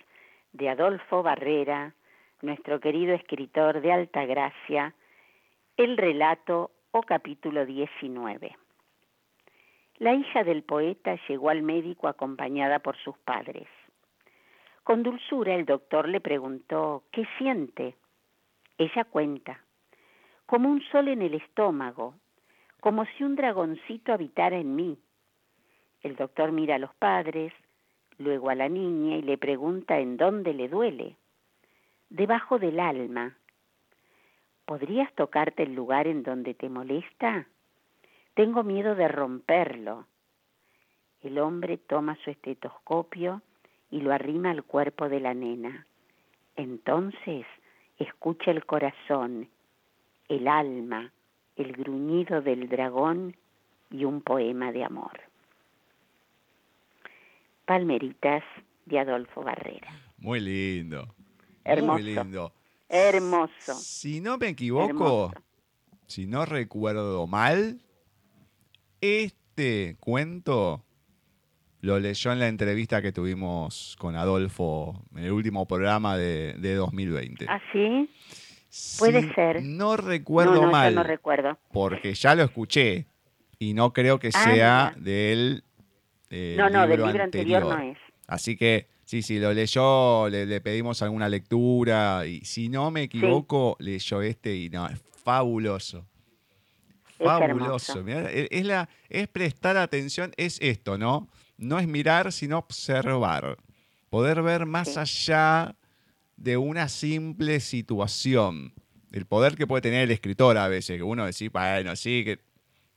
de 0.51 0.69
Adolfo 0.69 1.23
Barrera, 1.23 1.95
nuestro 2.41 2.79
querido 2.81 3.13
escritor 3.13 3.81
de 3.81 3.93
Alta 3.93 4.25
Gracia, 4.25 4.93
el 5.77 5.95
relato 5.97 6.71
o 6.91 7.01
capítulo 7.03 7.65
19. 7.65 8.57
La 10.01 10.15
hija 10.15 10.43
del 10.43 10.63
poeta 10.63 11.15
llegó 11.27 11.51
al 11.51 11.61
médico 11.61 12.07
acompañada 12.07 12.79
por 12.79 12.97
sus 12.97 13.15
padres. 13.19 13.67
Con 14.83 15.03
dulzura 15.03 15.53
el 15.53 15.65
doctor 15.65 16.09
le 16.09 16.19
preguntó, 16.19 17.03
¿qué 17.11 17.27
siente? 17.37 17.95
Ella 18.79 19.03
cuenta, 19.03 19.63
como 20.47 20.69
un 20.69 20.81
sol 20.85 21.07
en 21.07 21.21
el 21.21 21.35
estómago, 21.35 22.15
como 22.79 23.05
si 23.05 23.23
un 23.23 23.35
dragoncito 23.35 24.11
habitara 24.11 24.57
en 24.57 24.75
mí. 24.75 24.97
El 26.01 26.15
doctor 26.15 26.51
mira 26.51 26.77
a 26.77 26.79
los 26.79 26.95
padres, 26.95 27.53
luego 28.17 28.49
a 28.49 28.55
la 28.55 28.69
niña 28.69 29.17
y 29.17 29.21
le 29.21 29.37
pregunta 29.37 29.99
en 29.99 30.17
dónde 30.17 30.55
le 30.55 30.67
duele. 30.67 31.15
Debajo 32.09 32.57
del 32.57 32.79
alma. 32.79 33.37
¿Podrías 34.65 35.13
tocarte 35.13 35.61
el 35.61 35.75
lugar 35.75 36.07
en 36.07 36.23
donde 36.23 36.55
te 36.55 36.69
molesta? 36.69 37.45
Tengo 38.33 38.63
miedo 38.63 38.95
de 38.95 39.07
romperlo. 39.07 40.07
El 41.21 41.37
hombre 41.39 41.77
toma 41.77 42.17
su 42.23 42.29
estetoscopio 42.29 43.41
y 43.89 44.01
lo 44.01 44.13
arrima 44.13 44.51
al 44.51 44.63
cuerpo 44.63 45.09
de 45.09 45.19
la 45.19 45.33
nena. 45.33 45.85
Entonces 46.55 47.45
escucha 47.97 48.51
el 48.51 48.65
corazón, 48.65 49.49
el 50.29 50.47
alma, 50.47 51.11
el 51.55 51.73
gruñido 51.73 52.41
del 52.41 52.69
dragón 52.69 53.35
y 53.89 54.05
un 54.05 54.21
poema 54.21 54.71
de 54.71 54.83
amor. 54.83 55.19
Palmeritas 57.65 58.43
de 58.85 58.99
Adolfo 58.99 59.43
Barrera. 59.43 59.89
Muy 60.17 60.39
lindo. 60.39 61.13
Hermoso. 61.63 61.93
Muy 61.93 62.03
lindo. 62.03 62.53
Hermoso. 62.89 63.73
Si 63.75 64.19
no 64.19 64.37
me 64.37 64.49
equivoco, 64.49 65.31
si 66.07 66.27
no 66.27 66.45
recuerdo 66.45 67.27
mal, 67.27 67.81
este 69.01 69.97
cuento 69.99 70.85
lo 71.81 71.99
leyó 71.99 72.31
en 72.31 72.39
la 72.39 72.47
entrevista 72.47 73.01
que 73.01 73.11
tuvimos 73.11 73.95
con 73.99 74.15
Adolfo 74.15 75.03
en 75.15 75.25
el 75.25 75.31
último 75.31 75.67
programa 75.67 76.15
de, 76.15 76.75
2020. 76.75 77.47
¿Ah, 77.49 77.59
sí? 77.73 78.09
Puede 78.99 79.33
ser. 79.33 79.63
No 79.63 79.97
recuerdo 79.97 80.69
mal. 80.71 80.95
no 80.95 81.03
recuerdo. 81.03 81.57
Porque 81.73 82.13
ya 82.13 82.35
lo 82.35 82.43
escuché 82.43 83.07
y 83.59 83.73
no 83.73 83.91
creo 83.91 84.19
que 84.19 84.29
ah, 84.33 84.43
sea 84.43 84.93
del 84.95 85.63
eh, 86.29 86.55
No, 86.57 86.69
no, 86.69 86.87
del 86.87 87.01
libro 87.03 87.23
anterior. 87.23 87.63
no 87.63 87.79
es. 87.79 87.97
Así 88.27 88.55
que, 88.55 88.87
sí, 89.03 89.23
sí, 89.23 89.39
lo 89.39 89.51
leyó, 89.51 90.29
le, 90.29 90.61
pedimos 90.61 91.01
alguna 91.01 91.27
lectura 91.27 92.25
y 92.25 92.41
si 92.45 92.69
no 92.69 92.91
me 92.91 93.03
equivoco, 93.03 93.75
leyó 93.79 94.21
este 94.21 94.55
y 94.55 94.69
no, 94.69 94.87
es 94.87 95.01
fabuloso 95.23 96.05
fabuloso. 97.23 98.03
es, 98.07 98.65
la, 98.65 98.89
es 99.09 99.27
prestar 99.27 99.77
atención, 99.77 100.31
es 100.37 100.57
esto, 100.61 100.97
¿no? 100.97 101.29
No 101.57 101.79
es 101.79 101.87
mirar, 101.87 102.31
sino 102.31 102.57
observar. 102.57 103.57
Poder 104.09 104.41
ver 104.41 104.65
más 104.65 104.97
allá 104.97 105.75
de 106.35 106.57
una 106.57 106.89
simple 106.89 107.59
situación. 107.59 108.73
El 109.11 109.25
poder 109.25 109.55
que 109.55 109.67
puede 109.67 109.81
tener 109.81 110.03
el 110.03 110.11
escritor 110.11 110.57
a 110.57 110.67
veces, 110.67 110.97
que 110.97 111.03
uno 111.03 111.25
decís, 111.25 111.51
bueno, 111.51 111.95
sí, 111.95 112.23
que 112.25 112.39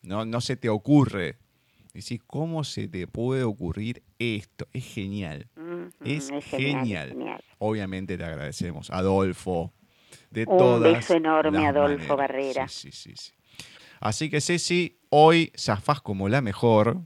no, 0.03 0.25
no 0.25 0.41
se 0.41 0.57
te 0.57 0.69
ocurre. 0.69 1.37
Decís, 1.93 2.21
¿cómo 2.27 2.65
se 2.65 2.89
te 2.89 3.07
puede 3.07 3.45
ocurrir 3.45 4.03
esto? 4.19 4.67
Es 4.73 4.85
genial. 4.85 5.49
es, 6.05 6.31
genial, 6.45 7.17
Obviamente 7.59 8.17
le 8.17 8.25
agradecemos, 8.25 8.91
Adolfo, 8.91 9.73
de 10.31 10.45
Un 10.47 10.83
beso 10.83 11.15
enorme, 11.15 11.67
Adolfo 11.67 12.17
Barrera. 12.17 12.67
Sí, 12.67 12.91
sí, 12.91 13.13
sí. 13.15 13.33
Así 14.05 14.29
que 14.29 14.43
Ceci, 14.43 14.99
hoy 15.09 15.51
zafás 15.57 16.03
como 16.03 16.29
la 16.29 16.43
mejor. 16.43 16.99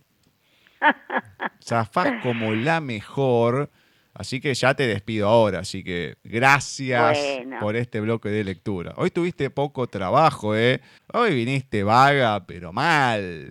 zafás 1.65 2.21
como 2.25 2.55
la 2.55 2.81
mejor. 2.81 3.71
Así 4.15 4.41
que 4.41 4.53
ya 4.53 4.75
te 4.75 4.89
despido 4.89 5.29
ahora. 5.29 5.61
Así 5.61 5.85
que 5.85 6.17
gracias 6.25 7.17
por 7.61 7.77
este 7.77 8.01
bloque 8.01 8.31
de 8.31 8.43
lectura. 8.43 8.95
Hoy 8.97 9.11
tuviste 9.11 9.49
poco 9.49 9.87
trabajo, 9.87 10.57
¿eh? 10.57 10.81
Hoy 11.15 11.37
viniste 11.37 11.85
vaga, 11.85 12.45
pero 12.45 12.73
mal. 12.73 13.51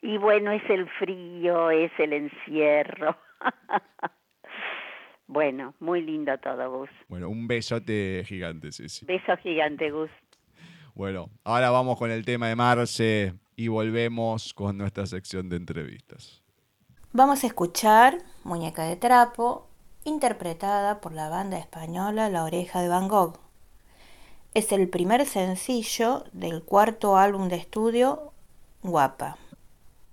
Y 0.00 0.16
bueno, 0.16 0.52
es 0.52 0.62
el 0.70 0.88
frío, 0.90 1.72
es 1.72 1.90
el 1.98 2.12
encierro. 2.12 3.16
bueno, 5.26 5.74
muy 5.80 6.00
lindo 6.00 6.38
todo, 6.38 6.78
Gus. 6.78 6.90
Bueno, 7.08 7.28
un 7.28 7.48
besote 7.48 8.22
gigante, 8.24 8.70
Ceci. 8.70 9.04
Beso 9.04 9.36
gigante, 9.38 9.90
Gus. 9.90 10.10
Bueno, 10.94 11.30
ahora 11.42 11.70
vamos 11.70 11.98
con 11.98 12.12
el 12.12 12.24
tema 12.24 12.46
de 12.46 12.54
Marce 12.54 13.34
y 13.56 13.66
volvemos 13.66 14.54
con 14.54 14.78
nuestra 14.78 15.06
sección 15.06 15.48
de 15.48 15.56
entrevistas. 15.56 16.40
Vamos 17.12 17.42
a 17.42 17.48
escuchar 17.48 18.18
Muñeca 18.44 18.84
de 18.84 18.94
Trapo, 18.94 19.66
interpretada 20.04 21.00
por 21.00 21.12
la 21.12 21.28
banda 21.28 21.58
española 21.58 22.28
La 22.28 22.44
Oreja 22.44 22.80
de 22.80 22.88
Van 22.88 23.08
Gogh. 23.08 23.40
Es 24.54 24.70
el 24.70 24.88
primer 24.88 25.26
sencillo 25.26 26.26
del 26.32 26.62
cuarto 26.62 27.16
álbum 27.16 27.48
de 27.48 27.56
estudio 27.56 28.32
Guapa. 28.84 29.36